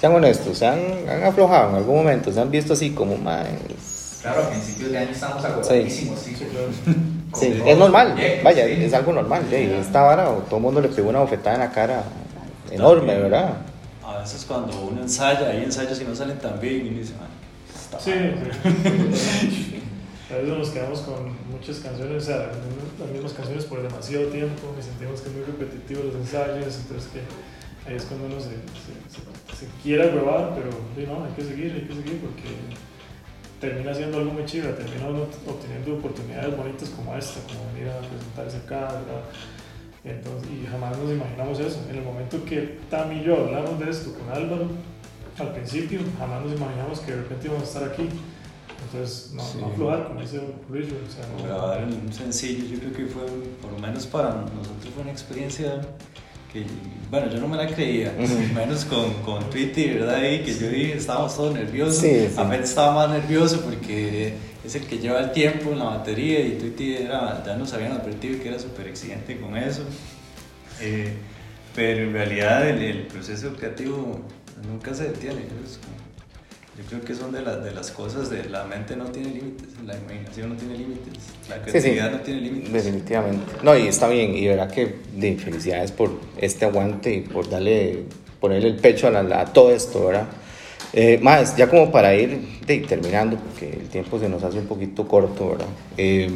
Sean 0.00 0.14
honestos, 0.14 0.56
se 0.58 0.66
han, 0.66 0.80
han 1.08 1.24
aflojado 1.24 1.70
en 1.70 1.76
algún 1.76 1.96
momento, 1.96 2.32
se 2.32 2.40
han 2.40 2.50
visto 2.50 2.72
así 2.72 2.90
como 2.90 3.16
más. 3.16 3.46
Claro, 4.22 4.44
a 4.44 4.50
principios 4.50 4.92
de 4.92 4.98
año 4.98 5.10
estamos 5.10 5.44
agotadísimos, 5.44 6.18
sí. 6.18 6.34
Sí, 7.34 7.54
todo 7.58 7.68
es 7.68 7.78
normal, 7.78 8.14
vaya, 8.42 8.66
sí. 8.66 8.72
es 8.84 8.92
algo 8.94 9.12
normal. 9.12 9.42
ya, 9.50 9.58
y 9.60 9.72
esta 9.74 10.02
vara, 10.02 10.24
todo 10.48 10.56
el 10.56 10.62
mundo 10.62 10.80
le 10.80 10.88
pegó 10.88 11.10
una 11.10 11.20
bofetada 11.20 11.54
en 11.54 11.60
la 11.60 11.70
cara 11.70 12.02
enorme, 12.70 13.06
También. 13.12 13.22
¿verdad? 13.30 13.54
A 14.04 14.18
veces 14.18 14.44
cuando 14.46 14.78
uno 14.90 15.02
ensaya, 15.02 15.48
hay 15.50 15.64
ensayos 15.64 15.98
que 15.98 16.04
no 16.04 16.14
salen 16.14 16.38
tan 16.38 16.58
bien 16.60 16.86
y 16.86 16.88
uno 16.90 16.98
dice, 16.98 17.12
"Man, 17.20 17.28
está 17.74 18.00
Sí, 18.00 18.10
mal". 18.10 19.14
sí. 19.14 19.76
A 20.30 20.34
veces 20.36 20.58
nos 20.58 20.70
quedamos 20.70 21.00
con 21.00 21.34
muchas 21.50 21.78
canciones, 21.78 22.22
o 22.22 22.26
sea, 22.26 22.36
las 23.00 23.10
mismas 23.10 23.32
canciones 23.32 23.64
por 23.64 23.82
demasiado 23.82 24.26
tiempo 24.26 24.74
y 24.78 24.82
sentimos 24.82 25.20
que 25.22 25.28
es 25.28 25.34
muy 25.34 25.44
repetitivo 25.44 26.04
los 26.04 26.14
ensayos, 26.14 26.76
entonces 26.82 27.10
que 27.12 27.20
ahí 27.86 27.94
es 27.96 28.04
cuando 28.04 28.26
uno 28.26 28.40
se, 28.40 28.50
se, 28.50 28.92
se- 29.08 29.56
se 29.56 29.66
quiere 29.82 30.08
huevar, 30.10 30.54
pero 30.54 30.70
sí, 30.96 31.04
no, 31.06 31.24
hay 31.24 31.32
que 31.32 31.42
seguir, 31.42 31.72
hay 31.72 31.82
que 31.82 31.94
seguir 31.94 32.20
porque 32.20 32.48
termina 33.60 33.92
siendo 33.94 34.18
algo 34.18 34.32
muy 34.32 34.44
chido, 34.46 34.70
termina 34.74 35.08
obteniendo 35.08 35.94
oportunidades 35.96 36.56
bonitas 36.56 36.88
como 36.90 37.14
esta, 37.16 37.40
como 37.42 37.72
venir 37.74 37.88
a 37.90 37.98
presentarse 38.00 38.56
acá. 38.58 39.00
Entonces, 40.02 40.48
y 40.50 40.66
jamás 40.66 40.96
nos 40.96 41.10
imaginamos 41.10 41.60
eso. 41.60 41.78
En 41.90 41.96
el 41.96 42.02
momento 42.04 42.42
que 42.44 42.78
Tam 42.88 43.12
y 43.12 43.22
yo 43.22 43.36
hablamos 43.36 43.78
de 43.78 43.90
esto 43.90 44.14
con 44.14 44.30
Álvaro, 44.34 44.68
al 45.38 45.52
principio, 45.52 46.00
jamás 46.18 46.42
nos 46.42 46.52
imaginamos 46.56 47.00
que 47.00 47.12
de 47.12 47.16
repente 47.18 47.46
íbamos 47.48 47.64
a 47.64 47.66
estar 47.66 47.84
aquí. 47.92 48.08
Entonces, 48.82 49.32
no, 49.34 49.42
Sí. 49.44 49.58
no 49.60 49.66
aflojar, 49.66 50.08
como 50.08 50.20
dice 50.22 50.40
Luis, 50.70 50.86
o 50.86 51.12
sea, 51.12 51.26
no- 51.36 51.44
grabar 51.44 51.82
en 51.82 51.92
un 51.92 52.10
sencillo, 52.12 52.64
yo 52.64 52.78
creo 52.78 52.92
que 52.94 53.06
fue, 53.06 53.22
por 53.60 53.72
lo 53.72 53.78
menos 53.78 54.06
para 54.06 54.30
nosotros 54.36 54.88
fue 54.94 55.02
una 55.02 55.12
experiencia 55.12 55.82
que, 56.52 56.64
bueno, 57.10 57.30
yo 57.32 57.38
no 57.40 57.48
me 57.48 57.56
la 57.56 57.66
creía, 57.66 58.12
menos 58.54 58.84
con, 58.84 59.12
con 59.22 59.48
Tweety, 59.50 59.90
¿verdad? 59.90 60.22
Y 60.22 60.40
que 60.40 60.54
yo 60.54 60.68
dije, 60.68 60.94
estábamos 60.96 61.36
todos 61.36 61.54
nerviosos, 61.54 61.96
Sí, 61.98 62.26
sí. 62.28 62.34
a 62.40 62.44
estaba 62.56 62.94
más 63.06 63.10
nervioso 63.10 63.60
porque 63.62 64.34
es 64.64 64.74
el 64.74 64.82
que 64.86 64.98
lleva 64.98 65.20
el 65.20 65.32
tiempo 65.32 65.70
en 65.70 65.78
la 65.78 65.84
batería 65.86 66.40
y 66.40 66.52
Tweety 66.58 66.96
era, 66.96 67.42
ya 67.44 67.56
nos 67.56 67.72
habían 67.72 67.92
advertido 67.92 68.42
que 68.42 68.48
era 68.48 68.58
súper 68.58 68.88
exigente 68.88 69.38
con 69.40 69.56
eso, 69.56 69.82
Eh, 70.82 71.12
pero 71.74 72.04
en 72.04 72.12
realidad 72.14 72.66
el, 72.68 72.82
el 72.82 73.02
proceso 73.06 73.54
creativo 73.54 74.20
nunca 74.66 74.94
se 74.94 75.04
detiene, 75.04 75.42
es 75.64 75.78
como- 75.78 76.09
yo 76.78 76.84
creo 76.88 77.00
que 77.02 77.14
son 77.14 77.32
de, 77.32 77.42
las 77.42 77.62
de 77.62 77.72
las 77.72 77.90
cosas 77.90 78.30
de 78.30 78.48
la 78.48 78.64
mente 78.64 78.96
no 78.96 79.04
tiene 79.06 79.28
límites, 79.30 79.68
la 79.84 79.96
imaginación 79.96 80.50
no 80.50 80.54
tiene 80.56 80.78
límites, 80.78 81.12
la 81.48 81.56
Sí, 81.56 81.60
sí. 81.64 81.70
creatividad 81.70 82.10
no 82.12 82.20
tiene 82.20 82.40
límites. 82.40 82.72
Definitivamente. 82.72 83.52
No, 83.62 83.76
y 83.76 83.86
está 83.88 84.08
bien, 84.08 84.34
y 84.36 84.46
verdad 84.46 84.70
que 84.70 84.94
de 85.16 85.36
felicidades 85.36 85.92
por 85.92 86.10
este 86.38 86.64
aguante 86.64 87.12
y 87.14 87.20
por 87.20 87.48
darle, 87.50 88.04
ponerle 88.40 88.68
el 88.68 88.76
pecho 88.76 89.08
a, 89.08 89.10
la- 89.10 89.40
a 89.40 89.52
todo 89.52 89.72
esto, 89.72 90.06
¿verdad? 90.06 90.26
Eh, 90.92 91.18
más, 91.22 91.56
ya 91.56 91.68
como 91.68 91.92
para 91.92 92.14
ir 92.14 92.40
de, 92.66 92.78
terminando, 92.80 93.36
porque 93.36 93.70
el 93.80 93.88
tiempo 93.88 94.18
se 94.18 94.28
nos 94.28 94.42
hace 94.42 94.58
un 94.58 94.66
poquito 94.66 95.06
corto, 95.06 95.50
¿verdad? 95.50 95.66
Eh, 95.96 96.28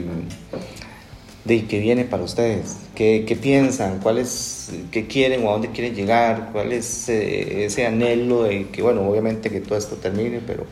de 1.44 1.66
qué 1.66 1.78
viene 1.78 2.04
para 2.04 2.22
ustedes, 2.22 2.78
qué, 2.94 3.24
qué 3.26 3.36
piensan, 3.36 4.00
cuál 4.00 4.18
es, 4.18 4.72
qué 4.90 5.06
quieren 5.06 5.44
o 5.44 5.50
a 5.50 5.52
dónde 5.52 5.70
quieren 5.70 5.94
llegar, 5.94 6.50
cuál 6.52 6.72
es 6.72 7.08
eh, 7.08 7.66
ese 7.66 7.86
anhelo 7.86 8.44
de 8.44 8.68
que, 8.68 8.80
bueno, 8.80 9.02
obviamente 9.08 9.50
que 9.50 9.60
todo 9.60 9.76
esto 9.76 9.96
termine, 9.96 10.40
pero, 10.46 10.64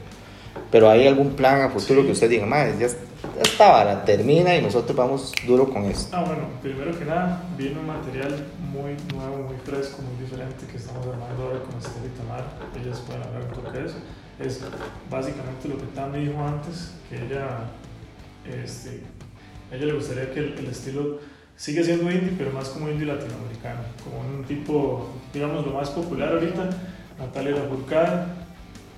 pero 0.70 0.89
hay 0.89 1.07
algún 1.07 1.31
plan 1.33 1.61
a 1.61 1.68
futuro 1.68 2.05
que 2.05 2.12
usted 2.12 2.31
diga, 2.31 2.47
más, 2.47 2.79
ya, 2.79 2.87
ya 2.89 3.43
esta 3.43 3.70
vara 3.70 4.05
termina 4.05 4.57
y 4.57 4.62
nosotros 4.62 4.97
vamos 4.97 5.33
duro 5.47 5.68
con 5.68 5.85
esto. 5.85 6.16
Ah, 6.16 6.25
bueno, 6.25 6.43
primero 6.62 6.99
que 6.99 7.05
nada, 7.05 7.43
viene 7.57 7.79
un 7.79 7.87
material 7.87 8.47
muy 8.73 8.97
nuevo, 9.14 9.49
muy 9.49 9.57
fresco, 9.64 10.03
muy 10.03 10.25
diferente 10.25 10.66
que 10.70 10.77
estamos 10.77 11.07
armando 11.07 11.43
ahora 11.45 11.61
con 11.61 11.79
Esther 11.79 12.03
y 12.07 12.18
Tamar. 12.18 12.45
Ellas 12.81 13.01
pueden 13.07 13.23
hablar 13.23 13.43
un 13.43 13.62
toque 13.62 13.79
de 13.79 13.87
eso. 13.87 13.97
Es 14.41 14.61
básicamente 15.11 15.68
lo 15.68 15.77
que 15.77 15.85
Tam 15.95 16.12
dijo 16.12 16.43
antes, 16.43 16.93
que 17.09 17.16
ella, 17.16 17.70
este, 18.47 19.03
a 19.73 19.77
ella 19.77 19.87
le 19.87 19.93
gustaría 19.95 20.31
que 20.31 20.41
el, 20.41 20.55
el 20.59 20.66
estilo 20.66 21.18
sigue 21.57 21.83
siendo 21.83 22.11
indie, 22.11 22.35
pero 22.37 22.51
más 22.53 22.68
como 22.68 22.89
indie 22.91 23.07
latinoamericano, 23.07 23.81
como 24.05 24.20
un 24.20 24.45
tipo, 24.45 25.09
digamos, 25.33 25.66
lo 25.66 25.73
más 25.73 25.91
popular 25.91 26.33
ahorita, 26.33 26.68
Natalia 27.18 27.53
Lafourcade, 27.53 28.27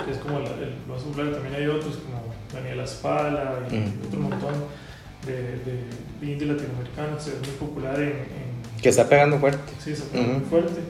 que 0.05 0.11
es 0.11 0.19
como 0.19 0.39
el 0.39 0.45
más 0.89 1.03
popular, 1.03 1.33
también 1.33 1.55
hay 1.55 1.67
otros 1.67 1.97
como 1.99 2.23
Daniela 2.53 2.87
Spala 2.87 3.61
y 3.71 3.75
Mm. 3.77 4.07
otro 4.09 4.21
montón 4.21 4.55
de, 5.27 5.33
de, 5.33 5.85
de 6.21 6.33
indie 6.33 6.47
latinoamericano, 6.49 7.17
que 7.17 7.31
es 7.31 7.39
muy 7.41 7.57
popular 7.69 8.01
en, 8.01 8.09
en 8.09 8.81
Que 8.83 8.89
está 8.89 9.09
pegando 9.09 9.39
fuerte. 9.39 9.73
sí, 9.83 9.95
muy 10.13 10.37
Ujú. 10.37 10.45
fuerte. 10.51 10.81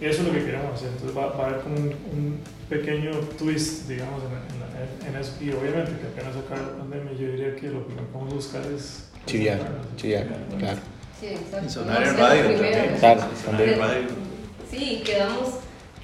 Eso 0.00 0.22
es 0.22 0.28
lo 0.28 0.32
que 0.32 0.44
queremos 0.44 0.74
hacer, 0.74 0.88
entonces 0.88 1.16
va, 1.16 1.26
va 1.26 1.44
a 1.44 1.48
haber 1.48 1.60
como 1.60 1.76
un, 1.76 1.88
un 1.88 2.40
pequeño 2.68 3.10
twist, 3.38 3.86
digamos, 3.88 4.22
en, 4.22 4.30
en 4.30 4.60
en 5.06 5.16
eso. 5.16 5.32
Y 5.40 5.50
obviamente 5.50 5.92
que 6.00 6.06
apenas 6.06 6.36
acaba 6.36 6.72
la 6.72 6.78
pandemia, 6.78 7.12
yo 7.12 7.26
diría 7.28 7.54
que 7.56 7.68
lo 7.68 7.86
que 7.86 7.94
vamos 8.12 8.32
a 8.32 8.34
buscar 8.34 8.62
es... 8.74 9.04
Chiviar, 9.26 9.58
presentarnos. 9.58 9.96
chiviar, 9.96 10.26
claro. 10.58 10.78
Sí, 11.20 11.26
exacto. 11.26 11.66
Y 11.66 11.70
sonar 11.70 12.02
en 12.02 12.16
radio 12.16 12.42
también. 12.50 12.96
Claro, 12.98 13.22
sonar 13.44 13.62
en 13.62 13.78
radio. 13.78 14.08
Sí, 14.70 15.02
quedamos, 15.04 15.48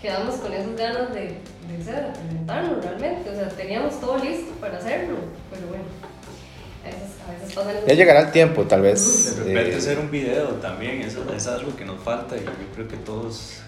quedamos 0.00 0.34
con 0.36 0.52
esas 0.52 0.76
ganas 0.76 1.14
de, 1.14 1.20
de, 1.20 1.84
ser, 1.84 2.12
de 2.12 2.12
presentarnos 2.12 2.84
realmente. 2.84 3.30
O 3.30 3.34
sea, 3.34 3.48
teníamos 3.48 3.98
todo 4.00 4.18
listo 4.18 4.52
para 4.60 4.76
hacerlo, 4.76 5.16
pero 5.50 5.66
bueno, 5.68 5.84
a 6.84 6.86
veces, 6.86 7.16
a 7.26 7.32
veces 7.32 7.54
pasan 7.54 7.86
Ya 7.86 7.94
llegará 7.94 8.20
el 8.20 8.32
tiempo, 8.32 8.64
tal 8.64 8.82
vez. 8.82 9.36
De 9.36 9.44
repente 9.44 9.72
eh, 9.72 9.76
hacer 9.76 9.98
un 9.98 10.10
video 10.10 10.48
también, 10.56 11.00
eso 11.00 11.24
es 11.34 11.46
algo 11.46 11.74
que 11.74 11.86
nos 11.86 12.00
falta 12.02 12.36
y 12.36 12.40
yo 12.40 12.50
creo 12.74 12.88
que 12.88 12.96
todos 12.98 13.62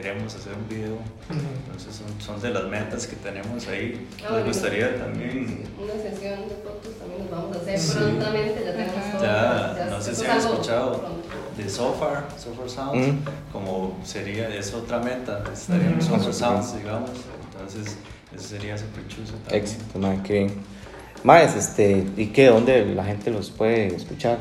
queremos 0.00 0.34
hacer 0.34 0.52
un 0.54 0.68
video. 0.68 0.96
Entonces 1.30 1.94
son, 1.96 2.20
son 2.20 2.40
de 2.40 2.50
las 2.50 2.64
metas 2.68 3.06
que 3.06 3.16
tenemos 3.16 3.66
ahí. 3.68 4.06
Ah, 4.18 4.22
Nos 4.22 4.30
bueno. 4.30 4.46
gustaría 4.46 4.96
también, 4.98 5.64
Una 5.82 5.92
sesión 5.94 6.48
de 6.48 6.54
fotos 6.56 6.94
también 6.98 7.22
nos 7.22 7.30
vamos 7.30 7.56
a 7.56 7.60
hacer 7.60 7.78
Sí. 7.78 7.92
prontamente, 7.98 8.62
ya 8.64 8.72
tenemos 8.72 9.12
todo. 9.12 9.22
ya, 9.22 9.86
no 9.90 10.00
sé 10.00 10.14
si 10.14 10.26
han 10.26 10.38
escuchado 10.38 11.02
de 11.56 11.68
Sofar, 11.68 12.28
Sofar 12.38 12.68
Sounds, 12.70 13.06
Mm. 13.08 13.18
como 13.52 13.98
sería, 14.04 14.48
es 14.54 14.72
otra 14.74 14.98
meta, 15.00 15.42
estaríamos 15.52 16.04
Mm. 16.04 16.08
Sofar 16.12 16.34
Sounds, 16.34 16.76
digamos. 16.78 17.10
Entonces, 17.52 17.96
eso 18.34 18.48
sería 18.48 18.76
súper 18.76 19.06
chuzo 19.08 19.32
también. 19.34 19.62
Éxito, 19.62 19.98
madre, 19.98 20.20
qué 20.24 20.32
bien. 20.34 20.52
Más, 21.24 21.56
este, 21.56 22.04
¿y 22.16 22.26
qué? 22.26 22.46
¿Dónde 22.46 22.84
la 22.86 23.04
gente 23.04 23.30
los 23.30 23.50
puede 23.50 23.88
escuchar? 23.96 24.38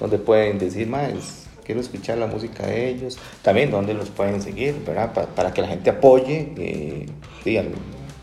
¿Dónde 0.00 0.18
pueden 0.18 0.58
decir, 0.58 0.86
más? 0.88 1.41
Quiero 1.64 1.80
escuchar 1.80 2.18
la 2.18 2.26
música 2.26 2.66
de 2.66 2.88
ellos. 2.88 3.18
También 3.42 3.70
dónde 3.70 3.94
los 3.94 4.10
pueden 4.10 4.40
seguir, 4.42 4.82
¿verdad? 4.86 5.12
Pa- 5.12 5.26
para 5.26 5.52
que 5.52 5.62
la 5.62 5.68
gente 5.68 5.90
apoye 5.90 6.52
eh, 6.56 7.06
sí, 7.44 7.56
al, 7.56 7.68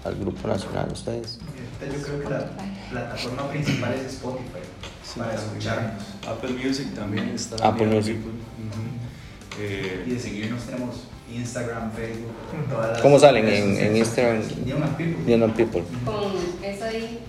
al 0.03 0.15
grupo 0.15 0.47
nacional, 0.47 0.87
ustedes. 0.91 1.39
Yo 1.81 2.01
creo 2.03 2.19
que 2.21 2.29
la 2.29 2.49
plataforma 2.89 3.49
principal 3.49 3.93
es 3.93 4.13
Spotify 4.15 4.49
para 5.17 5.33
escucharnos. 5.33 6.03
Apple 6.27 6.51
Music 6.51 6.93
también 6.93 7.29
está. 7.29 7.67
Apple 7.67 7.87
Music. 7.87 8.15
People. 8.15 8.31
Ujú. 8.31 9.61
Eh, 9.61 10.03
Y 10.07 10.09
de 10.11 10.19
seguirnos 10.19 10.63
tenemos 10.63 11.03
Instagram, 11.33 11.91
Facebook, 11.91 12.31
todas 12.69 12.91
las 12.93 13.01
¿Cómo 13.01 13.19
salen 13.19 13.47
en- 13.47 13.77
en 13.77 13.97
Instagram? 13.97 14.41
Neon 14.65 14.83
and 14.83 14.97
People. 14.97 15.37
Neon 15.37 15.51
People. 15.53 15.83
Con 16.05 16.33
esa 16.63 16.85
ahí 16.87 17.19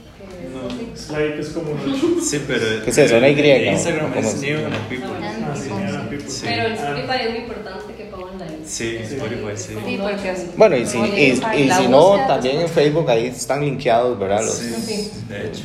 No. 0.62 1.18
like, 1.18 1.38
es 1.40 1.48
como 1.50 1.70
sí, 2.22 2.42
pero. 2.46 2.84
¿Qué 2.84 2.90
es 2.90 2.98
eso? 2.98 3.16
¿Una 3.18 3.28
Y? 3.28 3.40
en 3.40 3.68
¿o 3.68 3.72
Instagram 3.72 4.12
es 4.18 4.26
and 4.34 4.88
People. 4.88 5.08
Ah, 5.22 5.34
Ah, 5.52 5.56
sí, 5.56 5.68
People. 6.11 6.28
Sí. 6.30 6.42
Pero 6.44 6.62
en 6.66 6.72
Ah, 6.72 6.76
Spotify 6.76 7.18
es 7.24 7.30
muy 7.30 7.38
importante 7.40 7.94
que 7.94 8.04
pongan 8.04 8.38
la 8.38 8.46
I. 8.46 8.58
Sí, 8.66 8.96
Spotify, 9.02 9.56
sí. 9.56 9.74
Sí, 9.86 9.98
porque 10.00 10.30
es- 10.30 10.56
Bueno, 10.56 10.76
y 10.76 10.86
si, 10.86 10.98
y, 10.98 11.62
y 11.64 11.70
si 11.70 11.88
no, 11.88 12.16
también 12.26 12.61
en 12.61 12.68
Facebook 12.68 13.08
ahí 13.11 13.26
están 13.26 13.61
linkeados, 13.61 14.18
¿verdad? 14.18 14.42
Los, 14.42 14.54
Sí, 14.56 15.11
de 15.28 15.46
hecho. 15.46 15.64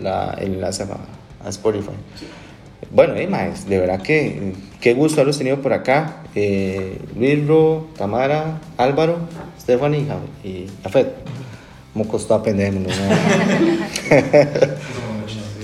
la, 0.00 0.36
el 0.40 0.54
enlace 0.54 0.84
a, 0.84 1.46
a 1.46 1.48
Spotify. 1.50 1.90
Bueno, 2.90 3.14
eh, 3.16 3.26
maes, 3.26 3.68
de 3.68 3.78
verdad 3.78 4.00
que 4.00 4.54
qué 4.80 4.94
gusto 4.94 5.16
haberlos 5.20 5.36
tenido 5.36 5.60
por 5.60 5.72
acá. 5.74 6.22
Eh, 6.34 6.98
Luisro, 7.16 7.88
Tamara, 7.98 8.60
Álvaro, 8.78 9.18
Stephanie 9.60 10.06
y 10.44 10.48
y 10.48 10.66
Afet. 10.84 11.08
¿Cómo 11.98 12.10
costó 12.10 12.34
aprendernos? 12.34 12.92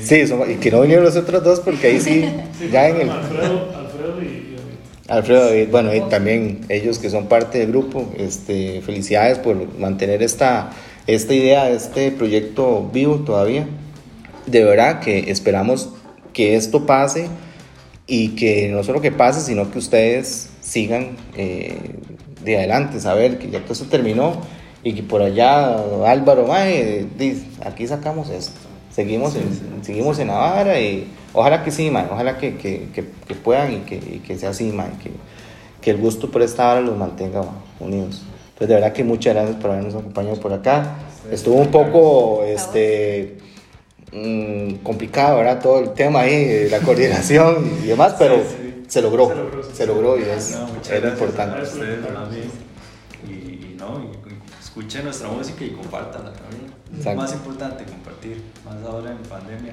sí, 0.03 0.26
son- 0.26 0.51
y 0.51 0.57
que 0.57 0.68
no 0.72 0.80
vinieron 0.80 1.05
los 1.05 1.14
otros 1.14 1.45
dos 1.45 1.61
porque 1.61 1.87
ahí 1.87 2.01
sí, 2.01 2.24
ya 2.72 2.89
en 2.89 3.03
el... 3.03 3.09
Alfredo, 3.09 3.68
Alfredo 3.76 4.20
y, 4.20 4.24
y 4.24 4.57
David. 4.57 5.07
Alfredo 5.07 5.45
David, 5.45 5.68
bueno, 5.70 5.95
y 5.95 6.01
también 6.09 6.62
ellos 6.68 6.99
que 6.99 7.09
son 7.09 7.28
parte 7.28 7.59
del 7.59 7.68
grupo, 7.68 8.12
este, 8.18 8.80
felicidades 8.82 9.39
por 9.39 9.78
mantener 9.78 10.24
esta, 10.24 10.72
esta 11.07 11.35
idea, 11.35 11.70
este 11.70 12.11
proyecto 12.11 12.91
vivo 12.93 13.20
todavía. 13.20 13.68
De 14.47 14.64
verdad 14.64 14.99
que 14.99 15.30
esperamos 15.30 15.91
que 16.32 16.57
esto 16.57 16.85
pase 16.85 17.28
y 18.09 18.30
que 18.30 18.70
no 18.70 18.82
solo 18.82 19.01
que 19.01 19.12
pase, 19.12 19.41
sino 19.41 19.70
que 19.70 19.78
ustedes 19.78 20.49
sigan 20.61 21.16
eh, 21.37 21.78
de 22.43 22.57
adelante, 22.57 22.99
saber 22.99 23.39
que 23.39 23.51
ya 23.51 23.61
todo 23.61 23.74
eso 23.74 23.85
terminó 23.85 24.43
y 24.85 24.93
que 24.95 25.03
por 25.03 25.22
allá 25.22 25.76
Álvaro, 26.07 26.47
mae, 26.47 27.07
dice, 27.18 27.47
aquí 27.64 27.87
sacamos 27.89 28.28
esto, 28.30 28.53
seguimos 28.95 29.35
en, 29.35 29.82
seguimos 29.82 30.18
en 30.18 30.28
Navarra 30.28 30.78
y 30.78 31.09
ojalá 31.32 31.64
que 31.64 31.70
sí, 31.70 31.91
mae, 31.91 32.07
ojalá 32.11 32.39
que, 32.39 32.57
que, 32.57 32.89
que, 32.95 33.05
que 33.26 33.35
puedan 33.35 33.72
y 33.72 33.76
que, 33.78 33.97
y 33.97 34.22
que 34.24 34.37
sea 34.39 34.51
así, 34.51 34.70
mae, 34.70 34.91
que, 35.03 35.11
que 35.80 35.91
el 35.91 35.97
gusto 35.97 36.30
por 36.30 36.43
esta 36.43 36.70
hora 36.70 36.80
los 36.82 36.97
mantenga 36.97 37.43
unidos. 37.80 38.22
Entonces, 38.53 38.68
de 38.68 38.74
verdad 38.74 38.93
que 38.93 39.03
muchas 39.05 39.35
gracias 39.35 39.57
por 39.57 39.70
habernos 39.72 39.95
acompañado 39.95 40.37
por 40.39 40.53
acá. 40.53 40.95
Estuvo 41.30 41.57
un 41.57 41.68
poco, 41.72 42.45
este 42.45 43.39
mm, 44.12 44.74
complicado, 44.82 45.39
¿verdad? 45.39 45.61
Todo 45.61 45.80
el 45.80 45.91
tema 45.95 46.20
ahí, 46.20 46.45
de 46.45 46.70
la 46.70 46.78
coordinación 46.80 47.68
y 47.82 47.87
demás, 47.89 48.14
pero 48.18 48.37
sí. 48.37 48.85
se 48.87 49.03
logró, 49.03 49.28
Se 49.28 49.35
logró, 49.35 49.62
sí. 49.64 49.70
se 49.74 49.87
logró 49.87 50.18
y 50.18 50.22
es, 50.22 50.51
No, 50.53 50.66
es 50.68 50.89
gracias 50.89 51.12
importante. 51.12 51.59
a 51.59 51.62
ustedes. 51.62 51.99
Y, 53.28 53.32
y 53.32 53.76
no, 53.78 54.01
y, 54.05 54.30
y 54.32 54.34
escuchen 54.74 55.04
nuestra 55.04 55.28
música 55.28 55.64
y 55.64 55.70
compártanla 55.70 56.32
también. 56.32 56.64
Exacto. 56.96 57.20
Más 57.20 57.32
importante, 57.32 57.84
compartir, 57.84 58.42
más 58.64 58.74
ahora 58.84 59.12
en 59.12 59.18
pandemia. 59.18 59.72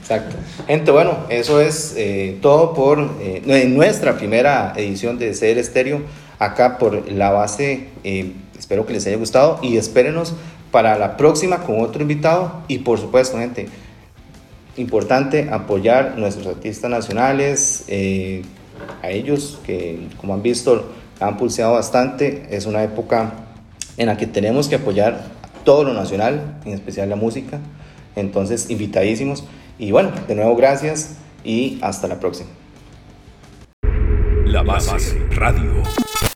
Exacto. 0.00 0.36
Gente, 0.66 0.90
bueno, 0.90 1.18
eso 1.28 1.60
es 1.60 1.92
eh, 1.98 2.38
todo 2.40 2.72
por 2.72 2.98
eh, 3.20 3.42
nuestra 3.68 4.16
primera 4.16 4.72
edición 4.74 5.18
de 5.18 5.34
Ser 5.34 5.58
Estéreo, 5.58 6.00
acá 6.38 6.78
por 6.78 7.12
la 7.12 7.30
base. 7.30 7.88
eh, 8.04 8.32
espero 8.58 8.86
que 8.86 8.94
les 8.94 9.06
haya 9.06 9.18
gustado 9.18 9.58
y 9.62 9.76
espérenos 9.76 10.34
para 10.70 10.96
la 10.96 11.18
próxima 11.18 11.58
con 11.58 11.82
otro 11.82 12.00
invitado. 12.00 12.62
Y 12.68 12.78
por 12.78 12.98
supuesto, 12.98 13.36
gente, 13.36 13.68
importante 14.78 15.50
apoyar 15.50 16.16
nuestros 16.16 16.46
artistas 16.46 16.90
nacionales, 16.90 17.84
a 19.02 19.10
ellos 19.10 19.58
que, 19.66 20.08
como 20.16 20.32
han 20.32 20.42
visto, 20.42 20.90
han 21.20 21.36
pulseado 21.36 21.74
bastante. 21.74 22.46
Es 22.50 22.64
una 22.64 22.82
época 22.82 23.45
en 23.96 24.06
la 24.06 24.16
que 24.16 24.26
tenemos 24.26 24.68
que 24.68 24.76
apoyar 24.76 25.24
todo 25.64 25.84
lo 25.84 25.94
nacional, 25.94 26.58
en 26.64 26.72
especial 26.72 27.08
la 27.08 27.16
música. 27.16 27.60
Entonces, 28.14 28.70
invitadísimos. 28.70 29.44
Y 29.78 29.90
bueno, 29.90 30.10
de 30.26 30.34
nuevo, 30.34 30.56
gracias 30.56 31.16
y 31.44 31.78
hasta 31.82 32.08
la 32.08 32.18
próxima. 32.18 32.50
La 34.44 34.62
base 34.62 35.18
radio. 35.30 35.82